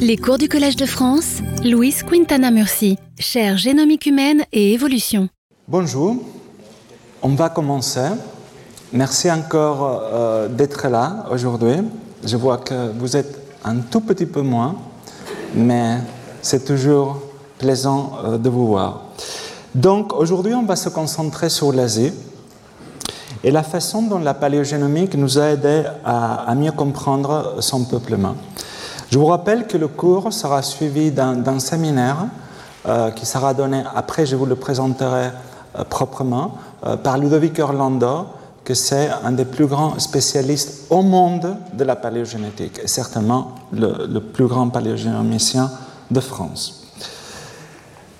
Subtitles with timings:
[0.00, 5.28] Les cours du Collège de France, Louise Quintana Murci, chaire génomique humaine et évolution.
[5.66, 6.16] Bonjour,
[7.22, 8.08] on va commencer.
[8.92, 11.76] Merci encore euh, d'être là aujourd'hui.
[12.24, 14.76] Je vois que vous êtes un tout petit peu moins,
[15.54, 15.98] mais
[16.42, 17.20] c'est toujours
[17.58, 19.02] plaisant euh, de vous voir.
[19.74, 22.12] Donc aujourd'hui, on va se concentrer sur l'Asie
[23.44, 28.34] et la façon dont la paléogénomique nous a aidé à, mieux comprendre son peuplement.
[29.10, 32.26] Je vous rappelle que le cours sera suivi d'un séminaire
[32.86, 35.30] euh, qui sera donné, après je vous le présenterai
[35.78, 38.26] euh, proprement, euh, par Ludovic Orlando,
[38.64, 44.06] que c'est un des plus grands spécialistes au monde de la paléogénétique, et certainement le,
[44.06, 45.70] le plus grand paléogénomicien
[46.10, 46.84] de France.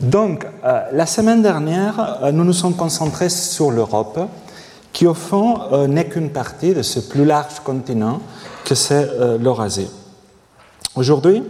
[0.01, 0.47] Donc,
[0.93, 4.21] la semaine dernière, nous nous sommes concentrés sur l'Europe
[4.93, 8.21] qui au fond n'est qu'une partie de ce plus large continent
[8.65, 9.11] que c'est
[9.41, 9.89] l'Eurasie.
[10.95, 11.43] Aujourd'hui,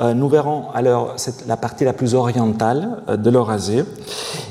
[0.00, 3.82] euh, nous verrons alors la partie la plus orientale de l'Eurasie.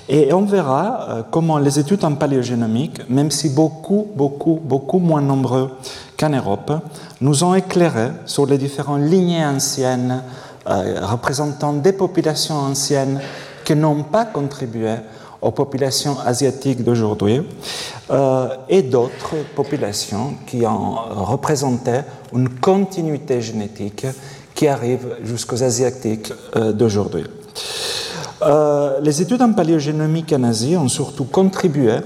[0.08, 5.72] Et on verra comment les études en paléogénomique, même si beaucoup, beaucoup, beaucoup moins nombreux
[6.18, 6.72] qu'en Europe,
[7.22, 10.22] nous ont éclairé sur les différentes lignées anciennes
[10.68, 13.20] représentant des populations anciennes
[13.64, 14.96] qui n'ont pas contribué
[15.42, 17.42] aux populations asiatiques d'aujourd'hui
[18.10, 22.00] euh, et d'autres populations qui ont représenté
[22.34, 24.08] une continuité génétique
[24.56, 27.26] qui arrive jusqu'aux Asiatiques euh, d'aujourd'hui.
[28.42, 31.98] Euh, les études en paléogénomique en Asie ont surtout contribué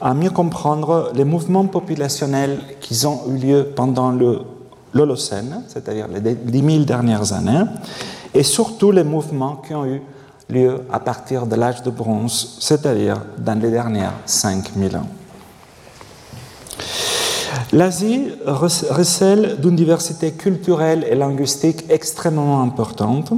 [0.00, 4.12] à mieux comprendre les mouvements populationnels qui ont eu lieu pendant
[4.94, 7.64] l'Holocène, c'est-à-dire les 10 000 dernières années,
[8.32, 10.00] et surtout les mouvements qui ont eu
[10.48, 15.06] lieu à partir de l'âge de bronze, c'est-à-dire dans les dernières 5000 ans.
[17.72, 23.32] L'Asie recèle d'une diversité culturelle et linguistique extrêmement importante,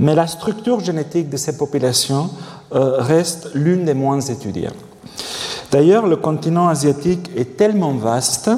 [0.00, 2.30] mais la structure génétique de ces populations
[2.74, 4.70] euh, reste l'une des moins étudiées.
[5.70, 8.50] D'ailleurs, le continent asiatique est tellement vaste,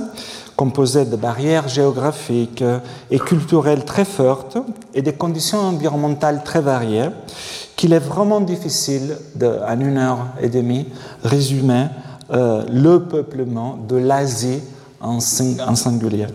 [0.56, 2.64] composé de barrières géographiques
[3.10, 4.56] et culturelles très fortes
[4.94, 7.10] et des conditions environnementales très variées,
[7.76, 10.86] qu'il est vraiment difficile, en une heure et demie,
[11.22, 11.88] résumer
[12.30, 14.60] euh, le peuplement de l'Asie
[15.02, 16.26] en, singulier.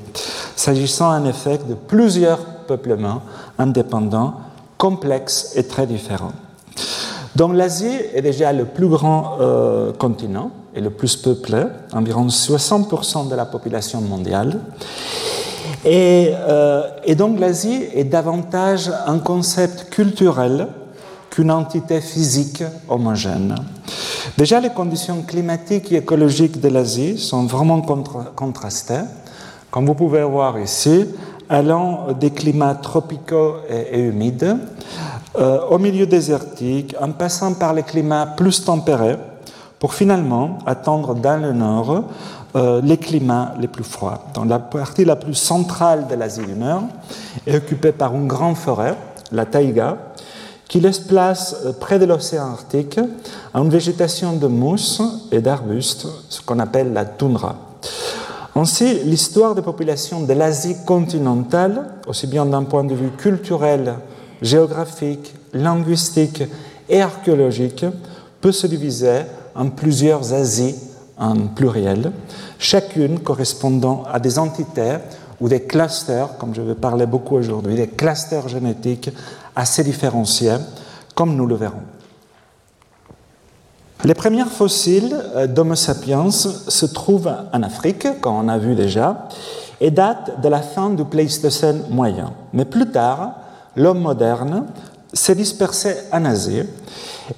[0.56, 3.22] S'agissant en effet de plusieurs peuplements
[3.58, 4.34] indépendants,
[4.78, 6.34] complexes et très différents.
[7.36, 11.64] Donc l'Asie est déjà le plus grand euh, continent et le plus peuplé,
[11.94, 14.60] environ 60% de la population mondiale.
[15.86, 20.68] Euh, et donc l'Asie est davantage un concept culturel
[21.30, 23.56] qu'une entité physique homogène.
[24.38, 27.82] Déjà, les conditions climatiques et écologiques de l'Asie sont vraiment
[28.36, 29.02] contrastées.
[29.72, 31.08] Comme vous pouvez voir ici,
[31.50, 34.58] allant des climats tropicaux et, humides,
[35.40, 39.18] euh, au milieu désertique, en passant par les climats plus tempérés,
[39.80, 42.04] pour finalement attendre dans le nord
[42.56, 44.24] euh, les climats les plus froids.
[44.36, 46.84] Donc la partie la plus centrale de l'Asie du Nord
[47.46, 48.96] est occupée par une grande forêt,
[49.32, 49.98] la taïga,
[50.68, 53.00] qui laisse place euh, près de l'océan Arctique
[53.54, 55.02] à une végétation de mousse
[55.32, 57.56] et d'arbustes, ce qu'on appelle la toundra.
[58.56, 63.96] Ainsi, l'histoire des populations de l'Asie continentale, aussi bien d'un point de vue culturel,
[64.42, 66.44] géographique, linguistique
[66.90, 67.86] et archéologique,
[68.42, 69.22] peut se diviser
[69.56, 70.76] en plusieurs Asies
[71.20, 72.12] en pluriel,
[72.60, 74.98] chacune correspondant à des entités
[75.40, 79.12] ou des clusters, comme je vais parler beaucoup aujourd'hui, des clusters génétiques
[79.58, 80.56] assez différenciés,
[81.16, 81.84] comme nous le verrons.
[84.04, 89.28] Les premières fossiles euh, d'Homo sapiens se trouvent en Afrique, comme on a vu déjà,
[89.82, 92.34] et datent de la fin du Pléistocène moyen.
[92.54, 93.34] Mais plus tard,
[93.76, 94.66] l'homme moderne
[95.12, 96.64] s'est dispersé en Asie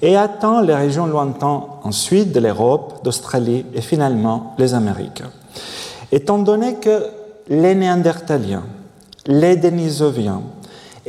[0.01, 5.23] et atteint les régions lointaines ensuite de l'Europe, d'Australie et finalement les Amériques.
[6.11, 7.05] Étant donné que
[7.47, 8.63] les Néandertaliens,
[9.25, 10.41] les Denisoviens,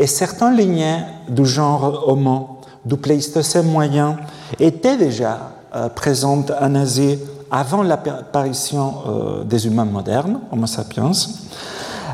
[0.00, 4.16] et certains lignées du genre Homo du Pléistocène moyen
[4.58, 7.18] étaient déjà euh, présentes en Asie
[7.50, 11.12] avant l'apparition euh, des humains modernes, Homo sapiens.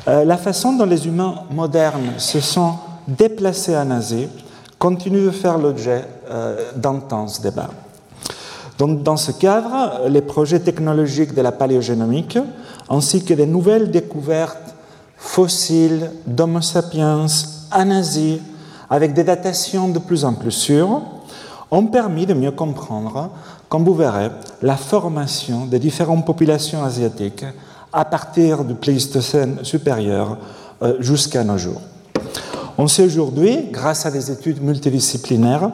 [0.09, 2.75] Euh, la façon dont les humains modernes se sont
[3.07, 4.27] déplacés en Asie
[4.81, 6.05] continue de faire l'objet
[6.75, 7.71] d'intenses débats.
[8.79, 12.37] Donc, dans ce cadre, les projets technologiques de la paléogénomique,
[12.91, 14.75] ainsi que des nouvelles découvertes
[15.17, 17.27] fossiles d'Homo sapiens
[17.73, 18.41] en Asie,
[18.89, 21.03] avec des datations de plus en plus sûres,
[21.71, 23.31] ont permis de mieux comprendre,
[23.69, 24.31] comme vous verrez,
[24.63, 27.45] la formation des différentes populations asiatiques
[27.93, 30.39] à partir du Pléistocène supérieur
[30.83, 31.81] euh, jusqu'à nos jours.
[32.79, 35.71] On sait aujourd'hui, grâce à des études multidisciplinaires,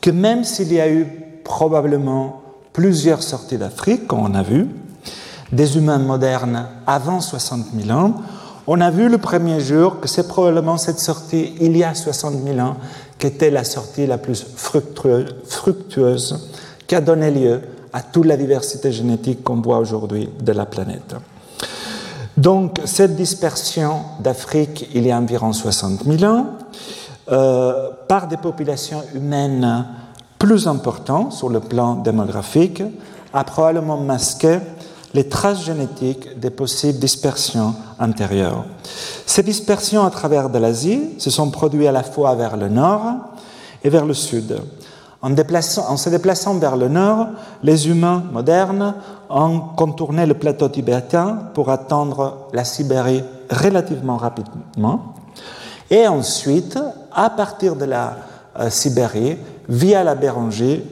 [0.00, 1.06] que même s'il y a eu
[1.44, 2.42] probablement
[2.72, 4.66] plusieurs sorties d'Afrique, comme on a vu,
[5.52, 8.14] des humains modernes avant 60 000 ans,
[8.66, 12.34] on a vu le premier jour que c'est probablement cette sortie, il y a 60
[12.44, 12.76] 000 ans,
[13.18, 16.50] qui était la sortie la plus fructueuse,
[16.86, 17.60] qui a donné lieu
[17.92, 21.14] à toute la diversité génétique qu'on voit aujourd'hui de la planète.
[22.36, 26.46] Donc, cette dispersion d'Afrique, il y a environ 60 000 ans,
[27.30, 29.86] euh, par des populations humaines
[30.38, 32.82] plus importantes sur le plan démographique,
[33.32, 34.58] a probablement masqué
[35.14, 38.64] les traces génétiques des possibles dispersions antérieures.
[39.26, 43.02] Ces dispersions à travers de l'Asie se sont produites à la fois vers le nord
[43.84, 44.58] et vers le sud.
[45.22, 45.36] En,
[45.96, 47.28] se déplaçant vers le nord,
[47.62, 48.94] les humains modernes
[49.30, 55.14] ont contourné le plateau tibétain pour atteindre la Sibérie relativement rapidement.
[55.90, 56.78] Et ensuite,
[57.12, 58.16] à partir de la
[58.58, 59.36] euh, Sibérie,
[59.68, 60.82] via la Bérangie,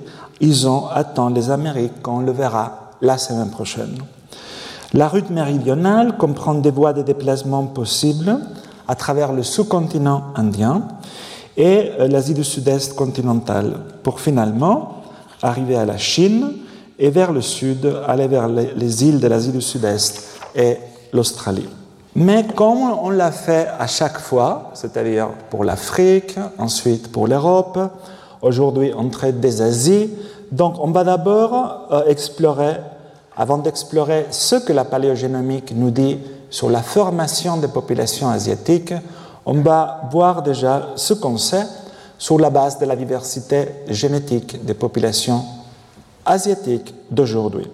[0.40, 3.98] ils ont atteint les Amériques, qu'on le verra la semaine prochaine.
[4.92, 8.38] La route méridionale comprend des voies de déplacement possibles
[8.88, 10.82] à travers le sous-continent indien
[11.56, 15.02] et euh, l'Asie du Sud-Est continentale, pour finalement
[15.42, 16.52] arriver à la Chine
[16.98, 20.78] et vers le sud, aller vers les îles de l'Asie du Sud-Est et
[21.12, 21.68] l'Australie.
[22.14, 27.78] Mais comme on l'a fait à chaque fois, c'est-à-dire pour l'Afrique, ensuite pour l'Europe,
[28.42, 30.10] aujourd'hui on traite des Asies,
[30.52, 32.76] donc on va d'abord euh, explorer,
[33.36, 36.18] avant d'explorer ce que la paléogénomique nous dit
[36.50, 38.94] sur la formation des populations asiatiques,
[39.46, 41.66] on va voir déjà ce qu'on sait
[42.18, 45.42] sur la base de la diversité génétique des populations
[46.26, 47.66] asiatiques d'aujourd'hui.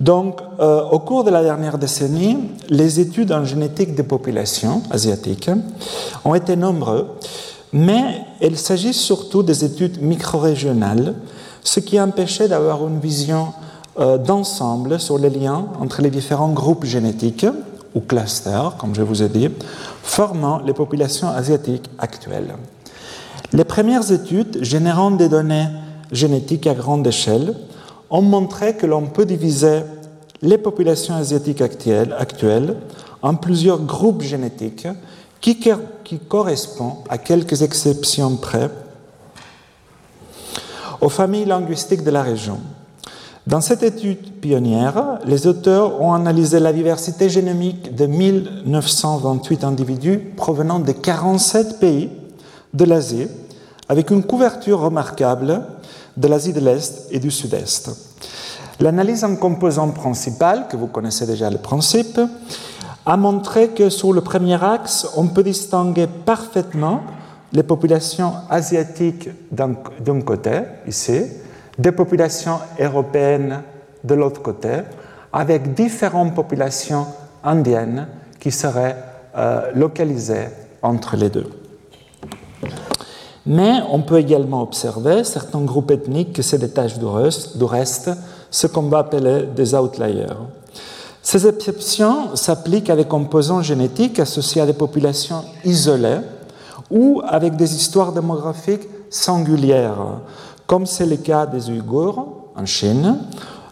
[0.00, 2.38] Donc, euh, au cours de la dernière décennie,
[2.68, 5.50] les études en génétique des populations asiatiques
[6.24, 7.06] ont été nombreuses,
[7.72, 11.14] mais il s'agit surtout des études micro-régionales,
[11.64, 13.48] ce qui empêchait d'avoir une vision
[13.98, 17.46] euh, d'ensemble sur les liens entre les différents groupes génétiques
[17.94, 19.48] ou clusters, comme je vous ai dit,
[20.02, 22.54] formant les populations asiatiques actuelles.
[23.52, 25.68] Les premières études générant des données
[26.12, 27.54] génétiques à grande échelle
[28.10, 29.80] ont montré que l'on peut diviser
[30.42, 32.76] les populations asiatiques actuelles,
[33.22, 34.86] en plusieurs groupes génétiques
[35.40, 35.58] qui
[36.28, 38.70] correspondent, à quelques exceptions près,
[41.00, 42.58] aux familles linguistiques de la région.
[43.46, 50.78] Dans cette étude pionnière, les auteurs ont analysé la diversité génomique de 1928 individus provenant
[50.78, 52.10] de 47 pays
[52.72, 53.28] de l'Asie,
[53.88, 55.62] avec une couverture remarquable
[56.16, 57.90] de l'Asie de l'Est et du Sud-Est.
[58.80, 62.18] L'analyse en composant principal, que vous connaissez déjà le principe,
[63.06, 67.02] a montré que sur le premier axe, on peut distinguer parfaitement
[67.54, 71.22] les populations asiatiques d'un côté, ici,
[71.78, 73.62] des populations européennes
[74.02, 74.80] de l'autre côté,
[75.32, 77.06] avec différentes populations
[77.44, 78.08] indiennes
[78.40, 78.96] qui seraient
[79.36, 80.48] euh, localisées
[80.82, 81.48] entre les deux.
[83.46, 88.10] Mais on peut également observer certains groupes ethniques qui se détachent du reste
[88.50, 90.26] ce qu'on va appeler des outliers.
[91.22, 96.20] Ces exceptions s'appliquent à des composants génétiques associés à des populations isolées
[96.90, 100.20] ou avec des histoires démographiques singulières,
[100.66, 103.18] comme c'est le cas des Ouïghours en Chine,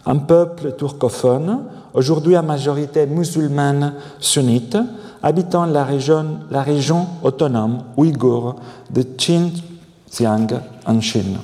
[0.07, 1.61] un peuple turcophone,
[1.95, 4.77] aujourd'hui à majorité musulmane sunnite,
[5.23, 8.57] habitant la région, autonome ouïghour
[8.91, 10.49] de Xinjiang
[10.87, 11.39] en Chine.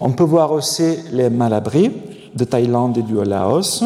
[0.00, 1.90] On peut voir aussi les Malabris
[2.34, 3.84] de Thaïlande et du Laos,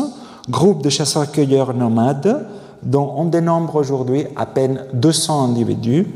[0.49, 2.47] groupe de chasseurs-cueilleurs nomades
[2.83, 6.07] dont on dénombre aujourd'hui à peine 200 individus.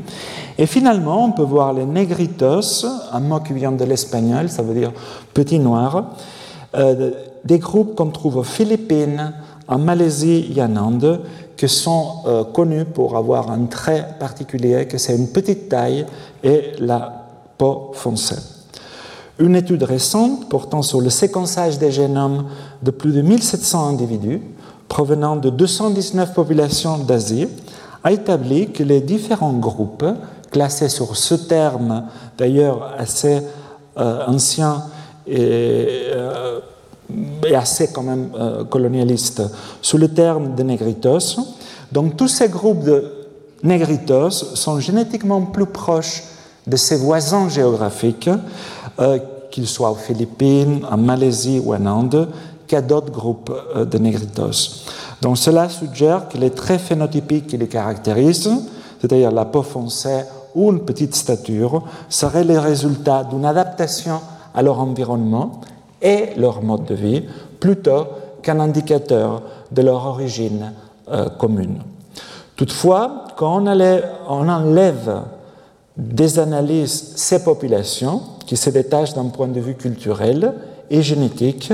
[0.57, 4.73] Et finalement, on peut voir les negritos, un mot qui vient de l'espagnol, ça veut
[4.73, 4.91] dire
[5.33, 6.11] petit noir,
[6.75, 7.11] euh,
[7.43, 9.33] des groupes qu'on trouve aux Philippines,
[9.67, 11.21] en Malaisie et en Inde,
[11.57, 16.05] qui sont euh, connus pour avoir un trait particulier, que c'est une petite taille
[16.43, 17.25] et la
[17.57, 18.35] peau foncée.
[19.39, 22.45] Une étude récente portant sur le séquençage des génomes
[22.83, 24.41] de plus de 1700 individus
[24.87, 27.47] provenant de 219 populations d'Asie
[28.03, 30.05] a établi que les différents groupes
[30.53, 32.05] classés sur ce terme,
[32.37, 33.41] d'ailleurs assez
[33.97, 34.83] euh, ancien
[35.29, 36.59] euh,
[37.45, 39.41] et, assez quand même euh, colonialiste,
[39.81, 41.37] sous le terme de négritos.
[41.91, 43.11] Donc tous ces groupes de
[43.63, 46.23] négritos sont génétiquement plus proches
[46.65, 48.29] de ses voisins géographiques,
[49.51, 52.29] qu'ils soient aux Philippines, en Malaisie ou en Inde,
[52.67, 54.85] qu'à d'autres groupes de négritos.
[55.21, 58.49] Donc cela suggère que les traits phénotypiques qui les caractérisent,
[58.99, 60.21] c'est-à-dire la peau foncée
[60.55, 64.19] ou une petite stature seraient les résultats d'une adaptation
[64.53, 65.61] à leur environnement
[66.01, 67.23] et leur mode de vie
[67.59, 68.05] plutôt
[68.41, 69.41] qu'un indicateur
[69.71, 70.73] de leur origine
[71.09, 71.79] euh, commune.
[72.55, 75.21] Toutefois, quand on, enlève
[75.97, 80.53] des analyses ces populations qui se détachent d'un point de vue culturel
[80.89, 81.73] et génétique,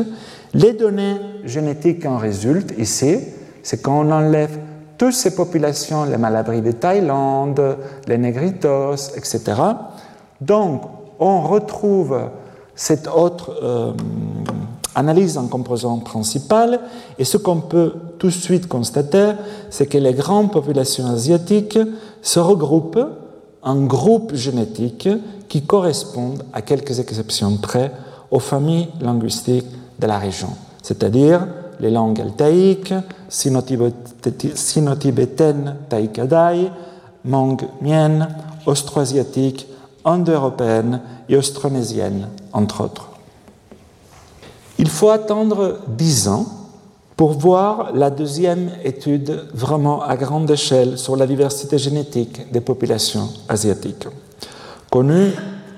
[0.54, 3.20] les données génétiques en résultent ici,
[3.62, 4.58] c'est quand on enlève
[5.00, 9.42] toutes ces populations, les malabris de Thaïlande, les négritos, etc.
[10.42, 10.82] Donc,
[11.20, 12.20] on retrouve
[12.76, 13.94] cette autre euh,
[14.96, 16.82] analyse en composant principal,
[17.18, 19.32] et ce qu'on peut tout de suite constater,
[19.70, 21.80] c'est que les grandes populations asiatiques
[22.22, 23.00] se regroupent
[23.62, 25.10] en groupes génétiques
[25.48, 27.94] qui correspondent, à quelques exceptions près,
[28.32, 30.50] aux familles linguistiques de la région,
[30.84, 31.48] c'est-à-dire
[31.80, 32.94] les langues altaïques,
[33.30, 36.70] sino-tibétaines, taïkadai,
[37.26, 38.28] mangue mienne,
[38.66, 39.68] austro-asiatiques,
[40.06, 43.10] indo-européennes et austronésiennes, entre autres.
[44.78, 46.46] Il faut attendre dix ans
[47.18, 53.28] pour voir la deuxième étude vraiment à grande échelle sur la diversité génétique des populations
[53.50, 54.08] asiatiques.
[54.90, 55.34] Connu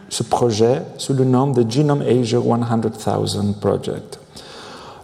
[0.07, 4.20] ce projet sous le nom de Genome Asia 100,000 Project.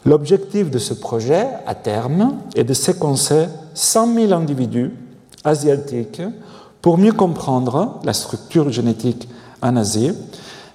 [0.08, 4.94] L'objectif de ce projet, à terme, est de séquencer 100 000 individus
[5.44, 6.22] asiatiques
[6.82, 9.28] pour mieux comprendre la structure génétique
[9.62, 10.14] en Asie,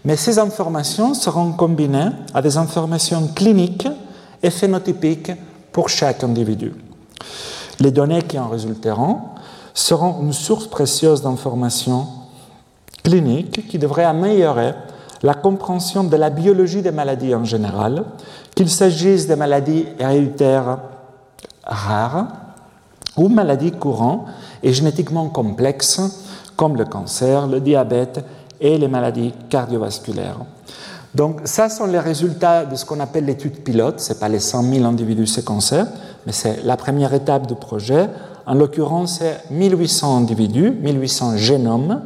[0.05, 3.89] mais ces informations seront combinées à des informations cliniques
[4.43, 5.33] et phénotypiques
[5.73, 6.75] pour chaque individu.
[7.81, 9.17] Les données qui en résulteront
[9.73, 12.07] seront une source précieuse d'informations
[13.03, 14.75] cliniques qui devraient améliorer
[15.23, 18.05] la compréhension de la biologie des maladies en général,
[18.55, 20.79] qu'il s'agisse de maladies héréditaires
[21.65, 22.29] rares
[23.17, 24.27] ou maladies courantes
[24.63, 26.01] et génétiquement complexes
[26.57, 28.25] comme le cancer, le diabète
[28.61, 30.39] et les maladies cardiovasculaires.
[31.15, 34.01] Donc, ça sont les résultats de ce qu'on appelle l'étude pilote.
[34.01, 35.83] Ce n'est pas les 100 000 individus séquencés,
[36.25, 38.09] mais c'est la première étape du projet.
[38.47, 42.03] En l'occurrence, c'est 1800 individus, 1800 génomes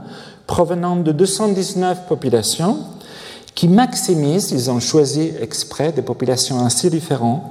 [0.46, 2.78] provenant de 219 populations
[3.56, 7.42] qui maximisent, ils ont choisi exprès des populations ainsi différentes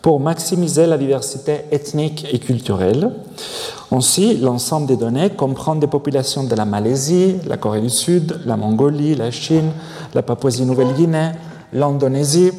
[0.00, 3.12] pour maximiser la diversité ethnique et culturelle.
[3.92, 8.56] Ainsi, l'ensemble des données comprend des populations de la Malaisie, la Corée du Sud, la
[8.56, 9.70] Mongolie, la Chine,
[10.14, 11.32] la Papouasie-Nouvelle-Guinée,
[11.74, 12.52] l'Indonésie,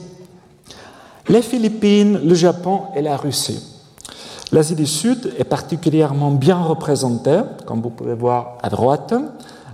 [1.27, 3.63] les Philippines, le Japon et la Russie.
[4.51, 9.15] L'Asie du Sud est particulièrement bien représentée, comme vous pouvez voir à droite,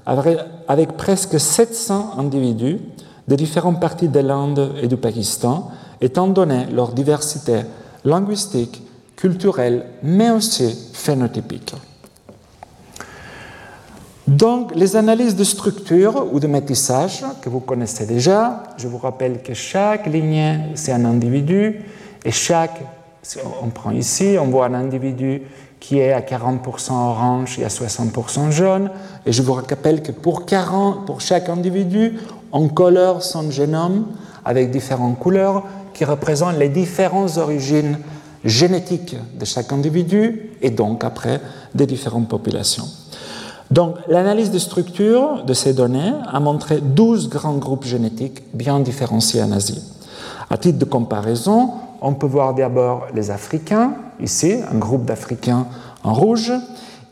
[0.06, 2.80] avec presque 700 individus
[3.28, 5.70] de différentes parties de l'Inde et du Pakistan,
[6.02, 7.62] étant donné leur diversité
[8.06, 8.82] linguistique,
[9.16, 11.74] culturelle, mais aussi phénotypique.
[14.28, 19.42] Donc, les analyses de structure ou de métissage que vous connaissez déjà, je vous rappelle
[19.42, 21.86] que chaque lignée, c'est un individu,
[22.26, 22.82] et chaque,
[23.64, 25.44] on prend ici, on voit un individu
[25.80, 28.92] qui est à 40% orange et à 60% jaune,
[29.26, 32.20] et je vous rappelle que pour, 40, pour chaque individu,
[32.52, 34.06] on colore son génome
[34.46, 35.64] avec différentes couleurs
[35.94, 37.98] qui représentent les différentes origines
[38.44, 41.42] génétiques de chaque individu et donc après
[41.74, 42.86] des différentes populations.
[43.72, 49.44] Donc l'analyse de structure de ces données a montré 12 grands groupes génétiques bien différenciés
[49.44, 49.84] en Asie.
[50.50, 55.68] À titre de comparaison, on peut voir d'abord les Africains, ici, un groupe d'Africains
[56.04, 56.54] en rouge,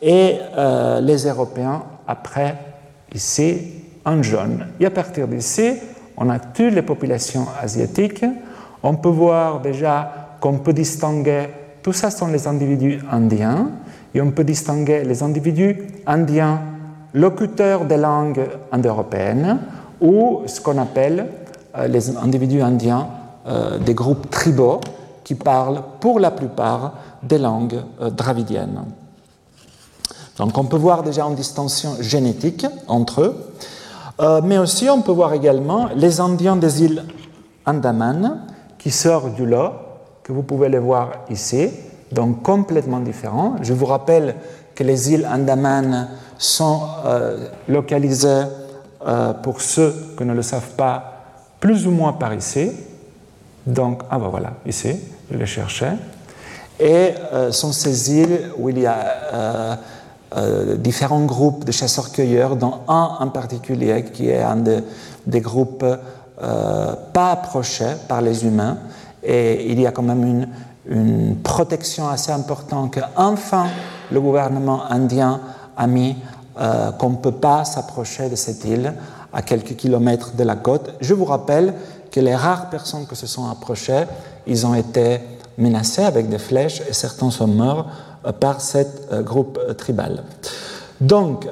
[0.02, 2.58] et euh, les Européens après,
[3.14, 4.68] ici, en jaune.
[4.80, 5.74] Et à partir d'ici,
[6.18, 8.26] on a toutes les populations asiatiques.
[8.84, 11.48] On peut voir déjà qu'on peut distinguer,
[11.82, 13.70] tout ça sont les individus indiens,
[14.14, 16.62] et on peut distinguer les individus indiens
[17.14, 19.60] locuteurs des langues indo-européennes
[20.02, 21.28] ou ce qu'on appelle
[21.78, 23.08] euh, les individus indiens
[23.48, 24.82] euh, des groupes tribaux
[25.24, 26.94] qui parlent pour la plupart
[27.24, 28.84] des langues euh, dravidiennes.
[30.38, 33.52] Donc on peut voir déjà une distinction génétique entre eux.
[34.20, 37.04] Euh, mais aussi, on peut voir également les Indiens des îles
[37.66, 38.42] Andaman
[38.78, 39.72] qui sortent du lot,
[40.24, 41.70] que vous pouvez les voir ici,
[42.12, 43.56] donc complètement différents.
[43.62, 44.36] Je vous rappelle
[44.74, 48.44] que les îles Andaman sont euh, localisées,
[49.06, 51.24] euh, pour ceux qui ne le savent pas,
[51.60, 52.72] plus ou moins par ici.
[53.66, 54.96] Donc, ah ben voilà, ici,
[55.32, 55.94] je les cherchais.
[56.80, 57.12] Et
[57.52, 59.80] sont ces îles où il y a
[60.36, 65.86] euh, différents groupes de chasseurs-cueilleurs, dont un en particulier qui est un des groupes
[66.42, 68.78] euh, pas approchés par les humains.
[69.24, 70.48] Et il y a quand même
[70.88, 73.68] une, protection assez importante que enfin
[74.12, 75.40] le gouvernement indien
[75.78, 76.18] a mis
[76.60, 78.94] euh, qu'on ne peut pas s'approcher de cette île
[79.32, 80.94] à quelques kilomètres de la côte.
[81.00, 81.74] Je vous rappelle
[82.12, 84.04] que les rares personnes qui se sont approchées,
[84.46, 85.22] ils ont été
[85.58, 87.88] menacés avec des flèches et certains sont morts
[88.32, 88.80] par ce
[89.12, 90.24] euh, groupe tribal.
[91.02, 91.46] Donc,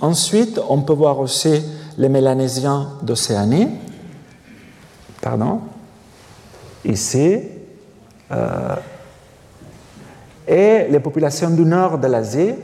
[0.00, 1.60] ensuite, on peut voir aussi
[1.96, 3.66] les Mélanésiens d'Océanie.
[5.20, 5.60] Pardon.
[6.84, 7.40] Ici.
[10.46, 12.54] et les populations du nord de l'Asie,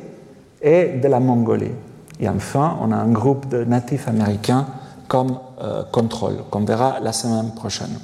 [0.64, 1.72] et de la Mongolie.
[2.18, 4.66] Et enfin, on a un groupe de natifs américains
[5.06, 7.98] comme euh, contrôle, qu'on verra la semaine prochaine.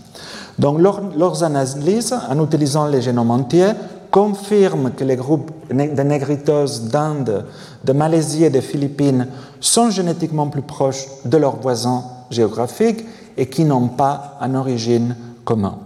[0.59, 3.73] Donc, leurs analyses, en utilisant les génomes entiers,
[4.11, 7.47] confirment que les groupes de négritoses d'Inde,
[7.85, 9.29] de Malaisie et des Philippines
[9.61, 13.05] sont génétiquement plus proches de leurs voisins géographiques
[13.37, 15.77] et qui n'ont pas une origine commune.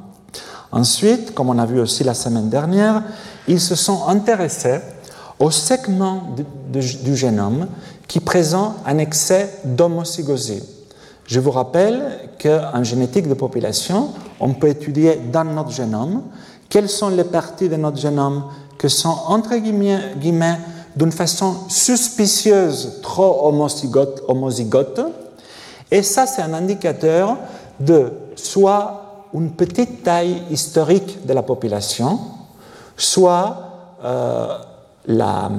[0.73, 3.03] Ensuite, comme on a vu aussi la semaine dernière,
[3.47, 4.81] ils se sont intéressés
[5.39, 6.35] au segment
[6.73, 7.69] du génome
[8.09, 10.63] qui présente un excès d'homozygosité.
[11.27, 16.23] Je vous rappelle qu'en génétique de population, on peut étudier dans notre génome
[16.69, 18.45] quelles sont les parties de notre génome
[18.79, 20.59] qui sont, entre guillemets,
[20.97, 25.01] d'une façon suspicieuse trop homozygote.
[25.91, 27.37] Et ça, c'est un indicateur
[27.79, 32.19] de soit une petite taille historique de la population,
[32.97, 33.57] soit
[34.05, 34.59] euh,
[35.07, 35.51] la,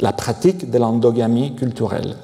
[0.00, 2.16] la pratique de l'endogamie culturelle.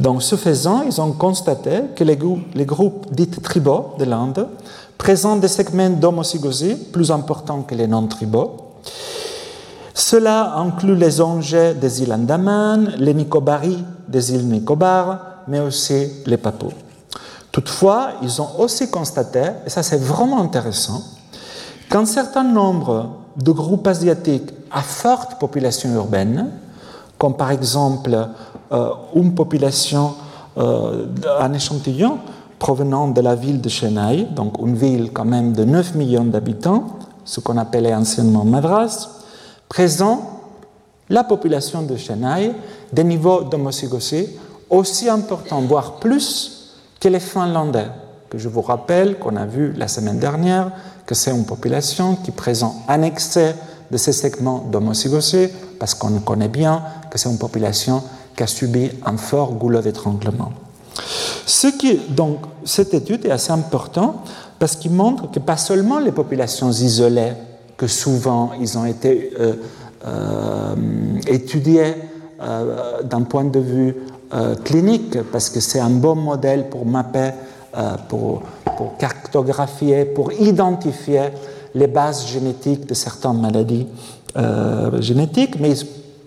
[0.00, 2.18] Donc, ce faisant, ils ont constaté que les,
[2.54, 4.48] les groupes dits tribaux de l'Inde
[5.02, 8.76] présentent des segments d'homozygosie plus importants que les non-tribaux.
[9.92, 15.18] Cela inclut les Angers des îles Andaman, les Nicobaris des îles Nicobar,
[15.48, 16.70] mais aussi les Papous.
[17.50, 21.02] Toutefois, ils ont aussi constaté, et ça c'est vraiment intéressant,
[21.90, 26.48] qu'un certain nombre de groupes asiatiques à forte population urbaine,
[27.18, 28.16] comme par exemple
[28.70, 30.14] euh, une population,
[30.58, 31.06] euh,
[31.52, 32.18] échantillon
[32.62, 36.84] provenant de la ville de Chennai, donc une ville quand même de 9 millions d'habitants,
[37.24, 39.08] ce qu'on appelait anciennement Madras,
[39.68, 40.42] présent
[41.10, 42.52] la population de Chennai
[42.92, 44.38] des niveaux d'homozygosité
[44.70, 47.88] aussi importants, voire plus que les Finlandais,
[48.30, 50.70] que je vous rappelle qu'on a vu la semaine dernière,
[51.04, 53.56] que c'est une population qui présente un excès
[53.90, 58.04] de ces segments d'homozygosité, parce qu'on connaît bien que c'est une population
[58.36, 60.52] qui a subi un fort goulot d'étranglement.
[61.46, 64.28] Ce qui, donc, cette étude est assez importante
[64.58, 67.32] parce qu'il montre que pas seulement les populations isolées,
[67.76, 69.54] que souvent ils ont été euh,
[70.06, 70.74] euh,
[71.26, 71.94] étudiées
[72.40, 73.96] euh, d'un point de vue
[74.64, 77.32] clinique, parce que c'est un bon modèle pour mapper,
[78.08, 78.40] pour,
[78.78, 81.24] pour cartographier, pour identifier
[81.74, 83.86] les bases génétiques de certaines maladies
[85.00, 85.74] génétiques, mais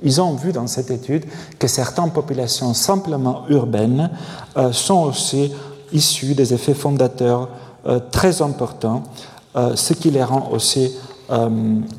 [0.04, 1.26] ils, ont vu dans cette étude
[1.60, 4.12] que certaines populations simplement urbaines
[4.58, 5.54] euh, sont aussi
[5.92, 7.50] issues des effets fondateurs
[7.88, 9.04] euh, très importants,
[9.76, 10.94] ce qui les rend aussi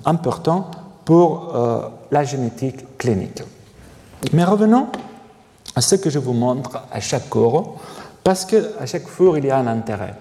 [0.04, 0.70] importants
[1.06, 1.54] pour
[2.10, 3.42] la génétique clinique.
[4.34, 4.88] Mais revenons
[5.74, 7.76] à ce que je vous montre à chaque cours,
[8.22, 10.14] parce qu'à chaque cours, il y a un intérêt.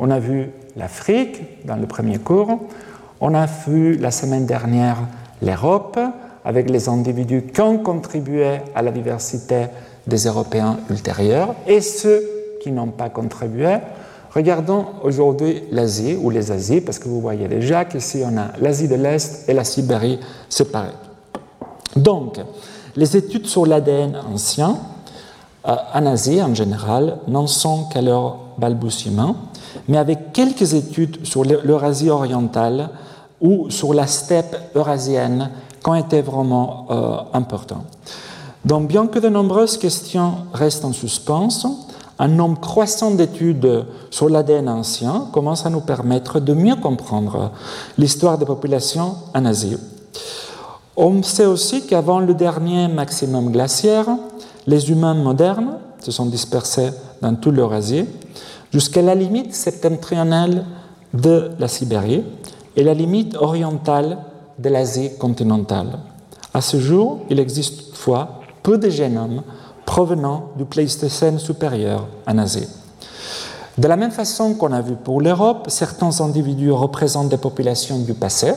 [0.00, 2.58] On a vu l'Afrique dans le premier cours.
[3.20, 4.96] On a vu la semaine dernière
[5.42, 5.98] l'Europe
[6.44, 9.66] avec les individus qui ont contribué à la diversité
[10.06, 12.22] des Européens ultérieurs et ceux
[12.62, 13.76] qui n'ont pas contribué.
[14.34, 18.88] Regardons aujourd'hui l'Asie ou les Asies, parce que vous voyez déjà qu'ici on a l'Asie
[18.88, 20.88] de l'Est et la Sibérie séparées.
[21.96, 22.38] Donc,
[22.96, 24.78] les études sur l'ADN ancien
[25.66, 29.36] euh, en Asie en général n'en sont qu'à leur balbutiement
[29.88, 32.90] mais avec quelques études sur l'Eurasie orientale
[33.40, 35.50] ou sur la steppe eurasienne
[35.82, 37.86] qui ont été vraiment euh, importantes.
[38.64, 41.48] Donc, bien que de nombreuses questions restent en suspens,
[42.18, 47.50] un nombre croissant d'études sur l'ADN ancien commence à nous permettre de mieux comprendre
[47.96, 49.78] l'histoire des populations en Asie.
[50.96, 54.06] On sait aussi qu'avant le dernier maximum glaciaire,
[54.66, 56.90] les humains modernes se sont dispersés
[57.22, 58.04] dans toute l'Eurasie
[58.70, 60.66] jusqu'à la limite septentrionale
[61.14, 62.22] de la Sibérie
[62.76, 64.18] et la limite orientale
[64.60, 65.98] de l'Asie continentale.
[66.52, 69.42] À ce jour, il existe toutefois peu de génomes
[69.86, 72.68] provenant du Pléistocène supérieur en Asie.
[73.78, 78.12] De la même façon qu'on a vu pour l'Europe, certains individus représentent des populations du
[78.12, 78.52] passé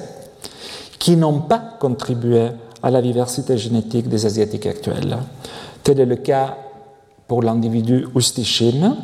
[0.99, 2.49] qui n'ont pas contribué
[2.81, 5.17] à la diversité génétique des Asiatiques actuels.
[5.83, 6.57] Tel est le cas
[7.27, 8.97] pour l'individu Ustichin,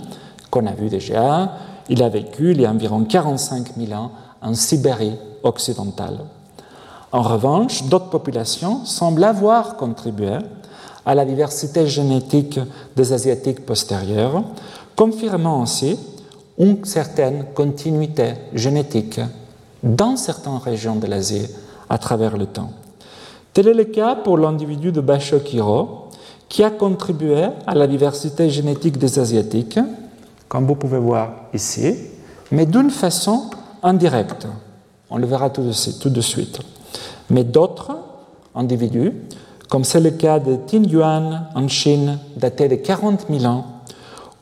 [0.51, 1.53] qu'on a vu déjà.
[1.88, 6.19] Il a vécu il y a environ 45 000 ans en Sibérie occidentale.
[7.11, 10.37] En revanche, d'autres populations semblent avoir contribué
[11.05, 12.59] à la diversité génétique
[12.95, 14.43] des Asiatiques postérieurs,
[14.95, 15.97] confirmant aussi
[16.59, 19.19] une certaine continuité génétique
[19.81, 21.47] dans certaines régions de l'Asie
[21.89, 22.71] à travers le temps.
[23.53, 26.09] Tel est le cas pour l'individu de Bashokiro,
[26.47, 29.79] qui a contribué à la diversité génétique des Asiatiques,
[30.47, 31.95] comme vous pouvez voir ici,
[32.51, 33.49] mais d'une façon
[33.81, 34.47] indirecte.
[35.09, 36.59] On le verra tout de suite.
[37.29, 37.91] Mais d'autres
[38.55, 39.13] individus,
[39.69, 43.65] comme c'est le cas de Tin Yuan en Chine, daté de 40 000 ans,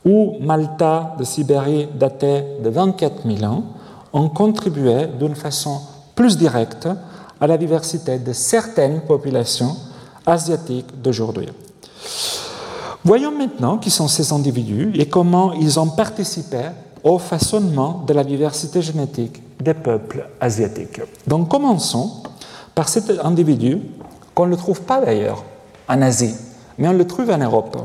[0.05, 3.63] ou Malta de Sibérie, daté de 24 000 ans,
[4.13, 5.81] ont contribué d'une façon
[6.15, 6.87] plus directe
[7.39, 9.75] à la diversité de certaines populations
[10.25, 11.49] asiatiques d'aujourd'hui.
[13.03, 16.61] Voyons maintenant qui sont ces individus et comment ils ont participé
[17.03, 21.01] au façonnement de la diversité génétique des peuples asiatiques.
[21.25, 22.23] Donc commençons
[22.77, 23.81] par cet individu
[24.35, 25.43] qu'on ne trouve pas d'ailleurs
[25.89, 26.35] en Asie,
[26.77, 27.75] mais on le trouve en Europe.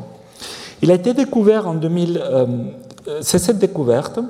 [0.83, 2.47] Il a été découvert en 2000, euh,
[3.23, 4.21] c'est cette découverte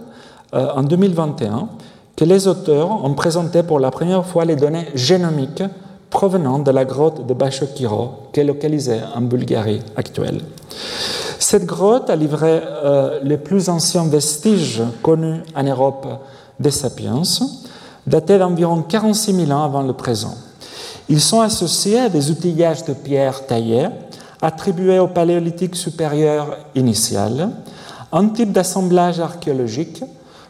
[0.54, 1.68] euh, en 2021
[2.14, 5.64] que les auteurs ont présenté pour la première fois les données génomiques
[6.10, 10.42] provenant de la grotte de Bashokiro, qui est localisée en Bulgarie actuelle.
[11.40, 16.06] Cette grotte a livré euh, les plus anciens vestiges connus en Europe
[16.60, 17.22] des sapiens,
[18.06, 20.36] datés d'environ 46 000 ans avant le présent.
[21.12, 23.88] Ils sont associés à des outillages de pierre taillés
[24.40, 27.50] attribués au paléolithique supérieur initial,
[28.10, 30.02] un type d'assemblage archéologique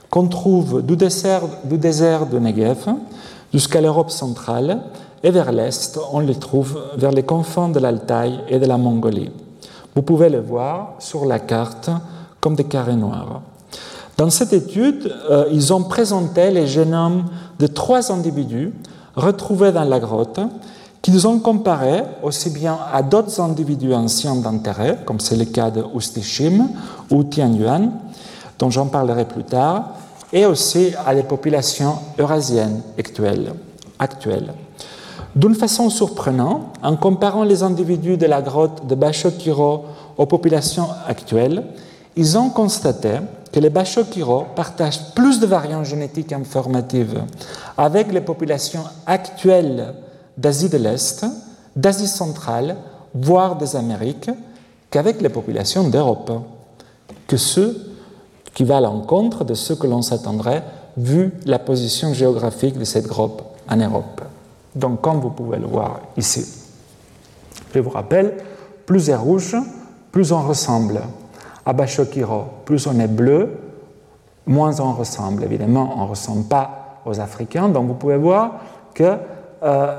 [0.09, 2.95] qu'on trouve du désert, du désert de Negev
[3.53, 4.83] jusqu'à l'Europe centrale
[5.25, 9.33] et vers l'est, on les trouve vers les confins de l'Altaï et de la Mongolie.
[9.97, 11.91] Vous pouvez les voir sur la carte
[12.41, 13.43] comme des carrés noirs.
[14.17, 17.25] Dans cette étude, euh, ils ont présenté les génomes
[17.59, 18.73] de trois individus
[19.17, 20.41] retrouvés dans la grotte
[21.03, 25.85] qu'ils ont comparés aussi bien à d'autres individus anciens d'intérêt, comme c'est le cas de
[25.97, 26.69] Ustishim
[27.11, 27.91] ou Tianyuan,
[28.59, 29.95] dont j'en parlerai plus tard,
[30.33, 33.53] et aussi à des populations eurasiennes actuelles.
[33.99, 34.55] actuelles.
[35.35, 39.85] D'une façon surprenante, en comparant les individus de la grotte de Bashokiro
[40.17, 41.65] aux populations actuelles,
[42.17, 43.15] ils ont constaté
[43.53, 47.23] que les Bashokiro partagent plus de variantes génétiques informatives
[47.77, 49.95] avec les populations actuelles
[50.39, 51.27] d'Asie de l'Est,
[51.77, 52.77] d'Asie centrale,
[53.15, 54.31] voire des Amériques,
[54.91, 56.33] qu'avec les populations d'Europe,
[57.27, 57.95] que ceux
[58.55, 60.63] qui va à l'encontre de ce que l'on s'attendrait
[60.97, 64.23] vu la position géographique de cette grotte en Europe.
[64.75, 66.45] Donc, comme vous pouvez le voir ici,
[67.75, 68.37] je vous rappelle,
[68.85, 69.57] plus est rouge,
[70.11, 71.03] plus on ressemble
[71.65, 73.51] à Bashokiro, plus on est bleu,
[74.47, 75.45] moins on ressemble.
[75.45, 77.69] Évidemment, on ne ressemble pas aux Africains.
[77.69, 78.61] Donc, vous pouvez voir
[78.95, 79.17] que
[79.63, 79.97] euh,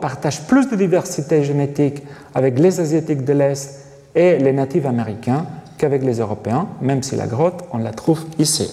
[0.00, 2.02] partage plus de diversité génétique
[2.34, 5.46] avec les Asiatiques de l'Est et les natifs américains
[5.78, 8.70] qu'avec les Européens, même si la grotte, on la trouve ici.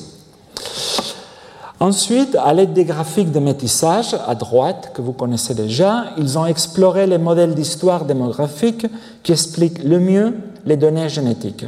[1.80, 6.45] Ensuite, à l'aide des graphiques de métissage à droite, que vous connaissez déjà, ils ont
[6.45, 8.86] exploré les modèles d'histoire démographique
[9.23, 11.65] qui expliquent le mieux les données génétiques.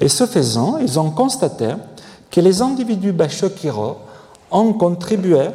[0.00, 1.68] Et ce faisant, ils ont constaté
[2.30, 3.96] que les individus Bashokiro
[4.50, 5.48] ont contribué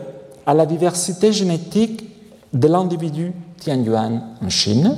[0.46, 2.10] à la diversité génétique
[2.52, 4.98] de l'individu Tianyuan en Chine,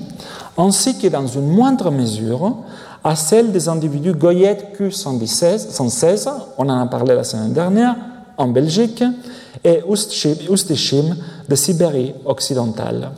[0.58, 2.58] ainsi que dans une moindre mesure
[3.04, 7.95] à celle des individus Goyet Q116, on en a parlé la semaine dernière,
[8.38, 9.04] en Belgique
[9.63, 11.15] et Ustishim
[11.47, 13.12] de Sibérie occidentale.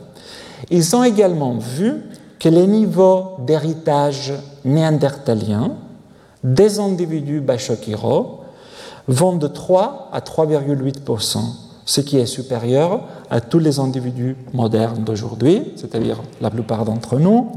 [0.70, 2.02] Ils ont également vu
[2.38, 4.32] que les niveaux d'héritage
[4.64, 5.72] néandertalien
[6.44, 8.40] des individus Bashokiro
[9.08, 11.38] vont de 3 à 3,8%,
[11.84, 17.52] ce qui est supérieur à tous les individus modernes d'aujourd'hui, c'est-à-dire la plupart d'entre nous,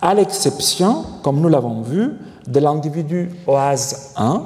[0.00, 2.12] à l'exception, comme nous l'avons vu,
[2.46, 4.42] de l'individu OAS 1,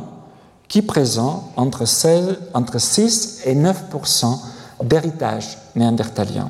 [0.69, 4.39] qui présente entre, 6 et 9%
[4.85, 6.49] d'héritage néandertalien.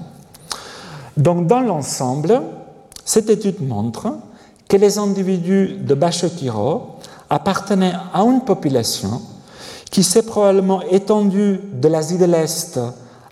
[1.16, 2.40] Donc, dans l'ensemble,
[3.04, 4.08] cette étude montre
[4.68, 6.96] que les individus de Bashokiro
[7.28, 9.20] appartenaient à une population
[9.90, 12.78] qui s'est probablement étendue de l'Asie de l'Est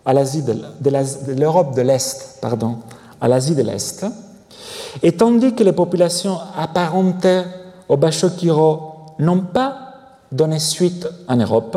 [0.08, 2.76] à l'Asie de, l'Europe de l'Est, pardon,
[3.20, 4.06] à l'Asie de l'Est,
[5.02, 7.42] et tandis que les populations apparentées
[7.90, 9.76] au Bashokiro n'ont pas
[10.32, 11.76] donné suite en Europe.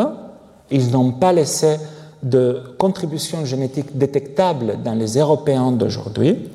[0.72, 1.78] Ils n'ont pas laissé
[2.24, 6.50] de contribution génétique détectable dans les Européens d'aujourd'hui.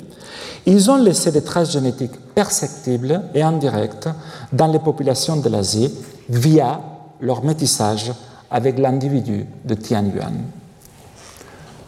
[0.67, 4.09] Ils ont laissé des traces génétiques perceptibles et indirectes
[4.53, 5.95] dans les populations de l'Asie
[6.29, 6.81] via
[7.21, 8.13] leur métissage
[8.51, 10.33] avec l'individu de Tianyuan.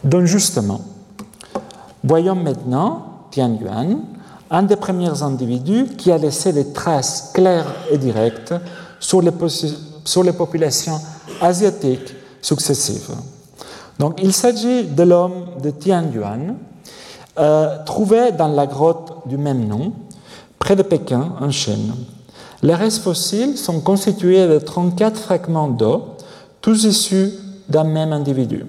[0.03, 0.79] Donc justement,
[2.03, 3.99] voyons maintenant Tianyuan
[4.49, 8.53] un des premiers individus qui a laissé des traces claires et directes
[8.99, 10.99] sur les, populations
[11.41, 13.11] asiatiques successives.
[13.99, 16.55] Donc, il s'agit de l'homme de Tianyuan,
[17.39, 17.77] euh,
[18.37, 19.93] dans la grotte du même nom,
[20.59, 21.93] près de Pékin, en Chine.
[22.61, 26.15] Les restes fossiles sont constitués de 34 fragments d'eau,
[26.61, 27.31] tous issus
[27.69, 28.65] d'un même individu,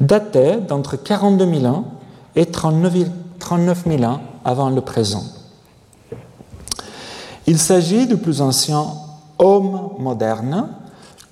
[0.00, 1.84] datés d'entre 42 000 ans
[2.36, 2.94] et 39
[3.86, 5.24] 000 ans avant le présent.
[7.46, 8.84] Il s'agit du plus ancien
[9.38, 10.68] homme moderne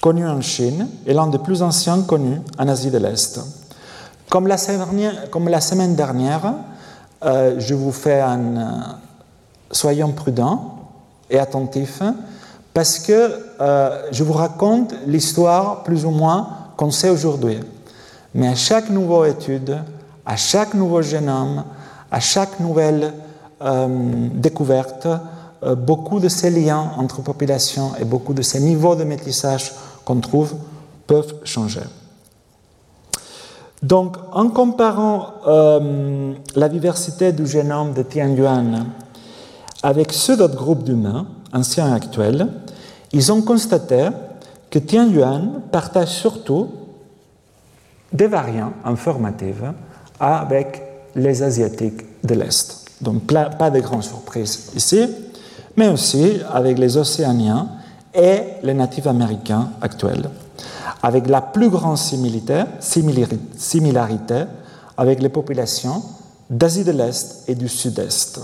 [0.00, 3.40] connu en Chine et l'un des plus anciens connus en Asie de l'Est.
[4.32, 6.54] Comme la semaine dernière,
[7.22, 8.70] euh, je vous fais un euh,
[9.70, 10.78] soyons prudents
[11.28, 12.00] et attentifs
[12.72, 17.60] parce que euh, je vous raconte l'histoire plus ou moins qu'on sait aujourd'hui.
[18.34, 19.76] Mais à chaque nouvelle étude,
[20.24, 21.64] à chaque nouveau génome,
[22.10, 23.12] à chaque nouvelle
[23.60, 25.08] découverte,
[25.76, 29.72] beaucoup de ces liens entre populations et beaucoup de ces niveaux de métissage
[30.06, 30.54] qu'on trouve
[31.06, 31.82] peuvent changer.
[33.82, 38.86] Donc, en comparant euh, la diversité du génome de Tianyuan
[39.82, 42.46] avec ceux d'autres groupes d'humains, anciens et actuels,
[43.12, 44.08] ils ont constaté
[44.70, 46.68] que Tianyuan partage surtout
[48.12, 49.62] des variants informatifs
[50.20, 50.82] avec
[51.16, 52.86] les Asiatiques de l'Est.
[53.00, 55.08] Donc, pas de grandes surprises ici,
[55.76, 57.68] mais aussi avec les Océaniens
[58.14, 60.28] et les natifs américains actuels,
[61.02, 62.64] avec la plus grande similarité,
[64.96, 66.02] avec les populations
[66.50, 68.40] d'Asie de l'Est et du Sud-Est.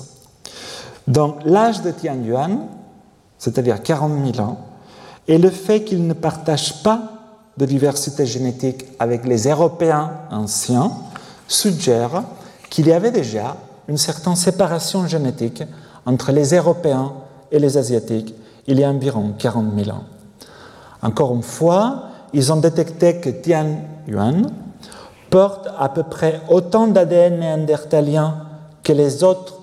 [1.07, 2.68] Donc l'âge de Tianyuan,
[3.38, 4.59] c'est-à-dire 40 000 ans,
[5.27, 7.01] et le fait qu'il ne partage pas
[7.57, 10.92] de diversité génétique avec les Européens anciens
[11.46, 12.22] suggère
[12.70, 13.57] qu'il y avait déjà
[13.88, 15.62] une certaine séparation génétique
[16.07, 17.12] entre les Européens
[17.51, 18.35] et les Asiatiques
[18.66, 20.05] il y a environ 40 000 ans.
[21.03, 23.66] Encore une fois, ils ont détecté que Tian
[24.06, 24.50] Yuan
[25.30, 28.46] porte à peu près autant d'ADN néandertalien
[28.82, 29.58] que les autres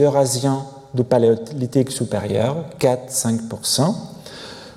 [0.00, 3.94] Eurasiens du Paléolithique supérieur, 4-5%,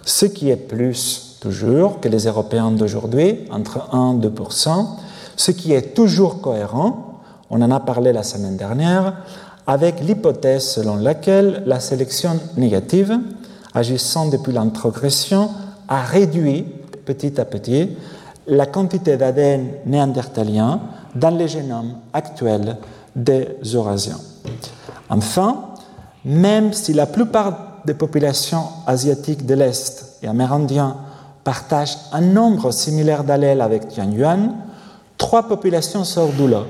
[0.05, 4.87] ce qui est plus toujours que les Européens d'aujourd'hui, entre 1 et 2%,
[5.35, 9.13] ce qui est toujours cohérent, on en a parlé la semaine dernière,
[9.67, 13.17] avec l'hypothèse selon laquelle la sélection négative
[13.73, 15.49] agissant depuis l'introgression,
[15.87, 16.65] a réduit
[17.13, 17.89] petit à petit
[18.47, 20.79] la quantité d'ADN néandertalien
[21.13, 22.77] dans les génomes actuels
[23.15, 24.19] des Eurasiens.
[25.09, 25.49] Enfin,
[26.25, 30.95] même si la plupart des populations asiatiques de l'Est et amérindiens
[31.43, 34.53] partagent un nombre similaire d'allèles avec Tianyuan,
[35.17, 36.63] trois populations sortent d'où là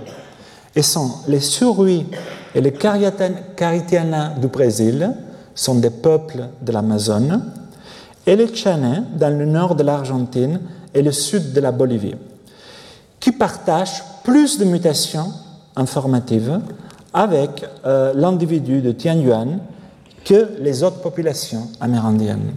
[0.75, 2.05] et sont les Surui
[2.55, 5.13] et les Caritiana du Brésil,
[5.53, 7.43] sont des peuples de l'Amazone,
[8.25, 10.59] et les Chané dans le nord de l'Argentine
[10.93, 12.15] et le sud de la Bolivie,
[13.19, 15.31] qui partagent plus de mutations
[15.75, 16.59] informatives
[17.13, 19.59] avec euh, l'individu de Tianyuan
[20.23, 22.53] que les autres populations amérindiennes.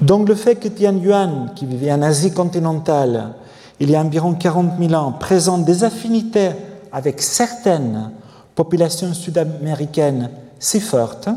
[0.00, 3.34] Donc le fait que Tianyuan, qui vivait en Asie continentale
[3.80, 6.50] il y a environ 40 000 ans, présente des affinités
[6.92, 8.10] avec certaines
[8.54, 11.30] populations sud-américaines si fortes,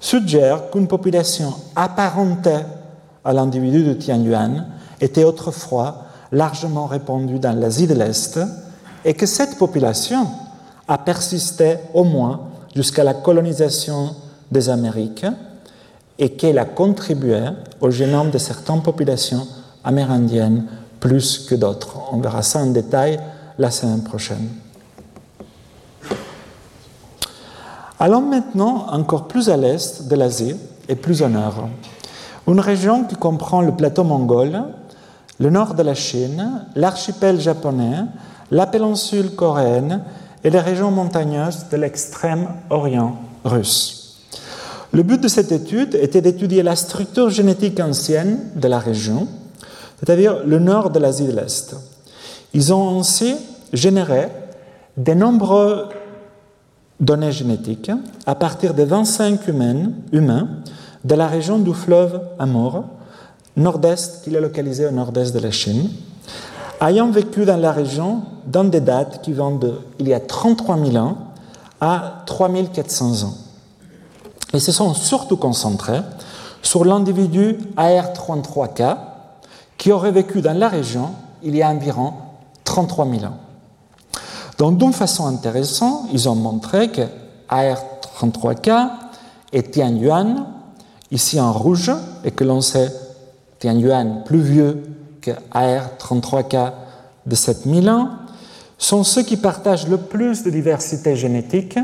[0.00, 2.64] suggère qu'une population apparentée
[3.24, 4.66] à l'individu de Tianyuan
[5.00, 8.40] était autrefois largement répandue dans l'Asie de l'Est
[9.04, 10.26] et que cette population
[10.88, 12.40] a persisté au moins
[12.74, 14.16] jusqu'à la colonisation
[14.50, 15.26] des Amériques
[16.18, 17.40] et qu'elle a contribué
[17.80, 19.46] au génome de certaines populations
[19.84, 20.64] amérindiennes
[20.98, 21.96] plus que d'autres.
[22.12, 23.18] On verra ça en détail
[23.58, 24.48] la semaine prochaine.
[28.02, 30.56] Allons maintenant encore plus à l'est de l'Asie
[30.88, 31.68] et plus au nord.
[32.48, 34.58] Une région qui comprend le plateau mongol,
[35.38, 37.98] le nord de la Chine, l'archipel japonais,
[38.50, 40.02] la péninsule coréenne
[40.42, 44.22] et les régions montagneuses de l'extrême orient russe.
[44.92, 49.28] Le but de cette étude était d'étudier la structure génétique ancienne de la région,
[49.98, 51.76] c'est-à-dire le nord de l'Asie de l'Est.
[52.54, 53.36] Ils ont ainsi
[53.74, 54.28] généré
[54.96, 55.90] de nombreux
[57.00, 57.90] données génétiques
[58.26, 60.48] à partir de 25 humains,
[61.04, 62.84] de la région du fleuve Amur,
[63.56, 65.88] nord-est, qui est localisé au nord-est de la Chine,
[66.80, 70.78] ayant vécu dans la région dans des dates qui vont de il y a 33
[70.84, 71.16] 000 ans
[71.80, 73.34] à 3400 ans.
[74.52, 76.00] Et se sont surtout concentrés
[76.62, 78.96] sur l'individu AR33K
[79.78, 81.10] qui aurait vécu dans la région
[81.42, 82.12] il y a environ
[82.64, 83.36] 33 000 ans.
[84.60, 87.00] Donc, d'une façon intéressante, ils ont montré que
[87.48, 88.90] AR33K
[89.54, 90.48] et Tianyuan,
[91.10, 91.90] ici en rouge,
[92.24, 92.92] et que l'on sait
[93.58, 94.82] Tianyuan plus vieux
[95.22, 96.72] que AR33K
[97.24, 98.10] de 7000 ans,
[98.76, 101.78] sont ceux qui partagent le plus de diversité génétique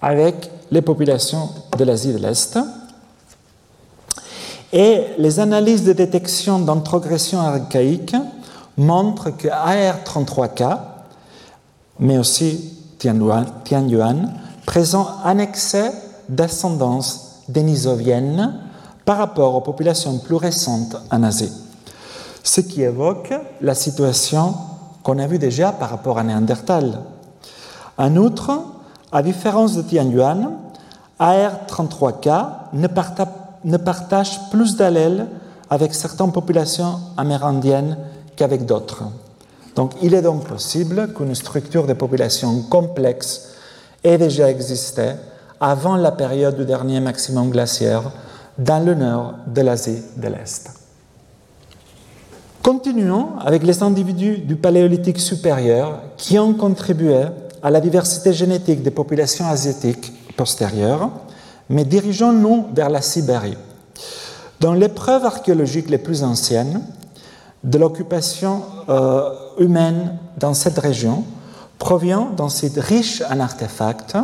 [0.00, 2.58] avec les populations de l'Asie de l'Est.
[4.72, 8.16] Et les analyses de détection d'introgression archaïque
[8.78, 10.95] montrent que AR33K,
[11.98, 14.32] mais aussi Tianyuan,
[14.64, 15.92] présent un excès
[16.28, 18.60] d'ascendance dénisovienne
[19.04, 21.52] par rapport aux populations plus récentes en Asie.
[22.42, 24.54] Ce qui évoque la situation
[25.02, 27.00] qu'on a vue déjà par rapport à Néandertal.
[27.96, 28.60] En outre,
[29.12, 30.52] à différence de Tianyuan,
[31.20, 32.88] AR33K ne,
[33.64, 35.28] ne partage plus d'allèles
[35.70, 37.96] avec certaines populations amérindiennes
[38.36, 39.04] qu'avec d'autres.
[39.76, 43.50] Donc il est donc possible qu'une structure de population complexe
[44.02, 45.12] ait déjà existé
[45.60, 48.10] avant la période du dernier maximum glaciaire
[48.58, 50.70] dans le nord de l'Asie de l'Est.
[52.62, 57.26] Continuons avec les individus du Paléolithique supérieur qui ont contribué
[57.62, 61.10] à la diversité génétique des populations asiatiques postérieures,
[61.68, 63.58] mais dirigeons-nous vers la Sibérie.
[64.58, 66.80] Dans les preuves archéologiques les plus anciennes
[67.62, 71.24] de l'occupation euh, humaine dans cette région
[71.78, 74.16] provient d'un site riche en artefacts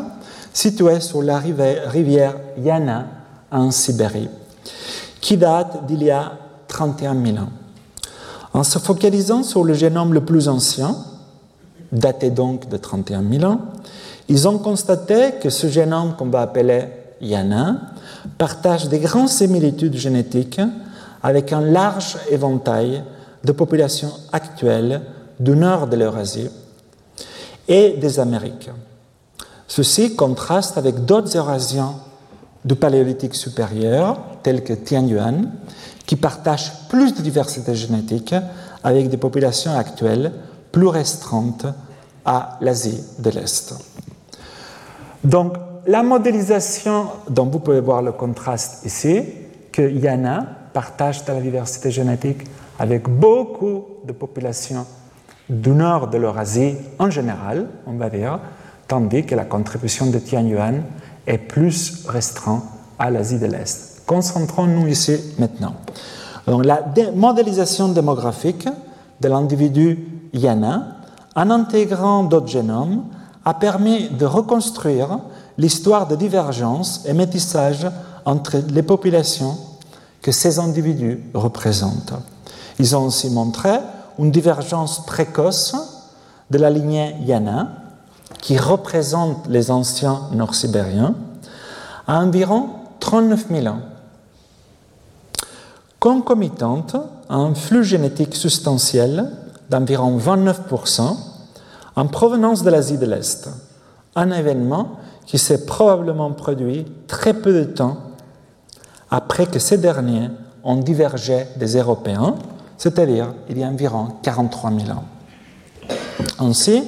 [0.52, 3.06] situé sur la rivière Yana
[3.50, 4.28] en Sibérie,
[5.20, 6.32] qui date d'il y a
[6.68, 7.50] 31 000 ans.
[8.54, 10.96] En se focalisant sur le génome le plus ancien,
[11.90, 13.60] daté donc de 31 000 ans,
[14.28, 16.84] ils ont constaté que ce génome qu'on va appeler
[17.20, 17.76] Yana
[18.38, 20.60] partage des grandes similitudes génétiques
[21.22, 23.02] avec un large éventail
[23.44, 25.02] de populations actuelles
[25.40, 26.50] du nord de l'Eurasie
[27.68, 28.70] et des Amériques.
[29.66, 31.94] Ceci contraste avec d'autres Eurasiens
[32.64, 35.50] du Paléolithique supérieur, tels que Tianyuan,
[36.06, 38.34] qui partagent plus de diversité génétique
[38.84, 40.32] avec des populations actuelles
[40.70, 41.66] plus restreintes
[42.24, 43.74] à l'Asie de l'Est.
[45.24, 49.22] Donc, la modélisation dont vous pouvez voir le contraste ici,
[49.72, 52.44] que Yana partage de la diversité génétique
[52.78, 54.86] avec beaucoup de populations
[55.52, 58.40] du nord de l'Eurasie en général, on va dire,
[58.88, 60.82] tandis que la contribution de Tianyuan
[61.26, 62.64] est plus restreinte
[62.98, 64.02] à l'Asie de l'Est.
[64.06, 65.74] Concentrons-nous ici maintenant.
[66.46, 66.82] Donc, la
[67.14, 68.68] modélisation démographique
[69.20, 70.96] de l'individu Yana,
[71.36, 73.04] en intégrant d'autres génomes,
[73.44, 75.18] a permis de reconstruire
[75.58, 77.86] l'histoire de divergence et métissage
[78.24, 79.56] entre les populations
[80.22, 82.14] que ces individus représentent.
[82.78, 83.70] Ils ont aussi montré
[84.18, 85.74] une divergence précoce
[86.50, 87.68] de la lignée Yana,
[88.40, 91.14] qui représente les anciens nord-sibériens,
[92.06, 92.68] à environ
[93.00, 93.80] 39 000 ans.
[95.98, 96.96] Concomitante
[97.28, 99.30] à un flux génétique substantiel
[99.70, 101.16] d'environ 29%
[101.94, 103.48] en provenance de l'Asie de l'Est,
[104.16, 104.96] un événement
[105.26, 107.96] qui s'est probablement produit très peu de temps
[109.10, 110.30] après que ces derniers
[110.64, 112.34] ont divergé des Européens,
[112.82, 115.04] c'est-à-dire il y a environ 43 000 ans.
[116.40, 116.82] Ainsi,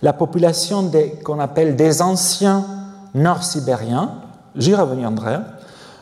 [0.00, 0.88] la population
[1.24, 2.64] qu'on appelle des anciens
[3.16, 4.12] nord-sibériens,
[4.54, 5.38] j'y reviendrai,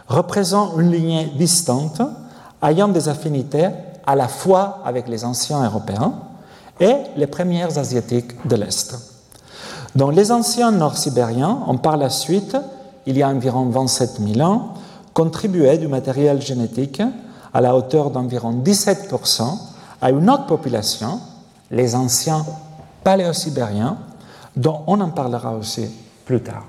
[0.07, 2.03] représente une lignée distante
[2.63, 3.69] ayant des affinités
[4.07, 6.13] à la fois avec les anciens européens
[6.79, 8.95] et les premières asiatiques de l'Est.
[9.97, 12.55] Dans les anciens nord-sibériens ont par la suite,
[13.07, 14.75] il y a environ 27 000 ans,
[15.15, 17.01] contribué du matériel génétique
[17.53, 19.59] à la hauteur d'environ 17%
[20.01, 21.21] à une autre population,
[21.71, 22.45] les anciens
[23.05, 23.99] paléo-sibériens,
[24.57, 25.87] dont on en parlera aussi
[26.25, 26.65] plus tard.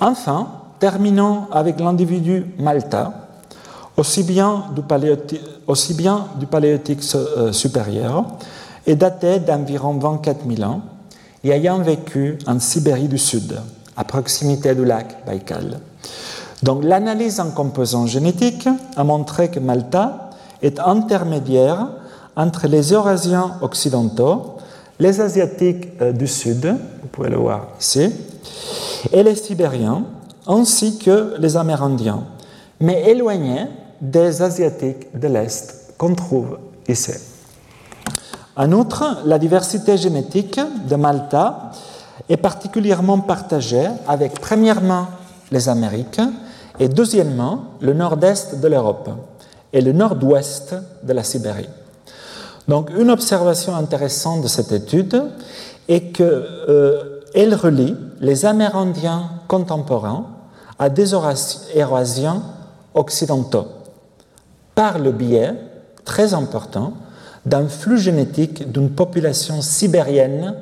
[0.00, 3.12] Enfin, terminons avec l'individu Malta,
[3.96, 5.40] aussi bien du, paléotique,
[7.14, 8.24] euh, supérieur,
[8.86, 10.82] est daté d'environ 24 000 ans
[11.42, 13.60] et ayant vécu en Sibérie du Sud,
[13.96, 15.80] à proximité du lac Baïkal.
[16.62, 20.30] Donc l'analyse en composants génétiques a montré que Malta
[20.62, 21.88] est intermédiaire
[22.36, 24.56] entre les Eurasiens occidentaux,
[24.98, 26.66] les Asiatiques euh, du Sud,
[27.02, 28.12] vous pouvez le voir ici,
[29.12, 30.04] et les Sibériens,
[30.46, 32.24] ainsi que les Amérindiens,
[32.80, 33.66] mais éloignés
[34.00, 37.12] des Asiatiques de l'Est qu'on trouve ici.
[38.56, 41.70] En outre, la diversité génétique de Malta
[42.28, 45.06] est particulièrement partagée avec, premièrement,
[45.52, 46.20] les Amériques
[46.80, 49.10] et, deuxièmement, le nord-est de l'Europe
[49.72, 51.68] et le nord-ouest de la Sibérie.
[52.68, 55.22] Donc, une observation intéressante de cette étude
[55.88, 60.26] est que euh, qu'elle relie les Amérindiens contemporains
[60.78, 62.42] à des Eurasiens
[62.94, 63.66] occidentaux
[64.74, 65.54] par le biais
[66.04, 66.94] très important
[67.46, 70.54] d'un flux génétique d'une population sibérienne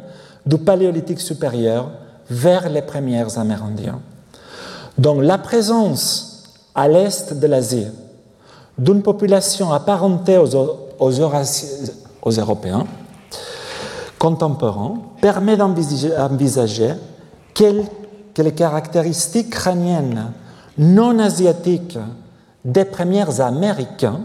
[0.44, 1.90] du Paléolithique supérieur
[2.30, 4.00] vers les premiers Amérindiens.
[4.98, 6.44] Donc la présence
[6.74, 7.86] à l'est de l'Asie
[8.78, 11.10] d'une population apparentée aux,
[12.30, 12.86] Européens
[14.18, 16.92] contemporains permet d'envisager
[17.54, 20.32] que les caractéristiques crâniennes
[20.78, 21.98] non asiatiques
[22.64, 24.20] des premiers Américains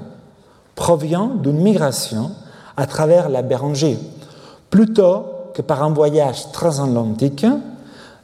[0.76, 2.32] proviennent d'une migration
[2.76, 4.00] à travers la Béranger,
[4.70, 7.46] plutôt que par un voyage transatlantique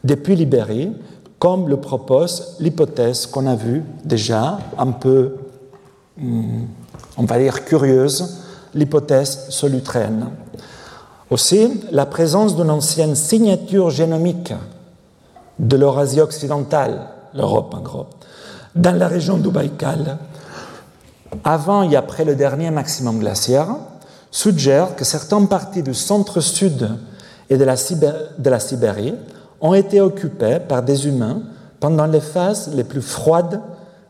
[0.03, 0.93] depuis l'Ibérie,
[1.39, 5.35] comme le propose l'hypothèse qu'on a vue déjà un peu,
[6.17, 6.65] hmm,
[7.17, 8.41] on va dire, curieuse,
[8.73, 10.29] l'hypothèse solutraine.
[11.29, 14.53] Aussi, la présence d'une ancienne signature génomique
[15.59, 18.05] de l'Eurasie occidentale, l'Europe en gros,
[18.75, 20.17] dans la région du Baïkal,
[21.43, 23.75] avant et après le dernier maximum glaciaire,
[24.31, 26.89] suggère que certaines parties du centre-sud
[27.49, 29.15] et de la, de la Sibérie
[29.61, 31.41] ont été occupées par des humains
[31.79, 33.61] pendant les phases les plus froides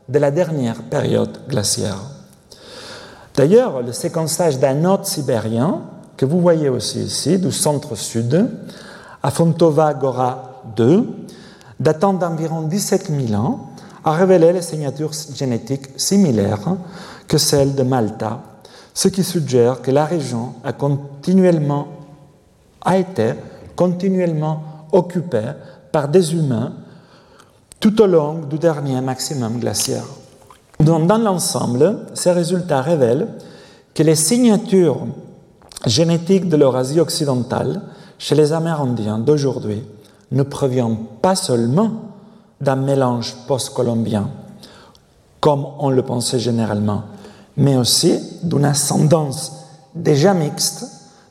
[0.10, 2.00] de la dernière période glaciaire.
[3.36, 5.82] D'ailleurs, le séquençage d'un autre sibérien,
[6.16, 8.50] que vous voyez aussi ici, du centre-sud,
[9.22, 11.08] à Fontova Gora 2,
[11.80, 13.72] datant d'environ 17 000 ans,
[14.04, 16.76] a révélé les signatures génétiques similaires
[17.28, 18.40] que celles de Malta,
[18.94, 20.72] ce qui suggère que la région a
[22.82, 23.34] a été
[23.76, 25.52] continuellement occupée
[25.92, 26.74] par des humains
[27.80, 30.06] tout au long du dernier maximum glaciaire.
[30.80, 33.28] dans l'ensemble, ces résultats révèlent
[33.94, 35.06] que les signatures
[35.86, 37.82] génétiques de l'Eurasie occidentale
[38.18, 39.84] chez les Amérindiens d'aujourd'hui
[40.32, 41.92] ne proviennent pas seulement
[42.60, 44.30] d'un mélange post-colombien,
[45.40, 47.04] comme on le pensait généralement,
[47.56, 49.54] mais aussi d'une ascendance
[49.94, 50.86] déjà mixte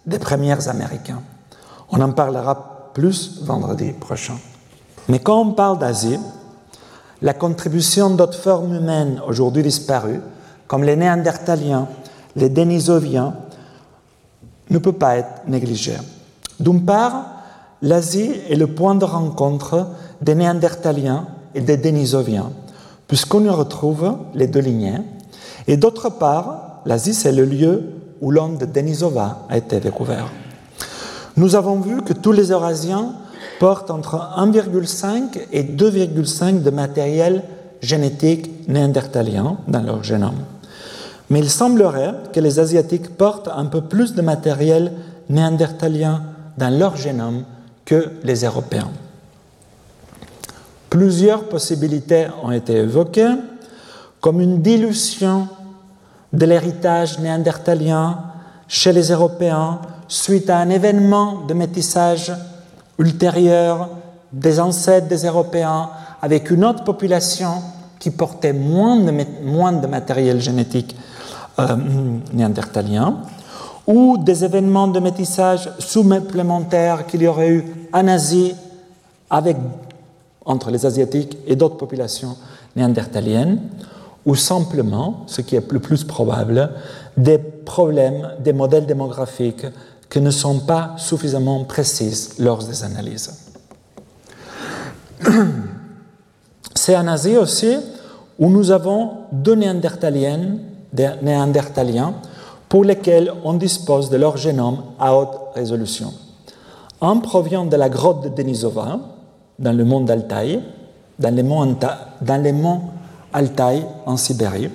[0.06, 1.22] des premiers Américains.
[1.90, 4.38] On en parlera plus vendredi prochain.
[5.10, 6.18] Mais quand on parle d'Asie,
[7.20, 10.22] la contribution d'autres formes humaines aujourd'hui disparues,
[10.66, 11.88] comme les Néandertaliens,
[12.36, 13.34] les Denisoviens,
[14.70, 15.98] ne peut pas être négligée.
[16.58, 17.26] D'une part,
[17.82, 19.88] l'Asie est le point de rencontre
[20.22, 22.50] des Néandertaliens et des Denisoviens,
[23.08, 25.02] puisqu'on y retrouve les deux lignées.
[25.66, 27.92] Et d'autre part, l'Asie, c'est le lieu
[28.22, 30.30] où l'homme de Denisova a été découvert.
[31.36, 33.12] Nous avons vu que tous les Eurasiens
[33.60, 37.42] portent entre 1,5 et 2,5 de matériel
[37.82, 40.38] génétique néandertalien dans leur génome.
[41.28, 44.92] Mais il semblerait que les Asiatiques portent un peu plus de matériel
[45.28, 46.22] néandertalien
[46.56, 47.44] dans leur génome
[47.84, 48.90] que les Européens.
[50.88, 53.34] Plusieurs possibilités ont été évoquées,
[54.20, 55.48] comme une dilution
[56.32, 58.20] de l'héritage néandertalien
[58.68, 62.32] chez les Européens suite à un événement de métissage
[62.98, 63.88] ultérieur
[64.32, 65.90] des ancêtres des Européens
[66.22, 67.62] avec une autre population
[67.98, 70.96] qui portait moins de, matériel génétique
[71.58, 71.76] euh,
[72.32, 73.22] néandertalien,
[73.86, 78.54] ou des événements de métissage supplémentaires qu'il y aurait eu en Asie
[79.30, 79.56] avec,
[80.44, 82.36] entre les Asiatiques et d'autres populations
[82.74, 83.60] néandertaliennes,
[84.24, 86.70] ou simplement, ce qui est le plus probable,
[87.16, 89.66] des problèmes, des modèles démographiques
[90.08, 93.32] qui ne sont pas suffisamment précises lors des analyses.
[96.74, 97.76] C'est en Asie aussi
[98.38, 102.14] où nous avons deux des néandertaliens
[102.68, 106.12] pour lesquels on dispose de leur génome à haute résolution.
[107.00, 108.98] Un provient de la grotte de Denisova,
[109.58, 110.62] dans le mont d'Altaï,
[111.18, 111.76] dans les monts,
[112.20, 112.82] dans les monts
[113.32, 114.70] Altaï en Sibérie,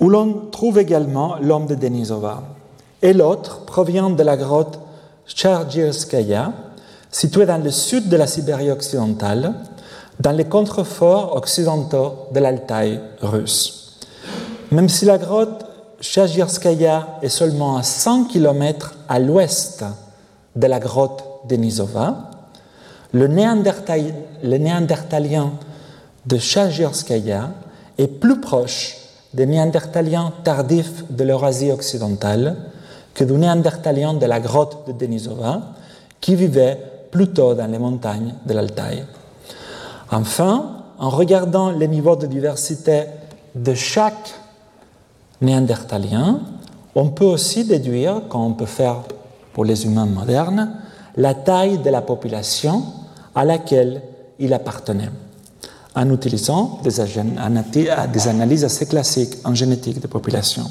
[0.00, 2.42] où l'on trouve également l'homme de Denisova
[3.02, 4.78] et l'autre provient de la grotte
[5.26, 6.52] Chargirskaya,
[7.10, 9.54] située dans le sud de la Sibérie occidentale,
[10.20, 13.98] dans les contreforts occidentaux de l'Altaï russe.
[14.70, 15.66] Même si la grotte
[16.00, 19.84] Chagirskaya est seulement à 100 km à l'ouest
[20.56, 22.30] de la grotte Denisova,
[23.12, 25.52] le, néandertalien
[26.26, 27.50] de Chagirskaya
[27.98, 28.96] est plus proche
[29.34, 32.56] des néandertaliens tardifs de l'Eurasie occidentale,
[33.14, 35.60] que du néandertalien de la grotte de Denisova,
[36.20, 36.78] qui vivait
[37.10, 39.04] plutôt dans les montagnes de l'Altaï.
[40.10, 43.04] Enfin, en regardant les niveaux de diversité
[43.54, 44.34] de chaque
[45.40, 46.40] néandertalien,
[46.94, 48.96] on peut aussi déduire, comme on peut faire
[49.52, 50.74] pour les humains modernes,
[51.16, 52.82] la taille de la population
[53.34, 54.02] à laquelle
[54.38, 55.10] il appartenait,
[55.94, 60.70] en utilisant des, analyses assez classiques en génétique des populations.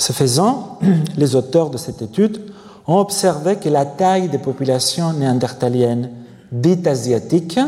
[0.00, 0.78] Ce faisant,
[1.18, 2.40] les auteurs de cette étude
[2.86, 6.10] ont observé que la taille des populations néandertaliennes
[6.50, 7.60] dites asiatiques,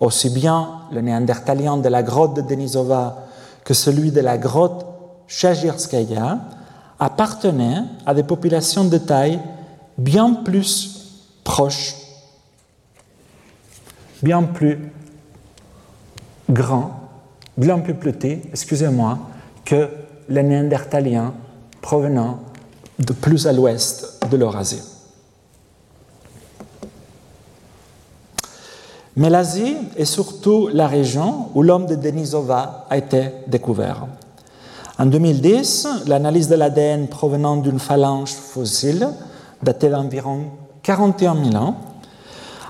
[0.00, 3.28] aussi bien le néandertalien de la grotte de Denisova
[3.62, 4.84] que celui de la grotte
[5.28, 6.40] Chagirskaya,
[6.98, 9.38] appartenaient à des populations de taille
[9.96, 11.94] bien plus proches,
[14.20, 14.92] bien plus
[16.50, 16.90] grands,
[17.56, 19.16] bien plus petits, excusez-moi,
[19.64, 19.88] que
[20.30, 21.34] les néandertaliens
[21.82, 22.38] provenant
[22.98, 24.82] de plus à l'ouest de l'Eurasie.
[29.16, 34.06] Mais l'Asie est surtout la région où l'homme de Denisova a été découvert.
[34.98, 39.08] En 2010, l'analyse de l'ADN provenant d'une phalange fossile
[39.62, 40.44] datée d'environ
[40.82, 41.76] 41 000 ans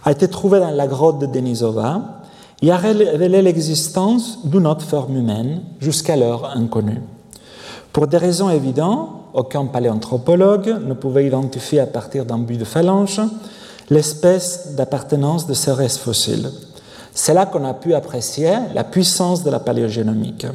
[0.05, 2.23] a été trouvée dans la grotte de Denisova
[2.63, 7.01] et a révélé l'existence d'une autre forme humaine jusqu'alors inconnue.
[7.93, 13.21] Pour des raisons évidentes, aucun paléanthropologue ne pouvait identifier à partir d'un but de phalange
[13.91, 16.51] l'espèce d'appartenance de ces restes fossiles.
[17.13, 20.47] C'est là qu'on a pu apprécier la puissance de la paléogénomique,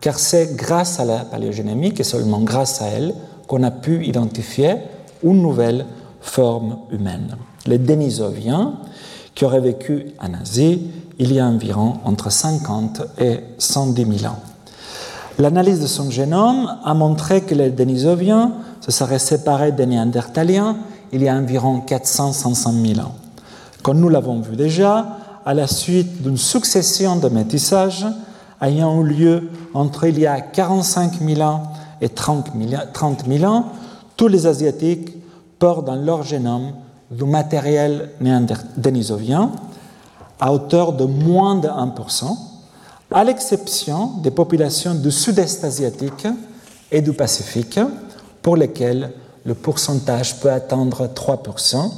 [0.00, 3.14] car c'est grâce à la paléogénomique et seulement grâce à elle
[3.48, 4.76] qu'on a pu identifier
[5.24, 5.84] une nouvelle
[6.20, 8.74] forme humaine, les Denisoviens,
[9.34, 14.47] qui auraient vécu en Asie il y a environ entre 50 et 110 000 ans.
[15.38, 20.76] L'analyse de son génome a montré que les Denisoviens se seraient séparés des Néandertaliens
[21.12, 23.14] il y a environ 400-500 000 ans.
[23.82, 25.06] Comme nous l'avons vu déjà,
[25.46, 28.06] à la suite d'une succession de métissages
[28.60, 32.50] ayant eu lieu entre il y a 45 000 ans et 30
[33.28, 33.64] 000 ans,
[34.16, 35.12] tous les Asiatiques
[35.60, 36.72] portent dans leur génome
[37.10, 38.10] du matériel
[38.76, 39.52] denisovien
[40.40, 42.36] à hauteur de moins de 1%,
[43.10, 46.26] à l'exception des populations du sud-est asiatique
[46.90, 47.80] et du Pacifique,
[48.42, 49.10] pour lesquelles
[49.44, 51.90] le pourcentage peut atteindre 3%.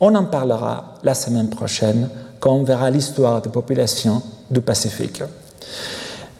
[0.00, 2.08] On en parlera la semaine prochaine
[2.40, 5.22] quand on verra l'histoire des populations du Pacifique.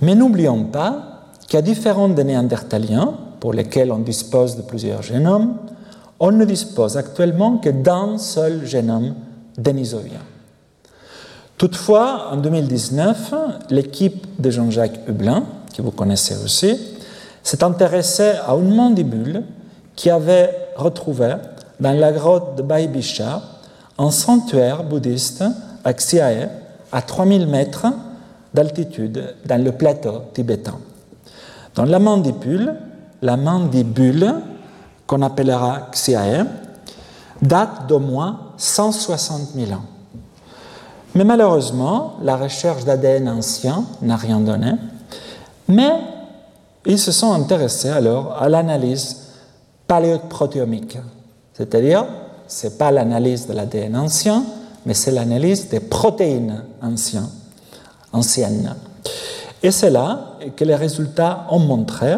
[0.00, 5.56] Mais n'oublions pas qu'à différents des Néandertaliens, pour lesquels on dispose de plusieurs génomes,
[6.18, 9.14] on ne dispose actuellement que d'un seul génome
[9.58, 10.20] denisovien.
[11.62, 13.34] Toutefois, en 2019,
[13.70, 16.76] l'équipe de Jean-Jacques Hublin, que vous connaissez aussi,
[17.40, 19.44] s'est intéressée à une mandibule
[19.94, 21.36] qui avait retrouvé
[21.78, 23.40] dans la grotte de Baibisha
[23.96, 25.44] un sanctuaire bouddhiste
[25.84, 26.48] à Xiae,
[26.90, 27.86] à 3000 mètres
[28.52, 30.80] d'altitude dans le plateau tibétain.
[31.76, 32.74] Dans la mandibule,
[33.22, 34.34] la mandibule,
[35.06, 36.44] qu'on appellera Xiae,
[37.40, 39.84] date d'au moins 160 000 ans.
[41.14, 44.72] Mais malheureusement, la recherche d'ADN ancien n'a rien donné.
[45.68, 45.90] Mais
[46.86, 49.18] ils se sont intéressés alors à l'analyse
[49.86, 50.98] paléoprotéomique,
[51.52, 52.06] c'est-à-dire
[52.48, 54.44] ce n'est pas l'analyse de l'ADN ancien,
[54.84, 57.28] mais c'est l'analyse des protéines anciennes.
[58.12, 58.74] anciennes.
[59.62, 62.16] Et c'est là que les résultats ont montré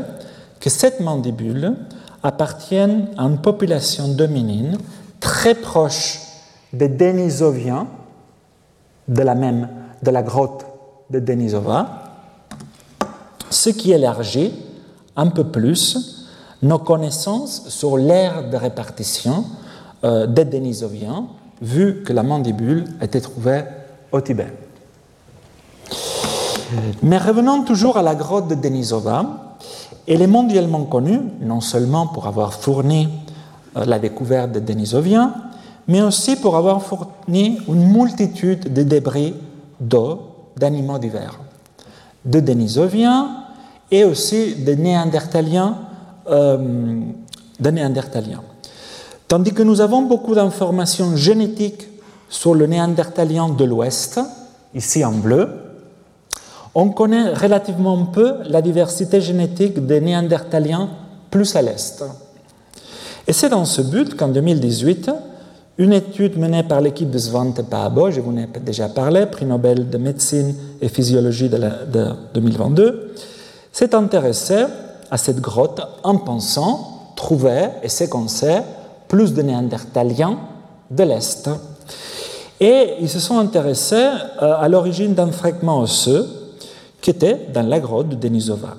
[0.61, 1.75] que cette mandibule
[2.23, 4.79] appartient à une population dominine
[5.21, 6.21] très proche
[6.73, 7.87] des Denisoviens,
[9.09, 9.69] de la même,
[10.03, 10.67] de la grotte
[11.11, 12.05] de Denisova,
[13.51, 14.53] ce qui élargit
[15.17, 16.27] un peu plus
[16.63, 19.45] nos connaissances sur l'ère de répartition
[20.05, 21.27] euh, des Denisoviens,
[21.61, 23.65] vu que la mandibule été trouvée
[24.13, 24.53] au Tibet.
[27.03, 29.57] Mais revenons toujours à la grotte de Denisova.
[30.09, 33.09] Elle est mondialement connue, non seulement pour avoir fourni
[33.77, 35.35] euh, la découverte des Denisoviens,
[35.89, 39.35] mais aussi pour avoir fourni une multitude de débris
[39.81, 40.21] d'eau
[40.57, 41.39] d'animaux divers,
[42.25, 43.45] de Denisoviens
[43.91, 45.77] et aussi de Néandertaliens,
[46.29, 47.01] euh,
[47.61, 48.43] de Néandertaliens.
[49.29, 51.89] Tandis que nous avons beaucoup d'informations génétiques
[52.29, 54.21] sur le Néandertalien de l'Ouest,
[54.75, 55.49] ici en bleu,
[56.75, 60.89] on connaît relativement peu la diversité génétique des Néandertaliens
[61.31, 62.05] plus à l'Est.
[63.27, 65.11] Et c'est dans ce but qu'en 2018,
[65.77, 69.45] une étude menée par l'équipe de Svante Paabo, je vous en ai déjà parlé, prix
[69.45, 71.59] Nobel de médecine et physiologie de,
[72.33, 73.15] 2022,
[73.73, 74.67] s'est intéressée
[75.11, 78.59] à cette grotte en pensant trouver et séquencer
[79.09, 80.39] plus de néandertaliens
[80.91, 81.51] de l'Est.
[82.61, 84.11] Et ils se sont intéressés
[84.43, 86.27] euh, à l'origine d'un fragment osseux
[87.01, 88.77] qui était dans la grotte de Denisova.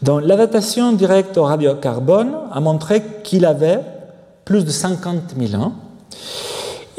[0.00, 3.80] Donc, la datation directe au radiocarbone a montré qu'il avait
[4.44, 5.72] plus de 50 000 ans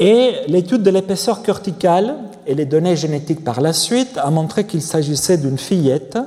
[0.00, 4.82] Et l'étude de l'épaisseur corticale et les données génétiques par la suite a montré qu'il
[4.82, 6.18] s'agissait d'une fillette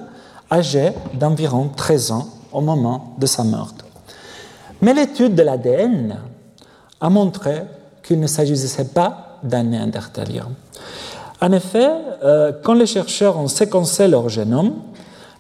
[0.51, 3.73] âgée d'environ 13 ans au moment de sa mort.
[4.81, 6.17] Mais l'étude de l'ADN
[6.99, 7.63] a montré
[8.03, 10.49] qu'il ne s'agissait pas d'un néandertalien.
[11.39, 11.89] En effet,
[12.23, 14.73] euh, quand les chercheurs ont séquencé leur génome,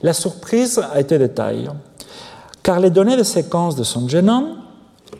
[0.01, 1.69] la surprise a été de taille,
[2.63, 4.55] car les données de séquence de son génome,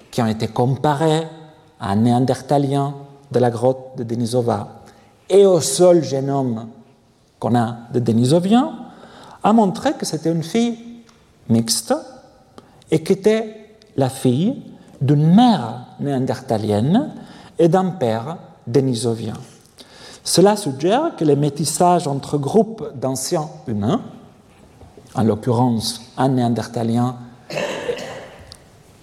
[0.10, 1.28] qui ont été comparées
[1.82, 2.96] un néandertalien
[3.32, 4.82] de la grotte de Denisova
[5.30, 6.68] et au seul génome
[7.40, 8.74] qu'on a de Denisoviens,
[9.44, 10.78] a montré que c'était une fille
[11.50, 11.94] mixte
[12.92, 14.62] et qui était la fille
[15.02, 17.14] d'une mère néandertalienne
[17.58, 19.34] et d'un père denisovien.
[20.24, 24.02] Cela suggère que les métissages entre groupes d'anciens humains,
[25.16, 27.16] en l'occurrence un néandertalien,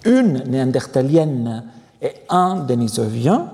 [0.05, 1.65] une néandertalienne
[2.03, 3.51] et un denisovien,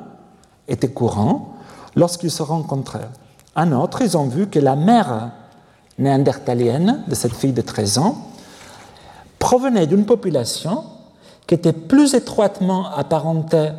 [0.68, 1.54] étaient courants
[1.94, 3.08] lorsqu'ils se rencontraient.
[3.56, 5.30] Un autre, ils ont vu que la mère
[5.98, 8.16] néandertalienne de cette fille de 13 ans
[9.38, 10.84] provenait d'une population
[11.46, 13.70] qui était plus étroitement apparentée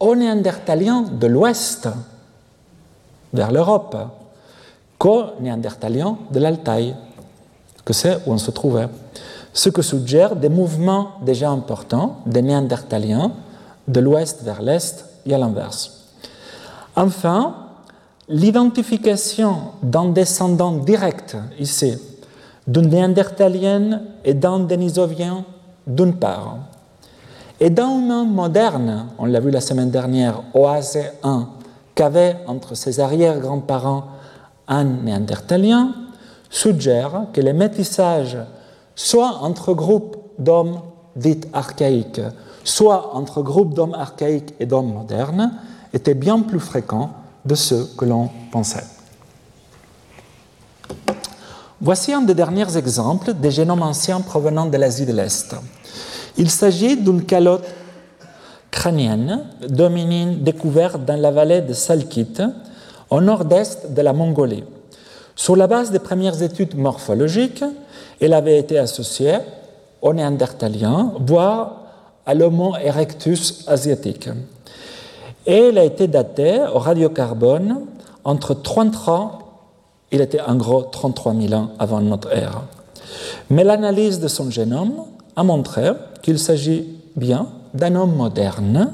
[0.00, 1.88] aux néandertaliens de l'Ouest,
[3.32, 3.96] vers l'Europe,
[4.98, 6.94] qu'aux néandertaliens de l'Altaï,
[7.84, 8.88] que c'est où on se trouvait.
[9.52, 13.32] Ce que suggère des mouvements déjà importants des néandertaliens
[13.88, 16.08] de l'Ouest vers l'Est et à l'inverse.
[16.96, 17.54] Enfin,
[18.28, 21.98] l'identification d'un descendant direct ici
[22.66, 25.44] d'une néandertalienne et d'un dénisovien
[25.86, 26.58] d'une part,
[27.58, 31.46] et d'un humain moderne, on l'a vu la semaine dernière, OAC1,
[31.94, 34.04] qu'avait entre ses arrière-grands-parents
[34.68, 35.92] un néandertalien,
[36.50, 38.38] suggère que les métissages,
[38.94, 40.80] soit entre groupes d'hommes
[41.16, 42.20] dits archaïques,
[42.64, 45.52] soit entre groupes d'hommes archaïques et d'hommes modernes,
[45.92, 47.10] étaient bien plus fréquents
[47.44, 48.84] de ceux que l'on pensait.
[51.80, 55.56] Voici un des derniers exemples des génomes anciens provenant de l'Asie de l'Est.
[56.36, 57.66] Il s'agit d'une calotte
[58.70, 62.40] crânienne dominine découverte dans la vallée de Salkit,
[63.10, 64.64] au nord-est de la Mongolie.
[65.34, 67.64] Sur la base des premières études morphologiques,
[68.20, 69.38] elle avait été associée
[70.00, 71.81] aux Néandertaliens, voire
[72.26, 74.28] à l'Homo erectus asiatique.
[75.46, 77.86] Et elle a été datée au radiocarbone
[78.24, 79.38] entre 33,
[80.12, 82.62] il était en gros 33 000 ans avant notre ère.
[83.50, 85.04] Mais l'analyse de son génome
[85.34, 85.90] a montré
[86.22, 88.92] qu'il s'agit bien d'un homme moderne,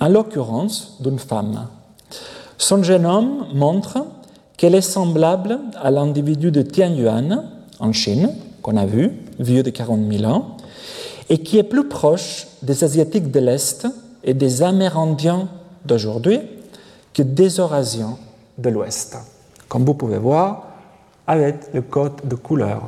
[0.00, 1.66] en l'occurrence d'une femme.
[2.58, 4.04] Son génome montre
[4.56, 7.44] qu'elle est semblable à l'individu de Tianyuan
[7.78, 8.30] en Chine,
[8.62, 10.56] qu'on a vu, vieux de 40 000 ans,
[11.30, 13.86] et qui est plus proche des Asiatiques de l'Est
[14.24, 15.48] et des Amérindiens
[15.84, 16.40] d'aujourd'hui
[17.14, 18.18] que des Eurasiens
[18.58, 19.16] de l'Ouest.
[19.68, 20.64] Comme vous pouvez voir,
[21.26, 22.82] avec le code de couleur,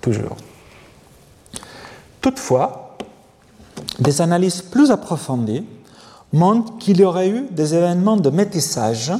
[0.00, 0.36] toujours.
[2.20, 2.96] Toutefois,
[3.98, 5.66] des analyses plus approfondies
[6.32, 9.12] montrent qu'il y aurait eu des événements de métissage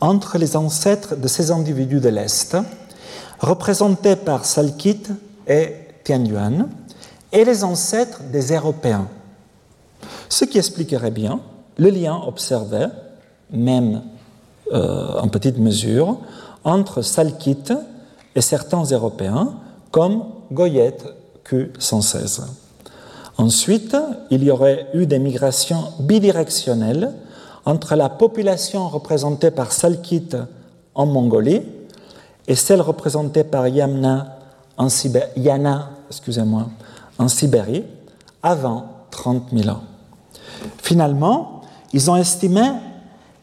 [0.00, 2.56] entre les ancêtres de ces individus de l'Est,
[3.40, 5.04] représentés par Salkit
[5.46, 6.68] et Tianyuan,
[7.32, 9.08] et les ancêtres des Européens,
[10.28, 11.40] ce qui expliquerait bien
[11.78, 12.86] le lien observé,
[13.50, 14.02] même
[14.72, 16.18] euh, en petite mesure,
[16.64, 17.72] entre Salkit
[18.34, 19.54] et certains Européens,
[19.90, 21.04] comme Goyette
[21.46, 22.42] Q116.
[23.38, 23.96] Ensuite,
[24.30, 27.12] il y aurait eu des migrations bidirectionnelles
[27.64, 30.30] entre la population représentée par Salkit
[30.94, 31.62] en Mongolie
[32.46, 34.38] et celle représentée par Yamna
[34.76, 34.88] en
[35.36, 36.66] Yana excusez-moi,
[37.22, 37.84] en Sibérie
[38.42, 39.82] avant 30 000 ans.
[40.82, 41.62] Finalement,
[41.92, 42.62] ils ont estimé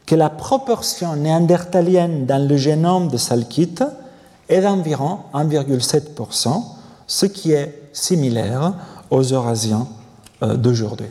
[0.06, 3.76] que la proportion néandertalienne dans le génome de Salkit
[4.48, 6.62] est d'environ 1,7%,
[7.06, 8.74] ce qui est similaire
[9.10, 9.86] aux Eurasiens
[10.42, 11.06] euh, d'aujourd'hui.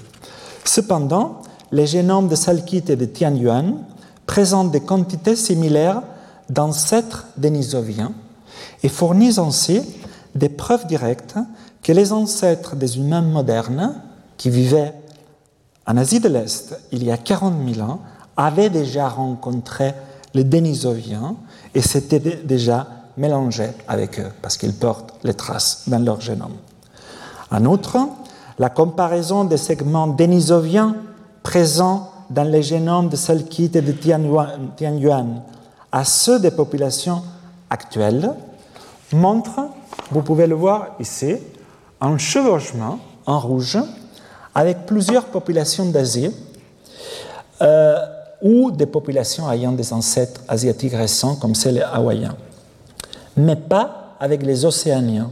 [0.63, 1.41] Cependant,
[1.71, 3.77] les génomes de Salkit et de Tianyuan
[4.25, 6.01] présentent des quantités similaires
[6.49, 8.11] d'ancêtres denisoviens
[8.83, 9.81] et fournissent ainsi
[10.35, 11.35] des preuves directes
[11.81, 14.01] que les ancêtres des humains modernes
[14.37, 14.93] qui vivaient
[15.87, 17.99] en Asie de l'Est il y a 40 000 ans
[18.37, 19.93] avaient déjà rencontré
[20.33, 21.35] les Denisoviens
[21.73, 26.55] et s'étaient déjà mélangés avec eux parce qu'ils portent les traces dans leur génome.
[27.51, 27.97] En outre,
[28.59, 30.95] la comparaison des segments denisoviens
[31.43, 35.43] présents dans les génomes de Salkit et de Tianyuan
[35.91, 37.23] à ceux des populations
[37.69, 38.31] actuelles
[39.13, 39.61] montre,
[40.11, 41.35] vous pouvez le voir ici,
[42.01, 43.77] un chevauchement en rouge
[44.55, 46.31] avec plusieurs populations d'Asie,
[47.61, 47.97] euh,
[48.41, 52.35] ou des populations ayant des ancêtres asiatiques récents comme celles hawaïens.
[53.35, 55.31] Mais pas avec les océaniens,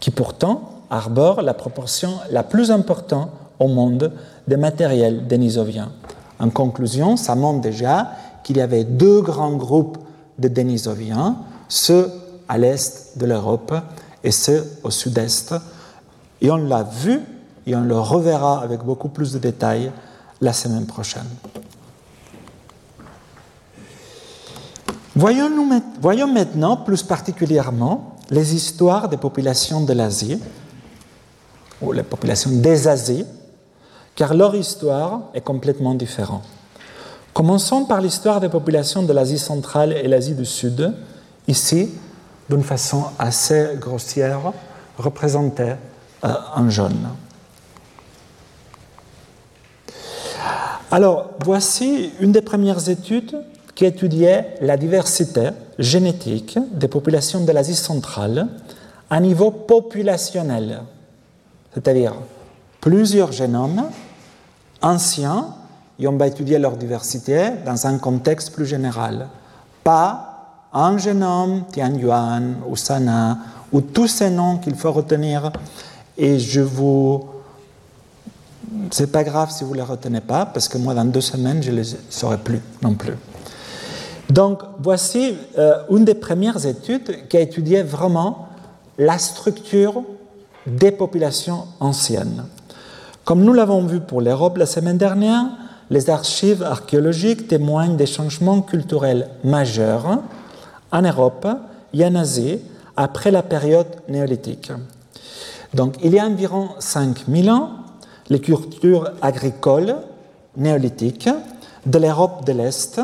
[0.00, 4.12] qui pourtant arborent la proportion la plus importante au monde
[4.46, 5.90] des matériels denisoviens.
[6.38, 8.12] En conclusion, ça montre déjà
[8.44, 9.98] qu'il y avait deux grands groupes
[10.38, 11.36] de Denisoviens,
[11.68, 12.10] ceux
[12.48, 13.74] à l'est de l'Europe
[14.22, 15.54] et ceux au sud-est.
[16.40, 17.20] Et on l'a vu
[17.66, 19.90] et on le reverra avec beaucoup plus de détails
[20.40, 21.26] la semaine prochaine.
[25.16, 30.40] Voyons, maintenant plus particulièrement les histoires des populations de l'Asie,
[31.82, 33.24] ou les populations des Asies,
[34.14, 36.44] car leur histoire est complètement différente.
[37.32, 40.94] Commençons par l'histoire des populations de l'Asie centrale et l'Asie du Sud,
[41.48, 41.90] ici,
[42.48, 44.52] d'une façon assez grossière,
[44.98, 45.74] représentée
[46.24, 47.08] euh, en jaune.
[50.90, 53.36] Alors, voici une des premières études
[53.74, 58.48] qui étudiait la diversité génétique des populations de l'Asie centrale
[59.10, 60.82] à niveau populationnel,
[61.74, 62.14] c'est-à-dire
[62.80, 63.84] plusieurs génomes
[64.82, 65.54] anciens
[65.98, 69.28] et on va étudier leur diversité dans un contexte plus général.
[69.82, 73.38] Pas un génome, Tianyuan ou Sana,
[73.72, 75.52] ou tous ces noms qu'il faut retenir.
[76.18, 77.24] Et je vous.
[78.90, 81.62] C'est pas grave si vous ne les retenez pas, parce que moi, dans deux semaines,
[81.62, 83.14] je ne les saurai plus non plus.
[84.28, 88.48] Donc, voici euh, une des premières études qui a étudié vraiment
[88.98, 90.02] la structure
[90.66, 92.44] des populations anciennes.
[93.24, 95.46] Comme nous l'avons vu pour l'Europe la semaine dernière,
[95.90, 100.20] les archives archéologiques témoignent des changements culturels majeurs
[100.92, 101.46] en Europe
[101.94, 102.58] et en Asie
[102.96, 104.72] après la période néolithique.
[105.74, 107.70] Donc, il y a environ 5000 ans,
[108.30, 109.96] les cultures agricoles
[110.56, 111.28] néolithiques
[111.86, 113.00] de l'Europe de l'Est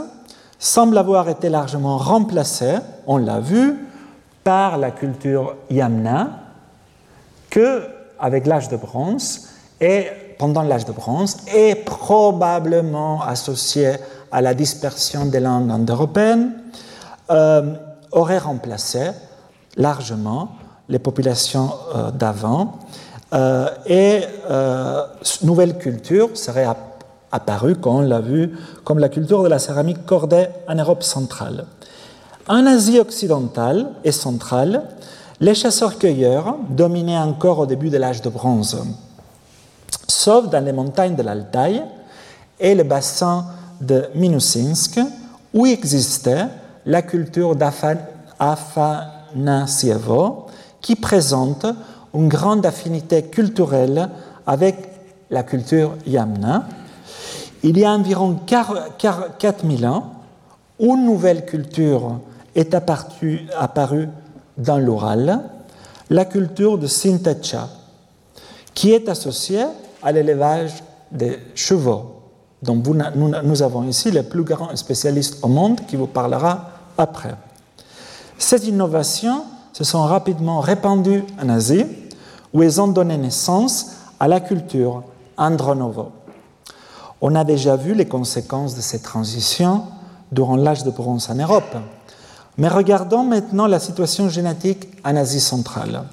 [0.58, 3.76] semblent avoir été largement remplacées, on l'a vu,
[4.44, 6.40] par la culture yamna,
[7.50, 7.82] que,
[8.18, 9.48] avec l'âge de bronze,
[9.80, 10.06] et
[10.38, 13.92] pendant l'âge de bronze est probablement associé
[14.32, 16.52] à la dispersion des langues indo-européennes,
[17.30, 17.74] euh,
[18.12, 19.10] aurait remplacé
[19.76, 20.50] largement
[20.88, 22.78] les populations euh, d'avant
[23.32, 24.22] euh, et
[25.42, 26.66] nouvelle culture serait
[27.32, 31.64] apparue, comme on l'a vu, comme la culture de la céramique cordée en Europe centrale.
[32.46, 34.84] En Asie occidentale et centrale,
[35.40, 38.84] les chasseurs-cueilleurs dominaient encore au début de l'âge de bronze
[40.08, 41.82] sauf dans les montagnes de l'Altaï
[42.58, 43.46] et le bassin
[43.80, 44.98] de Minusinsk,
[45.52, 46.46] où existait
[46.86, 50.43] la culture d'Afanasievo,
[50.84, 51.64] qui présente
[52.12, 54.10] une grande affinité culturelle
[54.46, 54.76] avec
[55.30, 56.68] la culture yamna.
[57.62, 60.12] Il y a environ 4000 ans,
[60.78, 62.20] une nouvelle culture
[62.54, 64.08] est apparue,
[64.58, 65.40] dans l'Oural,
[66.10, 67.66] la culture de Sintacha,
[68.74, 69.64] qui est associée
[70.02, 70.74] à l'élevage
[71.10, 72.20] des chevaux,
[72.62, 72.80] dont
[73.42, 76.68] nous, avons ici le plus grand spécialiste au monde qui vous parlera
[76.98, 77.34] après.
[78.36, 81.84] Ces innovations se sont rapidement répandues en Asie,
[82.54, 85.02] où elles ont donné naissance à la culture
[85.36, 86.12] Andronovo.
[87.20, 89.82] On a déjà vu les conséquences de ces transitions
[90.30, 91.76] durant l'âge de bronze en Europe.
[92.56, 96.04] Mais regardons maintenant la situation génétique en Asie centrale.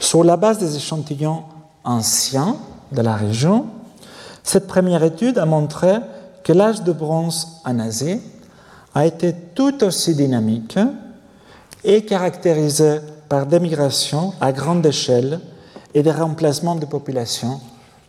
[0.00, 1.44] Sur la base des échantillons
[1.84, 2.56] anciens
[2.90, 3.66] de la région,
[4.42, 5.98] cette première étude a montré
[6.42, 8.20] que l'âge de bronze en Asie
[8.96, 10.76] a été tout aussi dynamique
[11.84, 15.40] et caractérisé par des migrations à grande échelle
[15.94, 17.60] et des remplacements de populations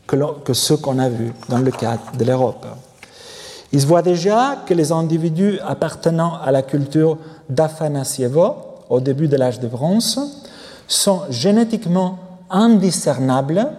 [0.07, 2.65] que, que ceux qu'on a vus dans le cadre de l'Europe.
[3.71, 7.17] Il se voit déjà que les individus appartenant à la culture
[7.49, 8.55] d'Afanasievo
[8.89, 10.19] au début de l'âge de bronze
[10.87, 12.19] sont génétiquement
[12.49, 13.71] indiscernables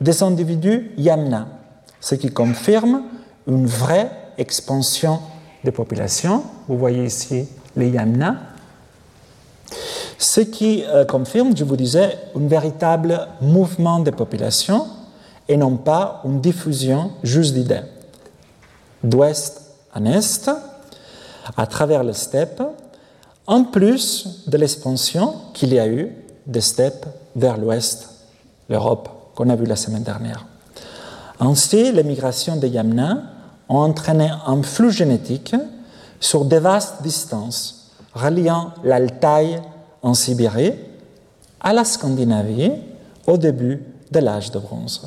[0.00, 1.46] des individus yamna,
[2.00, 3.02] ce qui confirme
[3.46, 5.20] une vraie expansion
[5.64, 6.42] des populations.
[6.66, 8.36] Vous voyez ici les yamna.
[10.18, 14.86] Ce qui euh, confirme, je vous disais, un véritable mouvement des populations
[15.48, 17.82] et non pas une diffusion juste d'idées.
[19.02, 19.62] D'ouest
[19.94, 20.50] en est,
[21.56, 22.62] à travers les steppes,
[23.46, 26.12] en plus de l'expansion qu'il y a eu
[26.46, 28.08] des steppes vers l'ouest,
[28.68, 30.44] l'Europe qu'on a vu la semaine dernière.
[31.40, 33.22] Ainsi, les migrations des Yamna
[33.68, 35.54] ont entraîné un flux génétique
[36.20, 37.77] sur de vastes distances,
[38.14, 39.60] reliant l'Altaï
[40.02, 40.74] en Sibérie
[41.60, 42.72] à la Scandinavie
[43.26, 45.06] au début de l'âge de bronze.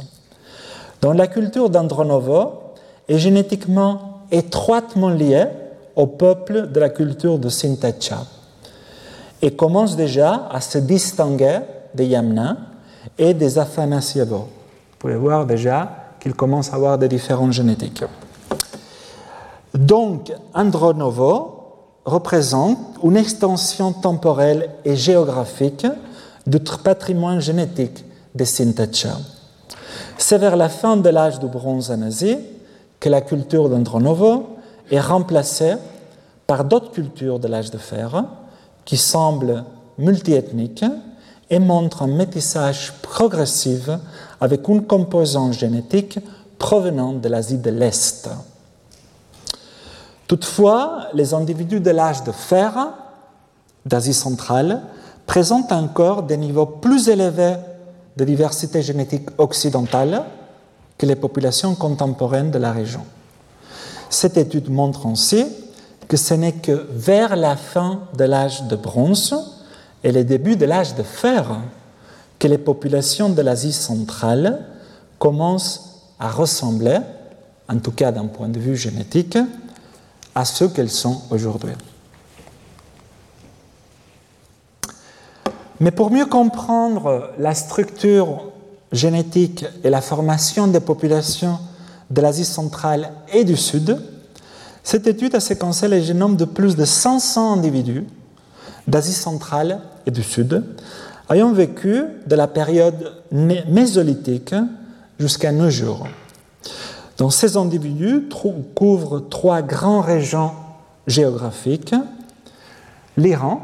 [1.02, 2.74] Dans la culture d'Andronovo
[3.08, 5.48] est génétiquement étroitement liés
[5.96, 8.26] au peuple de la culture de Sintacha
[9.42, 11.60] et commence déjà à se distinguer
[11.94, 12.58] des Yamna
[13.18, 14.38] et des Afanasyavo.
[14.38, 15.90] Vous pouvez voir déjà
[16.20, 18.04] qu'il commence à avoir des différences génétiques.
[19.74, 21.61] Donc, Andronovo
[22.06, 25.86] représente une extension temporelle et géographique
[26.48, 29.18] du patrimoine génétique des Sintacha.
[30.18, 32.38] C'est vers la fin de l'âge du bronze en Asie
[33.00, 34.58] que la culture d'Andronovo
[34.90, 35.76] est remplacée
[36.48, 38.26] par d'autres cultures de l'âge de fer
[38.86, 39.64] qui semblent
[39.98, 40.86] multiethniques
[41.50, 43.90] et montrent un métissage progressif
[44.40, 46.20] avec une composante génétique
[46.58, 48.30] provenant de l'Asie de l'Est.
[50.32, 52.94] Toutefois, les individus de l'âge de fer
[53.86, 54.82] d'Asie centrale
[55.26, 57.56] présentent encore des niveaux plus élevés
[58.16, 60.24] de diversité génétique occidentale
[60.98, 63.02] que les populations contemporaines de la région.
[64.10, 65.48] Cette étude montre ainsi
[66.08, 69.36] que ce n'est que vers la fin de l'âge de bronze
[70.02, 71.60] et le début de l'âge de fer
[72.40, 74.60] que les populations de l'Asie centrale
[75.20, 77.00] commencent à ressembler,
[77.68, 79.38] en tout cas d'un point de vue génétique,
[80.36, 81.74] à ce qu'elles sont aujourd'hui.
[85.80, 88.52] Mais pour mieux comprendre la structure
[88.92, 91.58] génétique et la formation des populations
[92.10, 94.00] de l'Asie centrale et du Sud,
[94.84, 98.06] cette étude a séquencé les génomes de plus de 500 individus
[98.88, 100.64] d'Asie centrale et du Sud
[101.32, 104.54] ayant vécu de la période mésolithique
[105.18, 106.08] jusqu'à nos jours.
[107.22, 108.30] Donc, ces individus
[108.74, 110.54] couvrent trois grandes régions
[111.06, 111.94] géographiques,
[113.16, 113.62] l'Iran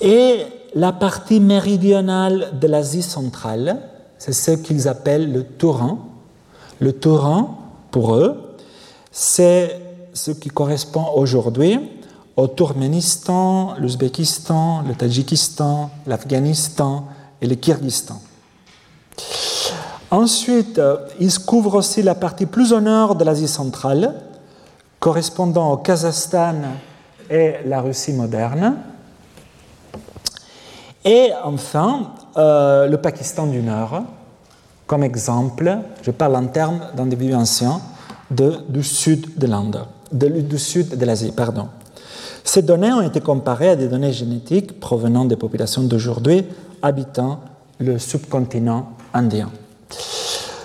[0.00, 0.38] et
[0.74, 3.82] la partie méridionale de l'Asie centrale,
[4.16, 5.98] c'est ce qu'ils appellent le Touran.
[6.80, 7.58] Le Touran,
[7.90, 8.56] pour eux,
[9.10, 9.82] c'est
[10.14, 11.78] ce qui correspond aujourd'hui
[12.36, 17.04] au Tourkménistan, l'Ouzbékistan, le Tadjikistan, l'Afghanistan
[17.42, 18.18] et le Kyrgyzstan.
[20.12, 24.12] Ensuite, euh, il couvre aussi la partie plus au nord de l'Asie centrale,
[25.00, 26.56] correspondant au Kazakhstan
[27.30, 28.76] et la Russie moderne.
[31.02, 34.02] Et enfin, euh, le Pakistan du Nord,
[34.86, 37.80] comme exemple, je parle en termes d'individus anciens,
[38.30, 41.68] de, du sud de l'Inde, du sud de l'Asie, pardon.
[42.44, 46.44] Ces données ont été comparées à des données génétiques provenant des populations d'aujourd'hui
[46.82, 47.40] habitant
[47.78, 49.50] le subcontinent indien.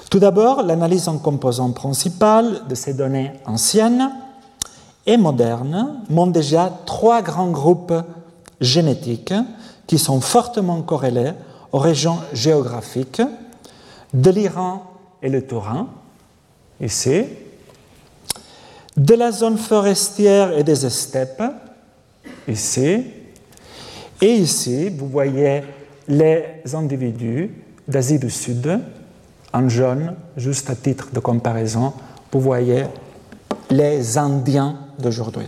[0.09, 4.09] Tout d'abord, l'analyse en composants principal de ces données anciennes
[5.05, 7.93] et modernes montre déjà trois grands groupes
[8.61, 9.33] génétiques
[9.85, 11.33] qui sont fortement corrélés
[11.71, 13.21] aux régions géographiques
[14.13, 14.83] de l'Iran
[15.21, 15.87] et le Touran,
[16.81, 17.23] ici,
[18.95, 21.43] de la zone forestière et des steppes,
[22.47, 23.03] ici,
[24.21, 25.63] et ici, vous voyez
[26.07, 27.51] les individus
[27.87, 28.79] d'Asie du Sud,
[29.53, 31.93] en jaune, juste à titre de comparaison,
[32.31, 32.85] vous voyez
[33.69, 35.47] les Indiens d'aujourd'hui.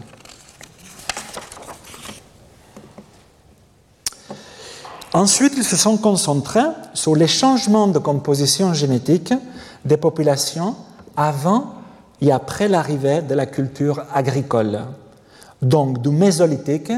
[5.14, 9.34] Ensuite, ils se sont concentrés sur les changements de composition génétique
[9.84, 10.76] des populations
[11.18, 11.74] avant
[12.22, 14.82] et après l'arrivée de la culture agricole,
[15.62, 16.92] donc du Mésolithique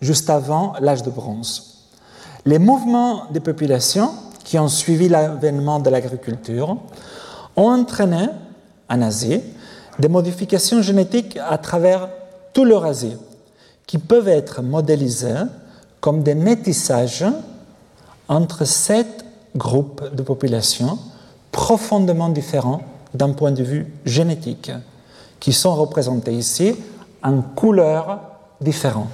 [0.00, 1.88] juste avant l'âge de bronze.
[2.44, 4.10] Les mouvements des populations
[4.44, 6.76] qui ont suivi l'avènement de l'agriculture
[7.56, 8.28] ont entraîné
[8.88, 9.40] en Asie
[9.98, 12.08] des modifications génétiques à travers
[12.52, 13.16] tout l'Eurasie
[13.86, 15.42] qui peuvent être modélisées
[16.00, 17.24] comme des métissages
[18.28, 19.24] entre sept
[19.54, 20.98] groupes de populations
[21.50, 22.80] profondément différents
[23.14, 24.72] d'un point de vue génétique,
[25.38, 26.74] qui sont représentés ici
[27.22, 28.20] en couleurs
[28.60, 29.08] différentes.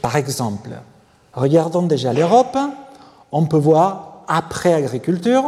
[0.00, 0.70] Par exemple,
[1.34, 2.56] regardons déjà l'Europe,
[3.32, 5.44] on peut voir après agriculture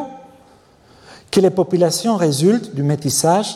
[1.30, 3.54] que les populations résultent du métissage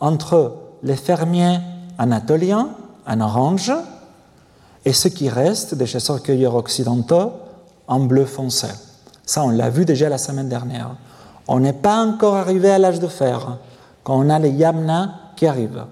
[0.00, 1.58] entre les fermiers
[1.98, 2.70] anatoliens
[3.06, 3.72] en orange
[4.84, 7.32] et ce qui reste des chasseurs-cueilleurs occidentaux
[7.86, 8.66] en bleu foncé.
[9.24, 10.90] Ça, on l'a vu déjà la semaine dernière.
[11.48, 13.56] On n'est pas encore arrivé à l'âge de fer
[14.02, 15.84] quand on a les Yamna qui arrivent.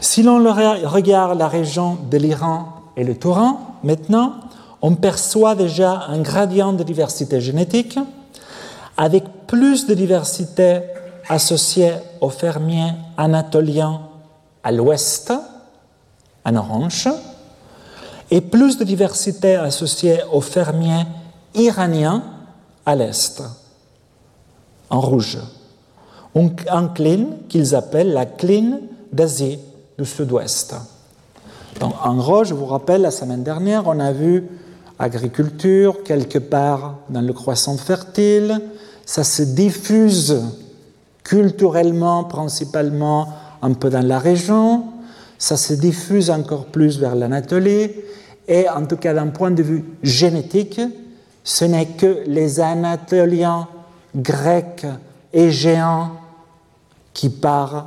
[0.00, 4.34] Si l'on regarde la région de l'Iran et le Touran, maintenant,
[4.86, 7.98] on perçoit déjà un gradient de diversité génétique
[8.98, 10.82] avec plus de diversité
[11.26, 14.02] associée aux fermiers anatoliens
[14.62, 15.32] à l'ouest,
[16.44, 17.08] en orange,
[18.30, 21.06] et plus de diversité associée aux fermiers
[21.54, 22.22] iraniens
[22.84, 23.42] à l'est,
[24.90, 25.38] en rouge.
[26.34, 28.80] un clan qu'ils appellent la clan
[29.10, 29.58] d'Asie
[29.98, 30.74] du Sud-Ouest.
[31.80, 34.46] en gros, je vous rappelle, la semaine dernière, on a vu
[34.98, 38.60] agriculture quelque part dans le croissant fertile,
[39.06, 40.42] ça se diffuse
[41.22, 43.28] culturellement, principalement
[43.62, 44.84] un peu dans la région,
[45.38, 47.90] ça se diffuse encore plus vers l'Anatolie,
[48.46, 50.80] et en tout cas d'un point de vue génétique,
[51.42, 53.68] ce n'est que les Anatoliens
[54.14, 54.86] grecs
[55.32, 56.12] et géants
[57.12, 57.86] qui partent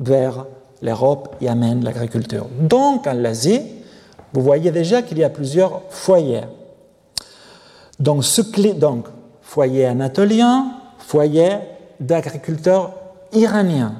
[0.00, 0.46] vers
[0.82, 2.46] l'Europe et amènent l'agriculture.
[2.60, 3.60] Donc en Asie,
[4.32, 6.44] vous voyez déjà qu'il y a plusieurs foyers.
[7.98, 8.24] Donc,
[9.42, 11.58] foyer anatolien, foyer
[11.98, 12.92] d'agriculteurs
[13.32, 13.94] iraniens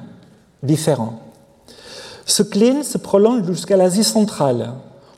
[0.62, 1.20] différents.
[2.24, 4.74] Ce clean se prolonge jusqu'à l'Asie centrale,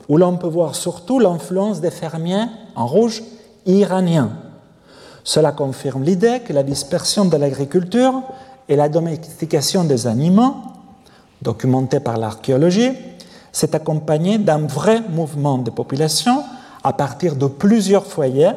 [0.08, 3.22] où l'on peut voir surtout l'influence des fermiers en rouge
[3.66, 4.30] iraniens.
[5.24, 8.22] Cela confirme l'idée que la dispersion de l'agriculture
[8.68, 10.56] et la domestication des animaux,
[11.42, 12.92] documentée par l'archéologie,
[13.52, 16.42] s'est accompagnée d'un vrai mouvement de population
[16.82, 18.52] à partir de plusieurs foyers,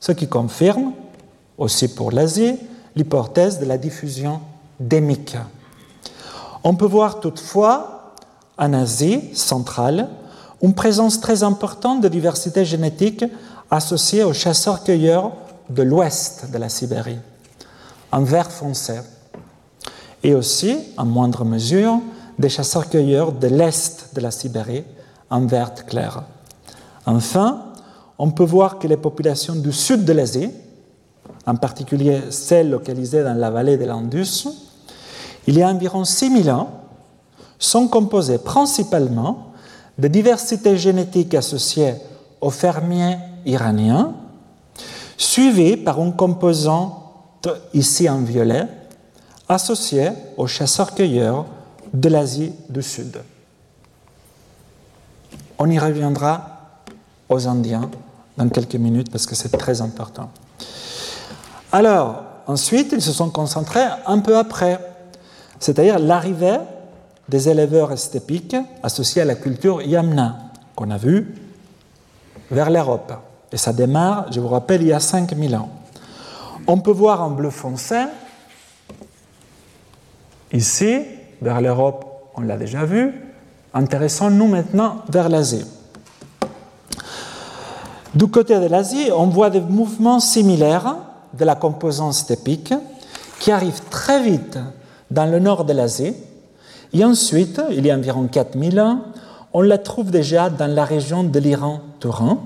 [0.00, 0.92] ce qui confirme,
[1.58, 2.56] aussi pour l'Asie,
[2.94, 4.40] l'hypothèse de la diffusion
[4.80, 5.36] démique.
[6.64, 8.14] On peut voir toutefois
[8.58, 10.08] en Asie centrale
[10.62, 13.24] une présence très importante de diversité génétique
[13.70, 15.32] associée aux chasseurs-cueilleurs
[15.68, 17.18] de l'ouest de la Sibérie,
[18.12, 18.94] en vert foncé,
[20.22, 22.00] et aussi, en moindre mesure,
[22.38, 24.84] des chasseurs-cueilleurs de l'est de la Sibérie,
[25.30, 26.22] en vert clair.
[27.04, 27.64] Enfin,
[28.18, 30.50] on peut voir que les populations du sud de l'Asie,
[31.46, 34.48] en particulier celles localisées dans la vallée de l'Indus,
[35.46, 36.70] il y a environ 6000 ans,
[37.58, 39.52] sont composées principalement
[39.98, 41.94] de diversités génétiques associées
[42.40, 43.16] aux fermiers
[43.46, 44.12] iraniens,
[45.16, 47.02] suivies par un composant
[47.72, 48.66] ici en violet,
[49.48, 51.46] associé aux chasseurs-cueilleurs
[51.92, 53.18] de l'Asie du Sud.
[55.58, 56.80] On y reviendra
[57.28, 57.90] aux Indiens
[58.36, 60.30] dans quelques minutes parce que c'est très important.
[61.72, 64.78] Alors, ensuite, ils se sont concentrés un peu après
[65.58, 66.58] c'est-à-dire l'arrivée
[67.28, 70.38] des éleveurs estépiques associés à la culture yamna,
[70.74, 71.34] qu'on a vu
[72.50, 73.12] vers l'Europe.
[73.52, 75.70] Et ça démarre, je vous rappelle, il y a 5000 ans.
[76.66, 77.96] On peut voir en bleu foncé,
[80.52, 81.02] ici,
[81.40, 82.04] vers l'Europe,
[82.36, 83.12] on l'a déjà vu.
[83.74, 85.64] Intéressons-nous maintenant vers l'Asie.
[88.14, 90.96] Du côté de l'Asie, on voit des mouvements similaires
[91.34, 92.72] de la composante stépique
[93.38, 94.58] qui arrivent très vite
[95.10, 96.14] dans le nord de l'Asie.
[96.92, 99.00] Et ensuite, il y a environ 4000 ans,
[99.52, 102.38] on la trouve déjà dans la région de l'Iran-Touran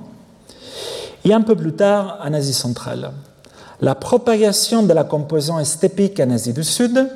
[1.24, 3.12] et un peu plus tard en Asie centrale.
[3.80, 7.09] La propagation de la composante stépique en Asie du Sud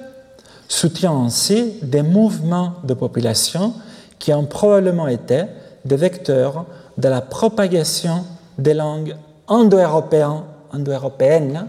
[0.69, 3.75] soutient ainsi des mouvements de population
[4.19, 5.43] qui ont probablement été
[5.85, 6.65] des vecteurs
[6.97, 8.25] de la propagation
[8.59, 9.17] des langues
[9.49, 11.67] indo-européennes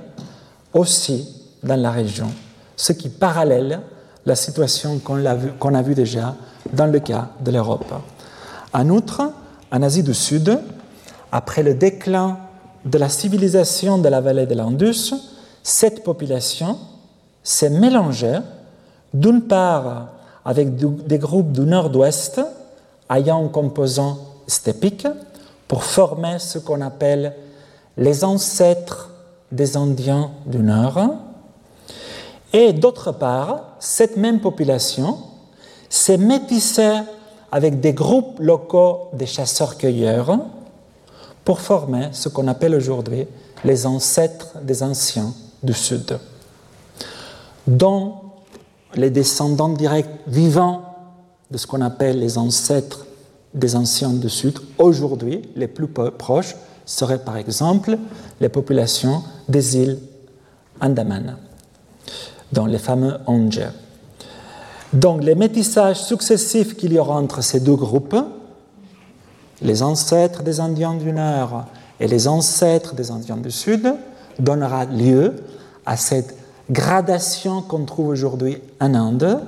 [0.73, 1.27] aussi
[1.63, 2.29] dans la région
[2.75, 3.81] ce qui parallèle
[4.25, 6.35] la situation qu'on a, a vue déjà
[6.73, 7.93] dans le cas de l'Europe.
[8.73, 9.31] En outre,
[9.71, 10.59] en Asie du Sud,
[11.31, 12.39] après le déclin
[12.85, 15.13] de la civilisation de la vallée de l'Indus,
[15.63, 16.77] cette population
[17.43, 18.39] s'est mélangée
[19.15, 20.09] d'une part
[20.43, 22.41] avec des groupes du nord-ouest
[23.09, 25.07] ayant un composant stépique
[25.67, 27.33] pour former ce qu'on appelle
[27.97, 29.09] les ancêtres
[29.51, 30.99] des Indiens du Nord,
[32.51, 35.17] et d'autre part, cette même population
[35.89, 36.99] s'est métissée
[37.51, 40.39] avec des groupes locaux de chasseurs-cueilleurs
[41.45, 43.27] pour former ce qu'on appelle aujourd'hui
[43.63, 46.19] les ancêtres des anciens du Sud,
[47.65, 48.24] dont
[48.97, 50.81] les descendants directs vivants
[51.51, 53.05] de ce qu'on appelle les ancêtres
[53.53, 57.97] des anciens du Sud, aujourd'hui, les plus proches seraient par exemple
[58.41, 59.99] les populations des îles
[60.81, 61.37] Andaman
[62.51, 63.61] dans les fameux Onge.
[64.93, 68.15] Donc les métissages successifs qu'il y aura entre ces deux groupes,
[69.61, 71.65] les ancêtres des Indiens du Nord
[71.99, 73.95] et les ancêtres des Indiens du Sud,
[74.37, 75.35] donnera lieu
[75.85, 76.35] à cette
[76.69, 79.39] gradation qu'on trouve aujourd'hui en Inde,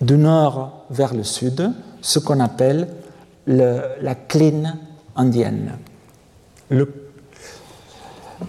[0.00, 1.70] du nord vers le sud,
[2.00, 2.88] ce qu'on appelle
[3.46, 4.76] la cline
[5.16, 5.72] indienne.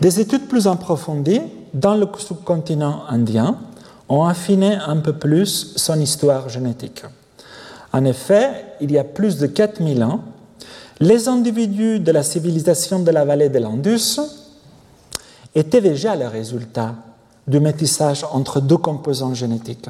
[0.01, 1.41] des études plus approfondies
[1.73, 3.57] dans le sous-continent indien
[4.07, 7.03] ont affiné un peu plus son histoire génétique.
[7.91, 10.21] En effet, il y a plus de 4000 ans,
[10.99, 14.19] les individus de la civilisation de la vallée de l'Indus
[15.53, 16.95] étaient déjà le résultat
[17.47, 19.89] du métissage entre deux composants génétiques.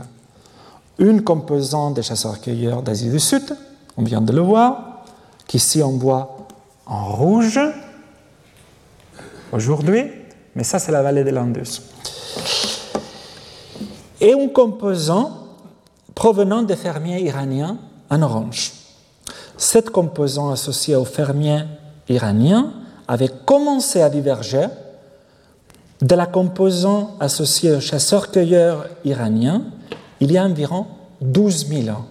[0.98, 3.56] Une composante des chasseurs-cueilleurs d'Asie du Sud,
[3.98, 5.04] on vient de le voir,
[5.48, 6.38] qu'ici on voit
[6.86, 7.60] en rouge
[9.52, 10.12] aujourd'hui,
[10.56, 11.82] mais ça c'est la vallée de l'Indus.
[14.22, 15.32] Et un composant
[16.14, 17.78] provenant des fermiers iraniens
[18.10, 18.74] en orange.
[19.58, 21.64] Cette composant associée aux fermiers
[22.10, 22.74] iraniens
[23.08, 24.68] avait commencé à diverger
[26.02, 29.64] de la composante associée aux chasseurs-cueilleurs iraniens
[30.20, 30.88] il y a environ
[31.22, 32.06] 12 000 ans.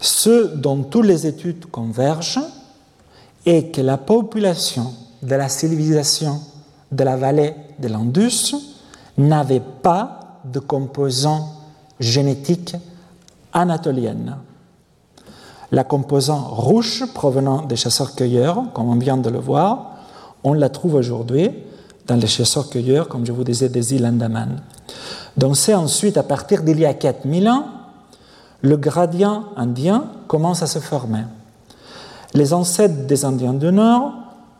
[0.00, 2.40] Ce dont toutes les études convergent
[3.44, 4.92] est que la population
[5.22, 6.40] de la civilisation
[6.92, 8.54] de la vallée de l'Indus
[9.18, 11.48] n'avait pas de composants
[11.98, 12.76] génétiques
[13.52, 14.36] anatoliennes.
[15.72, 19.96] La composante rouge provenant des chasseurs-cueilleurs, comme on vient de le voir,
[20.44, 21.50] on la trouve aujourd'hui
[22.06, 24.60] dans les chasseurs-cueilleurs, comme je vous disais, des îles Andaman.
[25.36, 27.66] Donc c'est ensuite, à partir d'il y a 4000 ans,
[28.62, 31.24] le gradient indien commence à se former.
[32.34, 34.12] Les ancêtres des Indiens du Nord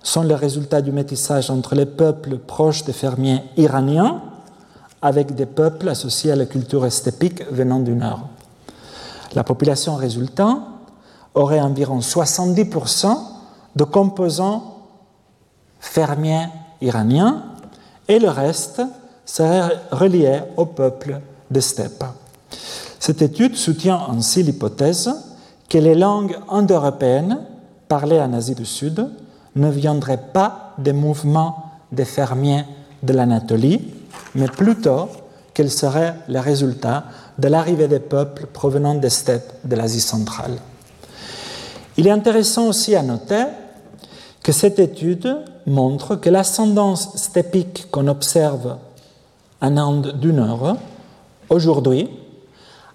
[0.03, 4.23] sont le résultat du métissage entre les peuples proches des fermiers iraniens
[5.03, 8.29] avec des peuples associés à la culture estépique venant du Nord.
[9.35, 10.61] La population résultante
[11.35, 13.17] aurait environ 70%
[13.75, 14.77] de composants
[15.81, 16.49] fermiers
[16.81, 17.43] iraniens
[18.09, 18.83] et le reste
[19.25, 21.21] serait relié au peuple
[21.51, 22.05] de steppe.
[22.99, 25.11] Cette étude soutient ainsi l'hypothèse
[25.69, 27.39] que les langues indo-européennes
[27.89, 29.09] parlées en Asie du Sud
[29.55, 32.65] ne viendraient pas des mouvements des fermiers
[33.03, 33.93] de l'Anatolie,
[34.35, 35.09] mais plutôt
[35.55, 37.05] qu'elles seraient le résultat
[37.39, 40.59] de l'arrivée des peuples provenant des steppes de l'Asie centrale.
[41.97, 43.45] Il est intéressant aussi à noter
[44.43, 48.77] que cette étude montre que l'ascendance steppique qu'on observe
[49.61, 50.77] en Inde du Nord
[51.49, 52.09] aujourd'hui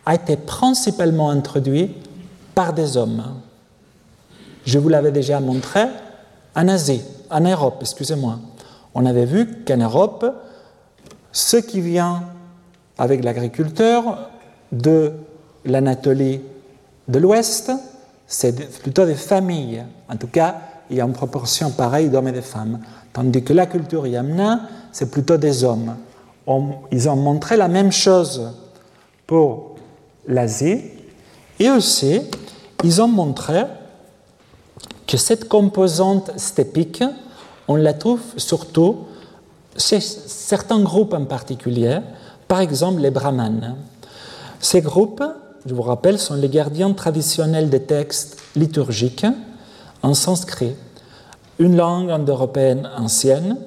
[0.06, 1.96] a été principalement introduite
[2.56, 3.24] par des hommes.
[4.66, 5.86] Je vous l'avais déjà montré
[6.56, 8.40] en Asie, en Europe, excusez-moi.
[8.94, 10.26] On avait vu qu'en Europe,
[11.32, 12.24] ce qui vient
[12.98, 14.30] avec l'agriculteur
[14.72, 15.14] de
[15.66, 16.42] l'Anatolie
[17.08, 17.72] de l'Ouest,
[18.28, 19.84] c'est plutôt des familles.
[20.10, 20.56] En tout cas,
[20.92, 22.80] il y a une proportion pareille d'hommes et de femmes.
[23.14, 25.96] Tandis que la culture yamna, c'est plutôt des hommes.
[26.92, 28.52] ils ont montré la même chose
[29.26, 29.76] pour
[30.28, 30.82] l'Asie.
[31.60, 32.22] Et aussi,
[32.84, 33.64] ils ont montré
[35.08, 37.04] que cette composante steppique,
[37.70, 39.06] on la trouve surtout
[39.78, 42.00] chez certains groupes en particulier,
[42.50, 43.78] par exemple les brahmanes.
[44.60, 45.24] Ces groupes,
[45.66, 49.26] je vous rappelle, sont les gardiens traditionnels des textes liturgiques
[50.04, 50.76] en sanskrit,
[51.60, 53.58] une langue indo-européenne ancienne,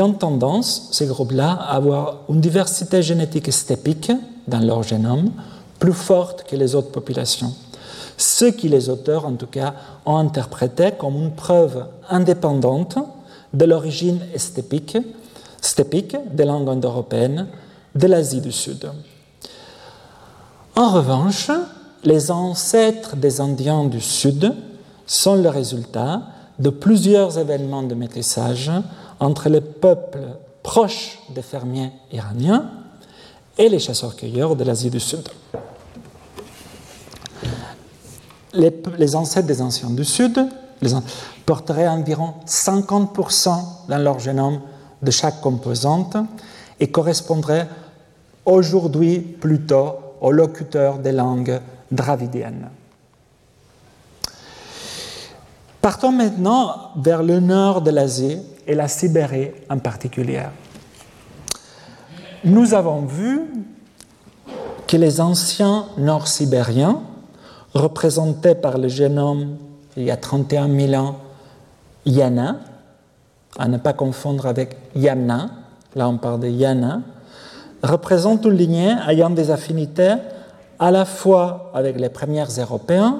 [0.00, 4.10] ont tendance, ces groupes-là, à avoir une diversité génétique steppique
[4.48, 5.30] dans leur génome
[5.78, 7.52] plus forte que les autres populations
[8.22, 9.74] ce qui les auteurs, en tout cas,
[10.06, 12.98] ont interprété comme une preuve indépendante
[13.52, 14.96] de l'origine stépique,
[16.32, 17.48] des langues indo-européennes
[17.94, 18.90] de l'Asie du Sud.
[20.74, 21.50] En revanche,
[22.04, 24.54] les ancêtres des Indiens du Sud
[25.12, 26.22] sont le résultat
[26.58, 28.70] de plusieurs événements de métissage
[29.20, 32.70] entre les peuples proches des fermiers iraniens
[33.58, 35.28] et les chasseurs-cueilleurs de l'Asie du Sud
[38.54, 40.38] les, ancêtres des anciens du Sud
[41.46, 43.50] porteraient environ 50%
[43.88, 44.60] dans leur génome
[45.00, 46.16] de chaque composante
[46.80, 47.68] et correspondraient
[48.44, 51.60] aujourd'hui plutôt aux locuteurs des langues
[51.90, 52.68] dravidiennes.
[55.82, 58.38] Partons maintenant vers le nord de l'Asie
[58.68, 60.44] et la Sibérie en particulier.
[62.44, 63.50] Nous avons vu
[64.86, 67.00] que les anciens nord-sibériens
[67.74, 69.56] représenté par le jeune homme
[69.96, 71.16] il y a 31 000 ans,
[72.06, 72.60] Yana,
[73.58, 75.50] à ne pas confondre avec Yamna,
[75.96, 77.00] là on parle de Yana,
[77.82, 80.14] représente une lignée ayant des affinités
[80.78, 83.18] à la fois avec les premiers Européens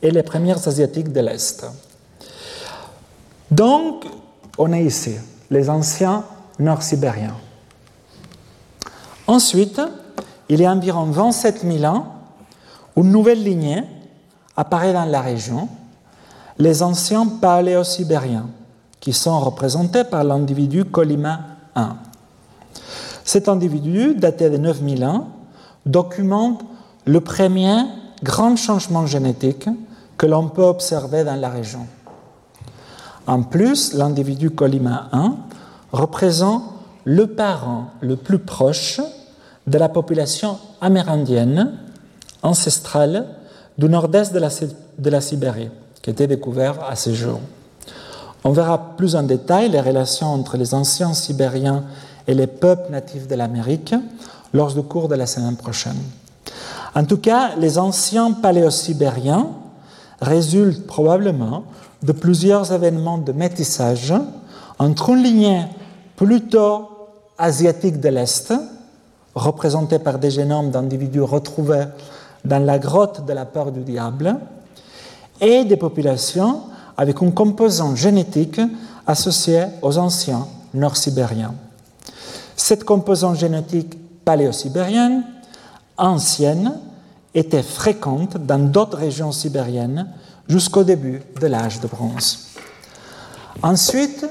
[0.00, 1.66] et les premiers Asiatiques de l'Est.
[3.50, 4.04] Donc,
[4.58, 5.14] on est ici,
[5.50, 6.24] les anciens
[6.58, 7.36] nord-sibériens.
[9.26, 9.80] Ensuite,
[10.48, 12.06] il y a environ 27 000 ans,
[12.96, 13.84] une nouvelle lignée
[14.56, 15.68] apparaît dans la région,
[16.58, 18.48] les anciens paléosibériens,
[19.00, 21.40] qui sont représentés par l'individu Colima
[21.76, 21.86] I.
[23.24, 25.28] Cet individu, daté de 9000 ans,
[25.86, 26.64] documente
[27.04, 27.84] le premier
[28.22, 29.68] grand changement génétique
[30.16, 31.86] que l'on peut observer dans la région.
[33.28, 35.28] En plus, l'individu Colima I
[35.92, 36.62] représente
[37.04, 39.02] le parent le plus proche
[39.66, 41.72] de la population amérindienne
[42.42, 43.26] ancestrale
[43.76, 45.68] du nord-est de la, Sibérie,
[46.00, 47.38] qui était découvert à ce jour.
[48.44, 51.84] On verra plus en détail les relations entre les anciens sibériens
[52.26, 53.94] et les peuples natifs de l'Amérique
[54.54, 55.98] lors du cours de la semaine prochaine.
[56.94, 59.48] En tout cas, les anciens paléosibériens
[60.22, 61.64] résultent probablement
[62.02, 64.14] de plusieurs événements de métissage
[64.78, 65.64] entre une lignée
[66.16, 66.88] plutôt
[67.36, 68.52] asiatique de l'Est,
[69.34, 71.84] représentée par des génomes d'individus retrouvés
[72.44, 74.36] dans la grotte de la peur du diable,
[75.40, 76.62] et des populations
[76.96, 78.60] avec une composante génétique
[79.06, 81.54] associée aux anciens nord-sibériens.
[82.56, 85.24] Cette composante génétique paléo-sibérienne,
[85.96, 86.74] ancienne,
[87.34, 90.08] était fréquente dans d'autres régions sibériennes
[90.48, 92.48] jusqu'au début de l'âge de bronze.
[93.62, 94.26] Ensuite,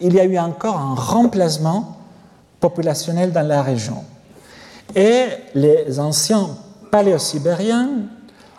[0.00, 1.96] il y a eu encore un remplacement
[2.60, 4.04] populationnel dans la région.
[4.94, 6.48] Et les anciens
[6.90, 7.88] paléo-sibériens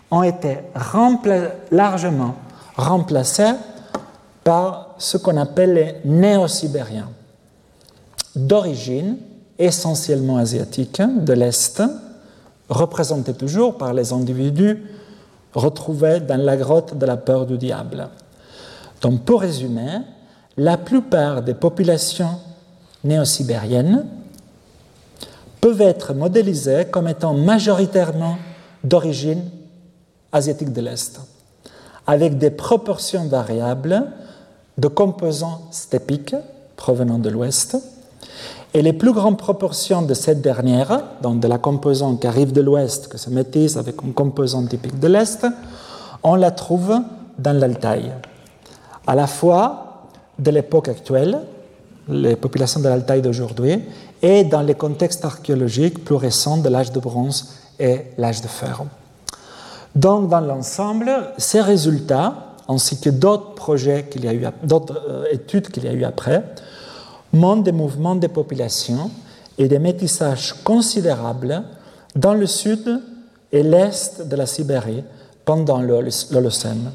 [0.09, 0.59] ont été
[1.71, 2.35] largement
[2.75, 3.53] remplacés
[4.43, 7.09] par ce qu'on appelle les néo-sibériens,
[8.35, 9.17] d'origine
[9.57, 11.81] essentiellement asiatique de l'Est,
[12.69, 14.83] représentés toujours par les individus
[15.53, 18.09] retrouvés dans la grotte de la peur du diable.
[19.01, 19.99] Donc, pour résumer,
[20.57, 22.39] la plupart des populations
[23.03, 24.05] néo-sibériennes
[25.61, 28.37] peuvent être modélisées comme étant majoritairement
[28.83, 29.43] d'origine
[30.31, 31.21] asiatique de l'Est,
[32.05, 34.03] avec des proportions variables
[34.77, 36.35] de composants stépiques
[36.75, 37.77] provenant de l'Ouest,
[38.73, 42.61] et les plus grandes proportions de cette dernière, donc de la composante qui arrive de
[42.61, 45.45] l'Ouest, que se métisse avec une composante typique de l'Est,
[46.23, 46.99] on la trouve
[47.37, 48.11] dans l'Altaï,
[49.05, 50.07] à la fois
[50.39, 51.39] de l'époque actuelle,
[52.09, 53.83] les populations de l'Altaï d'aujourd'hui,
[54.21, 58.83] et dans les contextes archéologiques plus récents de l'âge de bronze et l'âge de fer.
[59.95, 62.33] Donc, dans l'ensemble, ces résultats,
[62.67, 66.03] ainsi que d'autres projets qu'il y a eu, d'autres euh, études qu'il y a eu
[66.03, 66.43] après,
[67.33, 69.11] montrent des mouvements de population
[69.57, 71.63] et des métissages considérables
[72.15, 73.01] dans le sud
[73.51, 75.03] et l'est de la Sibérie
[75.45, 76.91] pendant l'Holocène,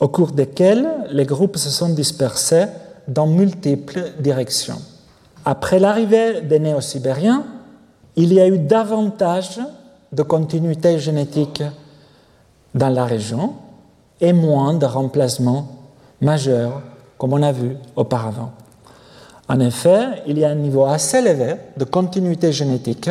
[0.00, 2.66] au cours desquels les groupes se sont dispersés
[3.06, 4.80] dans multiples directions.
[5.44, 7.44] Après l'arrivée des néo-sibériens,
[8.16, 9.60] il y a eu davantage
[10.12, 11.62] de continuité génétique
[12.74, 13.54] dans la région
[14.20, 15.68] et moins de remplacements
[16.20, 16.82] majeurs,
[17.16, 18.52] comme on a vu auparavant.
[19.48, 23.10] En effet, il y a un niveau assez élevé de continuité génétique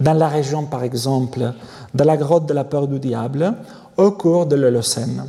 [0.00, 1.52] dans la région, par exemple,
[1.94, 3.54] de la grotte de la peur du diable
[3.96, 5.26] au cours de l'Holocène,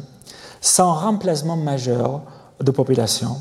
[0.62, 2.22] sans remplacement majeur
[2.62, 3.36] de population.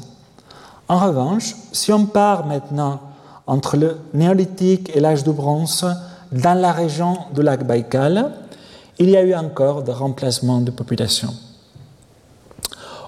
[0.89, 3.01] En revanche, si on part maintenant
[3.47, 5.87] entre le néolithique et l'âge du bronze
[6.33, 8.33] dans la région du lac Baïkal,
[8.99, 11.33] il y a eu encore des remplacements de population.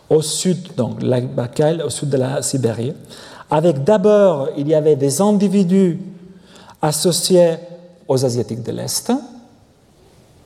[0.09, 2.95] Au sud, donc, lac Baïkal, au sud de la Sibérie,
[3.53, 6.01] avec d'abord, il y avait des individus
[6.81, 7.57] associés
[8.09, 9.13] aux Asiatiques de l'Est,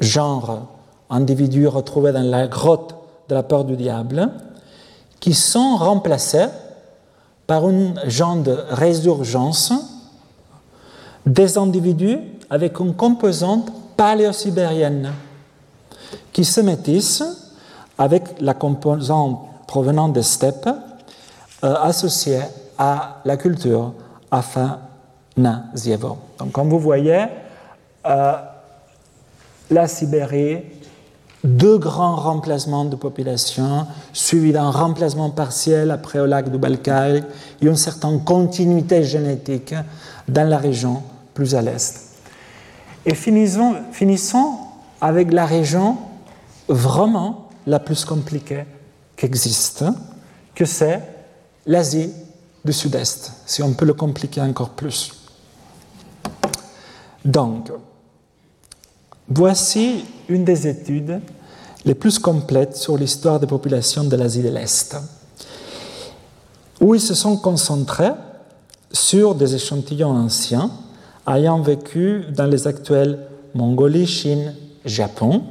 [0.01, 0.67] genre
[1.09, 2.97] individus retrouvés dans la grotte
[3.29, 4.29] de la peur du diable,
[5.21, 6.49] qui sont remplacés
[7.47, 9.73] par une genre de résurgence
[11.25, 12.19] des individus
[12.51, 15.13] avec une composante paléosibérienne
[16.33, 17.23] qui se métissent
[17.99, 20.69] avec la composante provenant des steppes
[21.63, 22.43] euh, associée
[22.79, 23.93] à la culture
[24.31, 26.19] Afanasievo.
[26.39, 27.25] Donc, comme vous voyez,
[28.07, 28.33] euh,
[29.71, 30.63] la Sibérie
[31.47, 37.23] deux grands remplacements de population, suivis d'un remplacement partiel après au lac du Balkai,
[37.63, 39.75] et une certaine continuité génétique
[40.29, 41.03] dans la région
[41.35, 42.07] plus à l'est.
[43.05, 44.55] Et finissons, finissons
[45.01, 45.97] avec la région
[46.69, 48.65] vraiment la plus compliquée
[49.17, 49.85] qui existe,
[50.55, 51.01] que c'est
[51.67, 52.11] l'Asie
[52.67, 55.13] du Sud-Est, si on peut le compliquer encore plus.
[57.25, 57.73] Donc,
[59.29, 61.21] voici une des études
[61.85, 64.97] les plus complètes sur l'histoire des populations de l'Asie de l'Est,
[66.81, 68.13] où ils se sont concentrés
[68.93, 70.71] sur des échantillons anciens
[71.29, 73.19] ayant vécu dans les actuelles
[73.55, 75.43] Mongolie, Chine, Japon,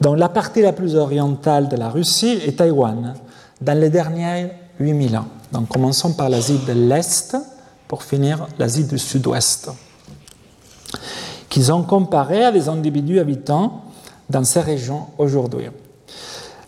[0.00, 3.14] dans la partie la plus orientale de la Russie et Taïwan,
[3.60, 5.26] dans les derniers 8000 ans.
[5.52, 7.36] Donc commençons par l'Asie de l'Est
[7.86, 9.70] pour finir l'Asie du Sud-Ouest,
[11.48, 13.84] qu'ils ont comparé à des individus habitants
[14.28, 15.68] dans ces régions aujourd'hui.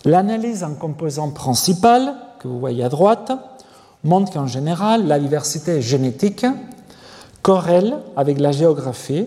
[0.05, 3.32] L'analyse en composants principal, que vous voyez à droite,
[4.02, 6.47] montrent qu'en général, la diversité génétique
[7.43, 9.27] corrèle avec la géographie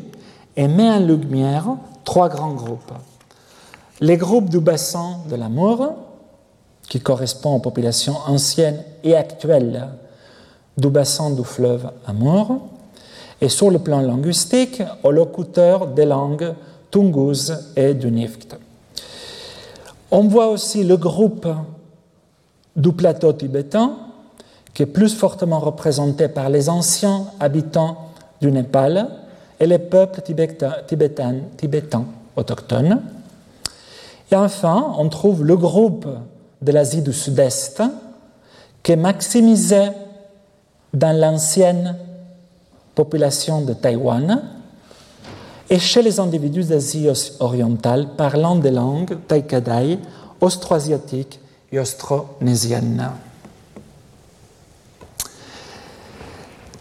[0.56, 1.68] et met en lumière
[2.04, 2.92] trois grands groupes.
[4.02, 5.94] Les groupes du bassin de l'amour,
[6.94, 9.88] qui correspond aux populations anciennes et actuelles
[10.78, 12.68] du bassin du fleuve Amour,
[13.42, 16.54] et sur le plan linguistique, aux locuteurs des langues
[16.92, 18.56] Tungus et du Nift.
[20.12, 21.48] On voit aussi le groupe
[22.76, 23.94] du plateau tibétain,
[24.72, 27.98] qui est plus fortement représenté par les anciens habitants
[28.40, 29.10] du Népal
[29.60, 32.06] et les peuples tibétains
[32.36, 33.02] autochtones.
[34.32, 36.08] Et enfin, on trouve le groupe
[36.64, 37.84] de l'Asie du Sud-Est
[38.82, 39.90] qui maximisé
[40.94, 41.96] dans l'ancienne
[42.96, 44.44] population de Taïwan
[45.70, 47.08] et chez les individus d'Asie
[47.40, 50.00] orientale parlant des langues taïkadai,
[50.40, 51.40] austroasiatiques
[51.72, 53.10] et austronésiennes.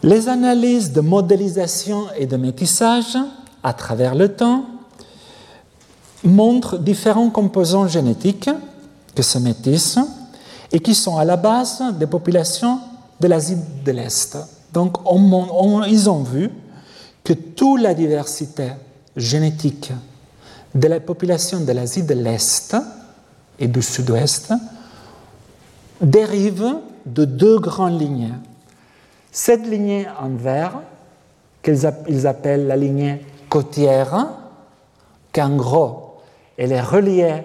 [0.03, 3.17] Les analyses de modélisation et de métissage
[3.63, 4.65] à travers le temps
[6.25, 8.51] montrent différents composants génétiques
[9.15, 9.99] que se métissent
[10.71, 12.81] et qui sont à la base des populations
[13.21, 14.39] de l'Asie de l'Est.
[14.73, 14.97] Donc,
[15.87, 16.51] ils ont vu
[17.23, 18.73] que toute la diversité
[19.17, 19.93] génétique
[20.75, 22.75] de la population de l'Asie de l'Est
[23.59, 24.55] et du Sud-Ouest
[26.01, 28.33] dérive de deux grandes lignées.
[29.31, 30.81] Cette lignée en vert,
[31.63, 34.29] qu'ils appellent la lignée côtière,
[35.33, 36.17] qu'en gros,
[36.57, 37.43] elle est reliée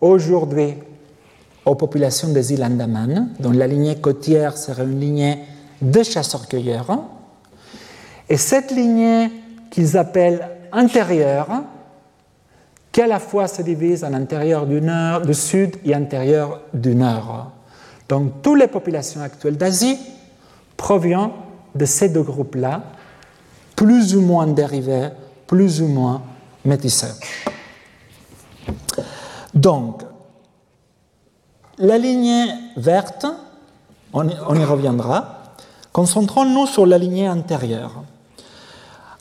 [0.00, 0.74] aujourd'hui
[1.64, 5.38] aux populations des îles Andaman, dont la lignée côtière serait une lignée
[5.80, 6.98] de chasseurs-cueilleurs.
[8.28, 9.30] Et cette lignée
[9.70, 11.48] qu'ils appellent intérieure,
[12.90, 16.94] qui à la fois se divise en intérieur du, nord, du sud et intérieur du
[16.94, 17.50] nord.
[18.08, 19.98] Donc toutes les populations actuelles d'Asie
[20.76, 21.30] proviennent
[21.74, 22.82] de ces deux groupes-là,
[23.74, 25.08] plus ou moins dérivés,
[25.46, 26.22] plus ou moins
[26.64, 27.14] métissés.
[29.54, 30.02] Donc,
[31.78, 32.46] la lignée
[32.76, 33.26] verte,
[34.12, 35.54] on y reviendra,
[35.92, 38.02] concentrons-nous sur la lignée antérieure.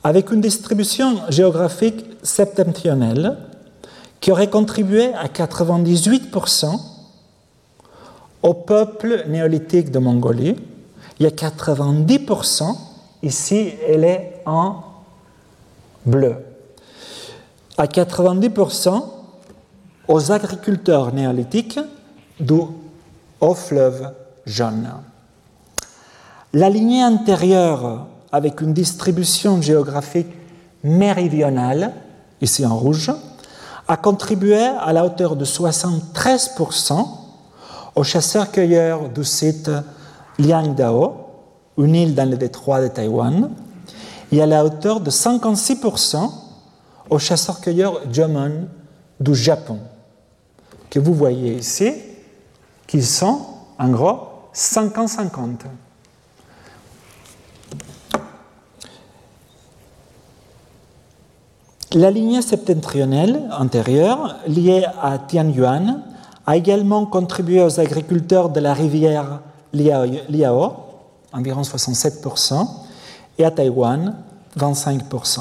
[0.03, 3.37] Avec une distribution géographique septentrionale
[4.19, 6.79] qui aurait contribué à 98%
[8.43, 10.55] au peuple néolithique de Mongolie,
[11.19, 12.75] il y a 90%,
[13.21, 14.83] ici elle est en
[16.05, 16.37] bleu,
[17.77, 19.03] à 90%
[20.07, 21.79] aux agriculteurs néolithiques
[22.41, 22.61] du
[23.39, 24.11] haut fleuve
[24.45, 24.89] jaune.
[26.53, 30.27] La lignée antérieure, avec une distribution géographique
[30.83, 31.93] méridionale,
[32.41, 33.11] ici en rouge,
[33.87, 37.07] a contribué à la hauteur de 73%
[37.95, 39.69] aux chasseurs-cueilleurs du site
[40.39, 41.13] Liangdao,
[41.77, 43.49] une île dans le détroit de Taïwan,
[44.31, 46.29] et à la hauteur de 56%
[47.09, 48.67] aux chasseurs-cueilleurs Jomon
[49.19, 49.79] du Japon,
[50.89, 51.93] que vous voyez ici,
[52.91, 53.39] qui sont
[53.79, 54.19] en gros
[54.53, 55.59] 50-50.
[61.93, 66.01] La lignée septentrionale antérieure, liée à Tianyuan,
[66.45, 69.39] a également contribué aux agriculteurs de la rivière
[69.73, 70.73] Liao,
[71.31, 72.67] environ 67%,
[73.37, 74.17] et à Taïwan,
[74.57, 75.39] 25%.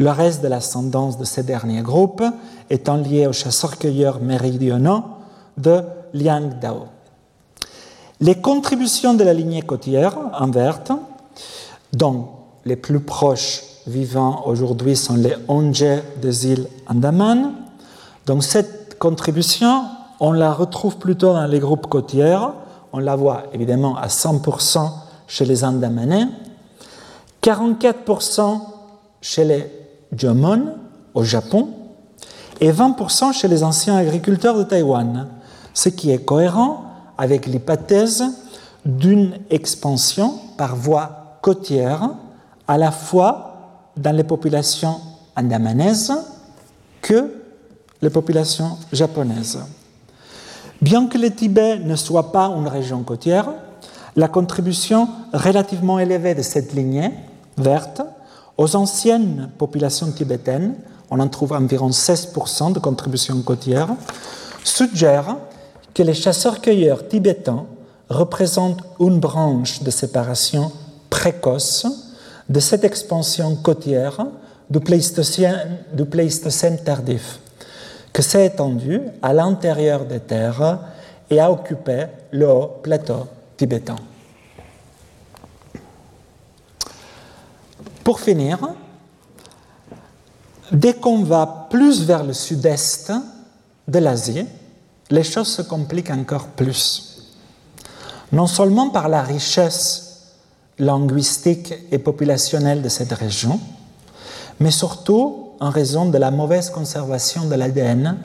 [0.00, 2.24] Le reste de l'ascendance de ces derniers groupes
[2.68, 5.04] étant lié aux chasseurs-cueilleurs méridionaux
[5.56, 5.82] de
[6.12, 6.86] Liangdao.
[8.20, 10.92] Les contributions de la lignée côtière en verte,
[11.92, 12.28] dont
[12.64, 17.52] les plus proches vivants aujourd'hui sont les Onje des îles Andaman.
[18.26, 19.84] Donc cette contribution,
[20.20, 22.52] on la retrouve plutôt dans les groupes côtières.
[22.92, 24.88] On la voit évidemment à 100%
[25.26, 26.28] chez les Andamanais,
[27.42, 28.60] 44%
[29.20, 29.70] chez les
[30.16, 30.76] Jomon
[31.14, 31.68] au Japon
[32.60, 35.26] et 20% chez les anciens agriculteurs de Taïwan,
[35.74, 36.84] ce qui est cohérent
[37.18, 38.24] avec l'hypothèse
[38.86, 42.10] d'une expansion par voie côtière
[42.66, 45.00] à la fois dans les populations
[45.36, 46.12] andamanaises
[47.02, 47.34] que
[48.00, 49.58] les populations japonaises.
[50.80, 53.50] Bien que le Tibet ne soit pas une région côtière,
[54.16, 57.10] la contribution relativement élevée de cette lignée
[57.56, 58.02] verte
[58.56, 60.74] aux anciennes populations tibétaines,
[61.10, 63.88] on en trouve environ 16% de contribution côtière,
[64.62, 65.36] suggère
[65.94, 67.66] que les chasseurs-cueilleurs tibétains
[68.08, 70.72] représentent une branche de séparation
[71.08, 71.86] précoce
[72.48, 74.26] de cette expansion côtière
[74.68, 75.78] du Pléistocène,
[76.84, 77.38] tardif,
[78.12, 80.80] que s'est étendue à l'intérieur des terres
[81.30, 83.26] et a occupé le haut plateau
[83.56, 83.96] tibétain.
[88.02, 88.58] Pour finir,
[90.70, 93.12] dès qu'on va plus vers le sud-est
[93.88, 94.46] de l'Asie,
[95.10, 97.22] les choses se compliquent encore plus.
[98.32, 100.04] Non seulement par la richesse
[100.78, 103.60] linguistique et populationnelle de cette région,
[104.60, 108.18] mais surtout en raison de la mauvaise conservation de l'ADN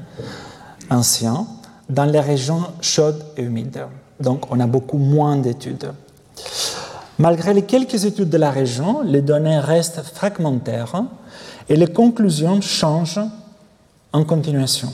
[0.90, 1.46] ancien
[1.90, 3.86] dans les régions chaudes et humides.
[4.20, 5.92] Donc on a beaucoup moins d'études.
[7.18, 11.04] Malgré les quelques études de la région, les données restent fragmentaires
[11.68, 13.20] et les conclusions changent
[14.14, 14.92] en continuation,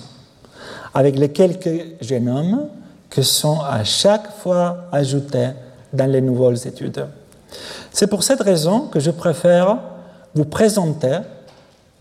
[0.95, 2.69] avec les quelques génomes
[3.09, 5.49] qui sont à chaque fois ajoutés
[5.93, 7.05] dans les nouvelles études.
[7.91, 9.77] C'est pour cette raison que je préfère
[10.33, 11.19] vous présenter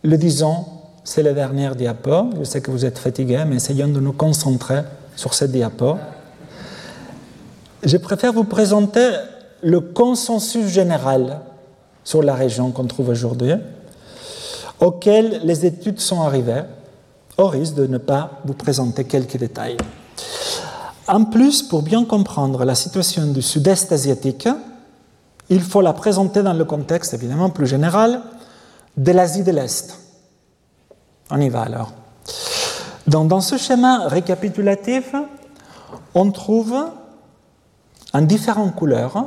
[0.02, 0.66] le disons,
[1.02, 2.30] c'est le dernier diapo.
[2.38, 4.82] Je sais que vous êtes fatigué, mais essayons de nous concentrer
[5.16, 5.96] sur cette diapo.
[7.82, 9.10] Je préfère vous présenter
[9.62, 11.40] le consensus général
[12.04, 13.54] sur la région qu'on trouve aujourd'hui,
[14.78, 16.62] auquel les études sont arrivées,
[17.36, 19.76] au risque de ne pas vous présenter quelques détails.
[21.06, 24.48] En plus, pour bien comprendre la situation du sud-est asiatique,
[25.50, 28.22] il faut la présenter dans le contexte évidemment plus général
[28.96, 29.98] de l'Asie de l'Est.
[31.30, 31.92] On y va alors.
[33.06, 35.14] Dans ce schéma récapitulatif,
[36.14, 36.74] on trouve
[38.14, 39.26] en différentes couleurs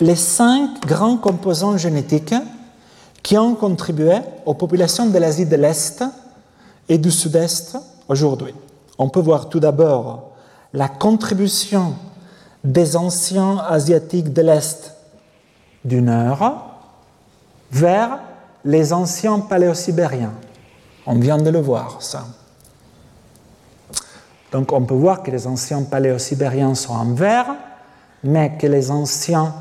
[0.00, 2.34] les cinq grands composants génétiques
[3.22, 6.04] qui ont contribué aux populations de l'Asie de l'Est
[6.90, 8.52] et du Sud-Est aujourd'hui.
[8.98, 10.32] On peut voir tout d'abord
[10.74, 11.94] la contribution
[12.64, 14.94] des anciens asiatiques de l'Est
[15.84, 16.66] du Nord
[17.70, 18.18] vers
[18.64, 20.34] les anciens paléosibériens.
[21.06, 22.26] On vient de le voir, ça.
[24.50, 27.54] Donc on peut voir que les anciens paléosibériens sont en vert,
[28.24, 29.54] mais que les anciens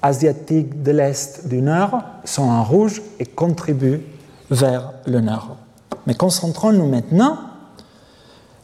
[0.00, 4.02] asiatiques de l'Est du Nord sont en rouge et contribuent
[4.48, 5.56] vers le Nord.
[6.06, 7.38] Mais concentrons-nous maintenant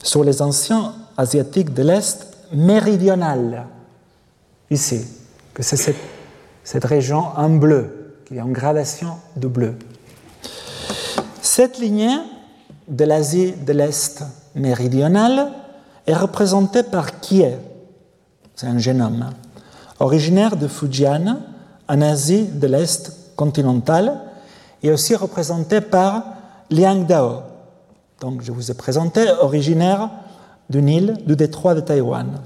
[0.03, 3.67] sur les anciens asiatiques de l'Est méridional,
[4.71, 5.05] ici,
[5.55, 5.95] que c'est
[6.65, 9.75] cette, région en bleu, qui est en gradation de bleu.
[11.41, 12.17] Cette lignée
[12.89, 14.23] de l'Asie de l'Est
[14.55, 15.53] méridionale
[16.07, 17.45] est représentée par Kie,
[18.55, 19.31] c'est un génome,
[19.99, 21.39] originaire de Fujian,
[21.89, 24.21] en Asie de l'Est continentale,
[24.83, 26.25] et aussi représenté par
[26.73, 27.43] Liang Dao.
[28.21, 30.09] Donc, je vous ai présenté, originaire
[30.71, 32.41] d'une île du détroit de Taïwan.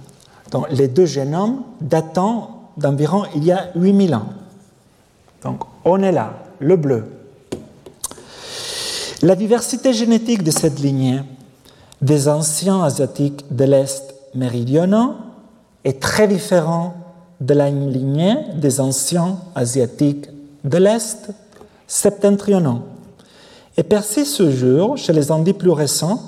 [0.51, 4.27] Donc, les deux génomes datant d'environ il y a 8000 ans.
[5.43, 7.05] Donc, on est là, le bleu.
[9.23, 11.20] La diversité génétique de cette lignée
[12.03, 15.15] des anciens asiatiques de l'Est méridionaux
[15.85, 16.94] est très différente
[17.40, 20.27] de la lignée des anciens asiatiques
[20.65, 21.31] de l'Est
[21.86, 22.82] septentrionaux
[23.77, 26.23] et persiste ce jour chez les Andis plus récents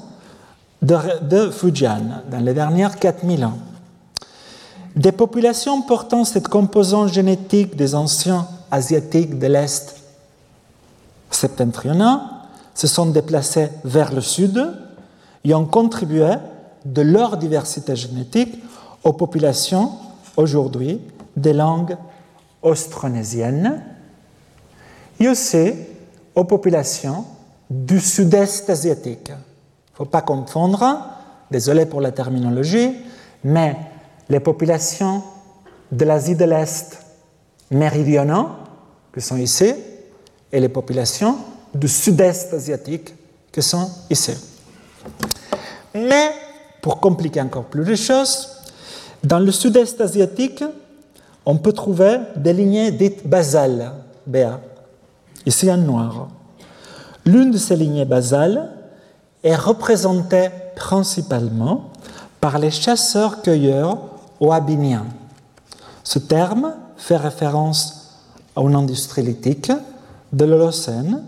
[0.83, 3.59] de, Fujian dans les dernières 4000 ans.
[4.95, 9.97] Des populations portant cette composante génétique des anciens asiatiques de l'Est
[11.31, 12.20] septentrional
[12.75, 14.73] se sont déplacées vers le sud
[15.45, 16.35] et ont contribué
[16.85, 18.62] de leur diversité génétique
[19.05, 19.93] aux populations
[20.37, 21.01] aujourd'hui
[21.37, 21.97] des langues
[22.62, 23.83] austronésiennes
[25.20, 25.73] et aussi
[26.35, 27.25] aux populations
[27.70, 29.28] du sud-est asiatique.
[29.28, 30.85] Il ne faut pas confondre,
[31.51, 32.97] désolé pour la terminologie,
[33.45, 33.77] mais
[34.28, 35.23] les populations
[35.90, 36.99] de l'Asie de l'Est
[37.70, 38.49] méridionaux,
[39.12, 39.74] qui sont ici,
[40.51, 41.36] et les populations
[41.74, 43.15] du sud-est asiatique,
[43.53, 44.32] qui sont ici.
[45.95, 46.31] Mais,
[46.81, 48.49] pour compliquer encore plus les choses,
[49.23, 50.62] dans le sud-est asiatique,
[51.45, 53.93] on peut trouver des lignées dites basales,
[54.27, 54.61] BA,
[55.45, 56.28] ici en noir.
[57.29, 58.71] L'une de ces lignées basales
[59.45, 61.91] est représentée principalement
[62.41, 63.99] par les chasseurs-cueilleurs
[64.41, 65.05] oabiniens.
[66.03, 68.15] Ce terme fait référence
[68.57, 69.71] à une industrie lithique
[70.33, 71.23] de l'Holocène,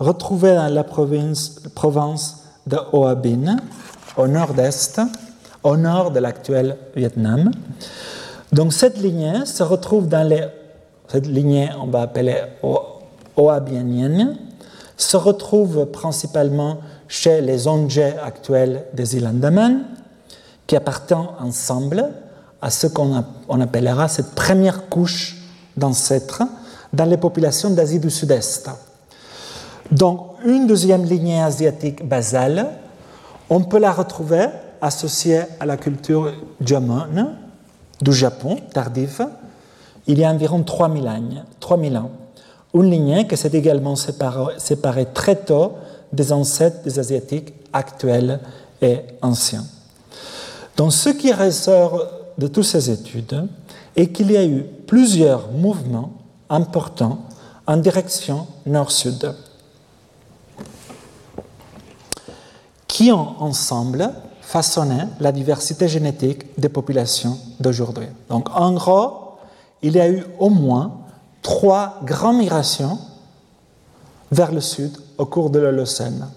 [0.00, 3.58] retrouvée dans la province, de Oabin,
[4.16, 5.00] au nord-est,
[5.62, 7.52] au nord de l'actuel Vietnam.
[8.52, 10.48] Donc cette lignée se retrouve dans les...
[11.06, 12.42] Cette lignée, on va appeler
[13.36, 14.36] Oabinienne,
[14.98, 19.84] se retrouve principalement chez les Onjé actuels des îles Andaman,
[20.66, 22.10] qui appartiennent ensemble
[22.60, 25.36] à ce qu'on appellera cette première couche
[25.76, 26.42] d'ancêtres
[26.92, 28.68] dans les populations d'Asie du Sud-Est.
[29.92, 32.68] Donc, une deuxième lignée asiatique basale,
[33.48, 34.46] on peut la retrouver
[34.80, 37.06] associée à la culture Jomon
[38.02, 39.22] du Japon, tardif,
[40.06, 41.22] il y a environ 3000 ans,
[41.60, 42.10] 3000 ans
[42.74, 45.72] une lignée qui s'est également séparée, très tôt
[46.12, 48.40] des ancêtres des Asiatiques actuels
[48.80, 49.64] et anciens.
[50.76, 52.02] Donc ce qui ressort
[52.36, 53.48] de toutes ces études
[53.96, 56.12] est qu'il y a eu plusieurs mouvements
[56.48, 57.18] importants
[57.66, 59.34] en direction nord-sud,
[62.86, 68.06] qui ont ensemble façonné la diversité génétique des populations d'aujourd'hui.
[68.30, 69.36] Donc en gros,
[69.82, 70.92] il y a eu au moins
[71.48, 72.98] trois grandes migrations
[74.30, 76.28] vers le sud au cours de l'Holocène,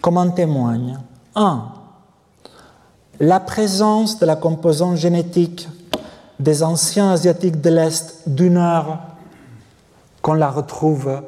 [0.00, 1.00] comme en témoigne
[1.34, 1.64] 1.
[3.18, 5.68] La présence de la composante génétique
[6.38, 8.98] des anciens asiatiques de l'Est du Nord
[10.22, 11.22] qu'on la retrouve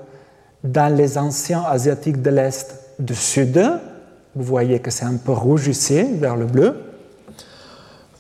[0.63, 3.61] dans les anciens asiatiques de l'Est du Sud.
[4.37, 6.81] Vous voyez que c'est un peu rouge ici, vers le bleu.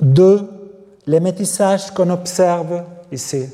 [0.00, 0.50] Deux,
[1.06, 2.82] les métissages qu'on observe
[3.12, 3.46] ici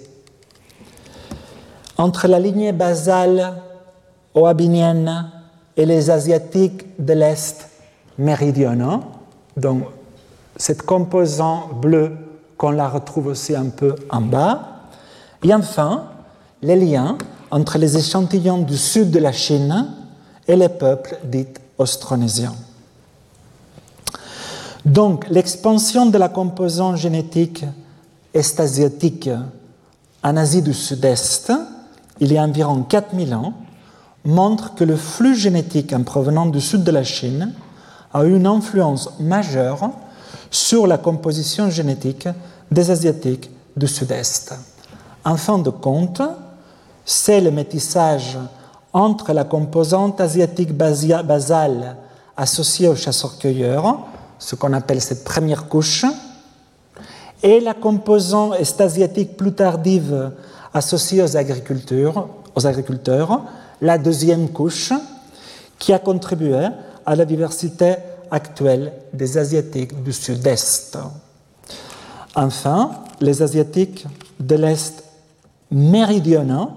[1.99, 3.55] entre la lignée basale
[4.35, 5.31] oabinienne
[5.77, 7.69] et les asiatiques de l'Est
[8.17, 9.01] méridionaux.
[9.57, 9.85] Donc,
[10.57, 12.13] cette composante bleue
[12.57, 14.81] qu'on la retrouve aussi un peu en bas.
[15.43, 16.05] Et enfin,
[16.63, 17.17] les liens
[17.51, 19.89] entre les échantillons du sud de la Chine
[20.47, 21.47] et les peuples dits
[21.79, 22.55] austronésiens.
[24.85, 27.65] Donc, l'expansion de la composante génétique
[28.35, 29.31] est-asiatique
[30.23, 31.53] en Asie du Sud-Est,
[32.21, 33.55] il y a environ 4000 ans,
[34.25, 37.53] montre que le flux génétique en provenant du sud de la Chine
[38.13, 39.91] a eu une influence majeure
[40.51, 42.29] sur la composition génétique
[42.71, 44.55] des Asiatiques du Sud-Est.
[45.25, 46.23] En fin de compte,
[47.05, 48.39] c'est le métissage
[48.93, 51.97] entre la composante asiatique basale
[52.37, 53.99] associée aux chasseurs-cueilleurs,
[54.39, 56.07] ce qu'on appelle cette première couche,
[57.43, 60.33] et la composante est-asiatique plus tardive
[60.75, 63.43] associée aux agriculteurs, aux agriculteurs,
[63.81, 64.93] la deuxième couche,
[65.79, 66.69] qui a contribué
[67.07, 67.95] à la diversité
[68.31, 70.99] actuelle des Asiatiques du Sud-Est.
[72.35, 72.91] Enfin,
[73.21, 74.07] les Asiatiques
[74.39, 75.05] de l'Est
[75.71, 76.71] méridionaux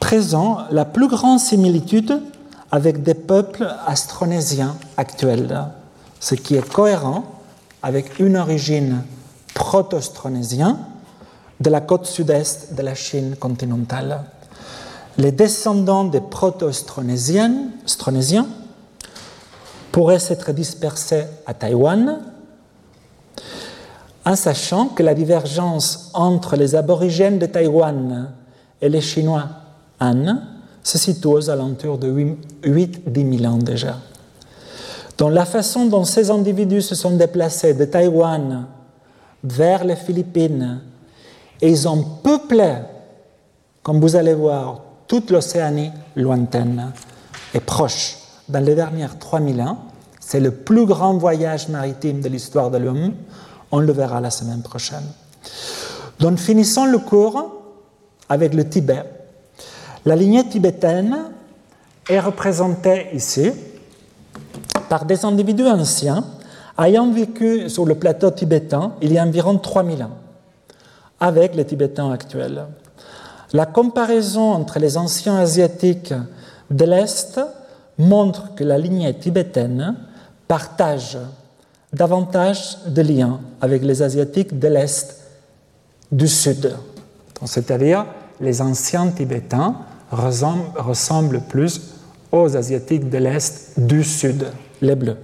[0.00, 2.20] présentent la plus grande similitude
[2.70, 5.66] avec des peuples astronésiens actuels,
[6.20, 7.24] ce qui est cohérent
[7.82, 9.02] avec une origine
[9.54, 10.78] proto-austronésienne
[11.60, 14.24] de la côte sud-est de la Chine continentale.
[15.18, 17.68] Les descendants des proto-austronésiens
[19.92, 22.20] pourraient s'être dispersés à Taïwan,
[24.26, 28.30] en sachant que la divergence entre les aborigènes de Taïwan
[28.82, 29.46] et les Chinois
[30.00, 30.40] Han
[30.82, 32.12] se situe aux alentours de
[32.62, 33.96] 8-10 000 ans déjà.
[35.18, 38.66] Donc la façon dont ces individus se sont déplacés de Taïwan
[39.42, 40.80] vers les Philippines
[41.60, 42.74] ils ont peuplé,
[43.82, 46.92] comme vous allez voir, toute l'Océanie lointaine
[47.54, 48.16] et proche.
[48.48, 49.78] Dans les dernières 3000 ans,
[50.20, 53.14] c'est le plus grand voyage maritime de l'histoire de l'homme.
[53.70, 55.04] On le verra la semaine prochaine.
[56.18, 57.62] Donc finissons le cours
[58.28, 59.04] avec le Tibet.
[60.04, 61.16] La lignée tibétaine
[62.08, 63.52] est représentée ici
[64.88, 66.24] par des individus anciens
[66.78, 70.10] ayant vécu sur le plateau tibétain il y a environ 3000 ans
[71.20, 72.66] avec les Tibétains actuels.
[73.52, 76.12] La comparaison entre les anciens asiatiques
[76.70, 77.40] de l'Est
[77.98, 79.96] montre que la lignée tibétaine
[80.48, 81.16] partage
[81.92, 85.22] davantage de liens avec les asiatiques de l'Est
[86.12, 86.76] du Sud.
[87.44, 88.06] C'est-à-dire
[88.40, 89.76] les anciens Tibétains
[90.10, 91.94] ressemblent, plus
[92.32, 94.46] aux asiatiques de l'Est du Sud,
[94.80, 95.18] les bleus.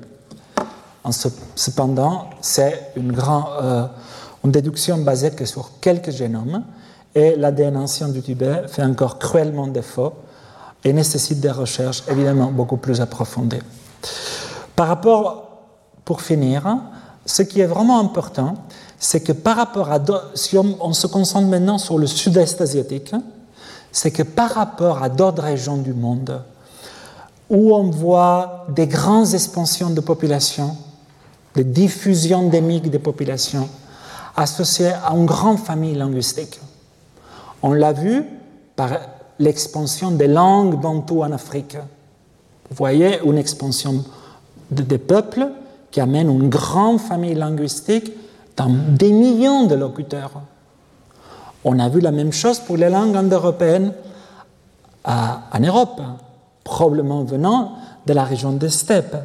[1.54, 3.16] Cependant, c'est une.
[3.18, 3.86] Euh,
[4.44, 6.64] une déduction basée que sur quelques génomes,
[7.14, 10.14] et l'ADN ancien du Tibet fait encore cruellement défaut
[10.82, 13.62] et nécessite des recherches évidemment beaucoup plus approfondies.
[14.74, 15.46] Par rapport,
[16.04, 16.78] pour finir,
[17.26, 18.54] ce qui est vraiment important,
[18.98, 20.00] c'est que par rapport à,
[20.34, 23.14] si on, se concentre maintenant sur le sud-est asiatique,
[23.92, 26.42] c'est que par rapport à d'autres régions du monde
[27.52, 30.74] où on voit des grandes expansions de population,
[31.54, 33.68] des diffusions endémiques des populations,
[34.34, 36.58] associé à une grande famille linguistique.
[37.62, 38.24] On l'a vu
[38.74, 38.92] par
[39.38, 41.76] l'expansion des langues bantoues en Afrique.
[41.76, 44.02] Vous voyez une expansion
[44.70, 45.46] des peuples
[45.90, 48.12] qui amène une grande famille linguistique
[48.56, 50.40] dans des millions de locuteurs.
[51.64, 53.92] On a vu la même chose pour les langues indo-européennes
[55.04, 56.00] en Europe,
[56.64, 57.72] probablement venant
[58.06, 59.16] de la région des steppes.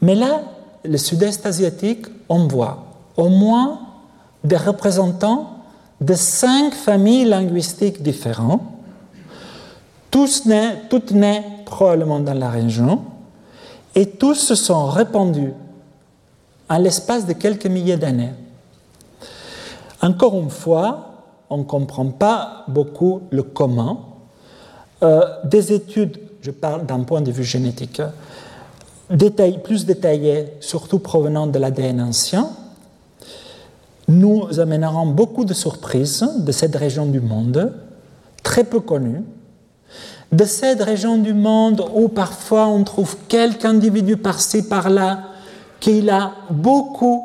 [0.00, 0.42] Mais là,
[0.84, 2.84] le sud-est asiatique, on voit
[3.16, 3.80] au moins
[4.42, 5.50] des représentants
[6.00, 8.62] de cinq familles linguistiques différentes,
[10.10, 13.02] tous nés, toutes nées probablement dans la région,
[13.94, 15.52] et tous se sont répandus
[16.68, 18.32] à l'espace de quelques milliers d'années.
[20.02, 21.14] Encore une fois,
[21.48, 24.18] on ne comprend pas beaucoup le comment.
[25.02, 28.02] Euh, des études, je parle d'un point de vue génétique,
[29.64, 32.50] plus détaillées, surtout provenant de l'ADN ancien,
[34.08, 37.72] nous amèneront beaucoup de surprises de cette région du monde,
[38.42, 39.22] très peu connue,
[40.32, 45.20] de cette région du monde où parfois on trouve quelques individus par-ci, par-là,
[45.80, 47.22] qui a beaucoup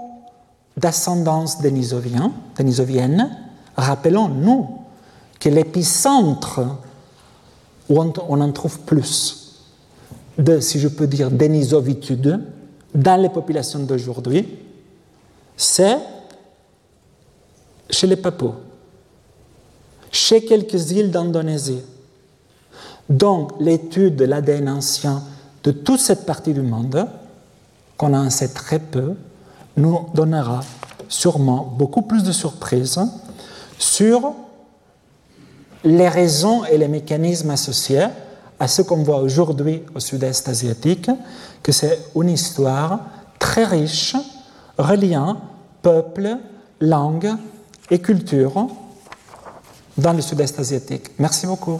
[0.77, 3.29] d'ascendance dénisovienne.
[3.75, 4.69] Rappelons-nous
[5.41, 6.61] que l'épicentre
[7.89, 9.39] où on en trouve plus
[10.37, 12.39] de, si je peux dire, dénisovitude
[12.93, 14.47] dans les populations d'aujourd'hui,
[15.57, 15.97] c'est
[17.89, 18.53] chez les Papous,
[20.11, 21.81] chez quelques îles d'Indonésie.
[23.09, 25.23] Donc, l'étude de l'ADN ancien
[25.63, 27.05] de toute cette partie du monde,
[27.97, 29.15] qu'on en sait très peu,
[29.75, 30.61] nous donnera
[31.09, 32.99] sûrement beaucoup plus de surprises
[33.77, 34.33] sur
[35.83, 38.07] les raisons et les mécanismes associés
[38.59, 41.09] à ce qu'on voit aujourd'hui au sud-est asiatique,
[41.63, 42.99] que c'est une histoire
[43.37, 44.15] très riche
[44.77, 45.37] reliant
[45.81, 46.37] peuple,
[46.81, 47.31] langue
[47.89, 48.67] et culture
[49.97, 51.11] dans le sud-est asiatique.
[51.17, 51.79] Merci beaucoup.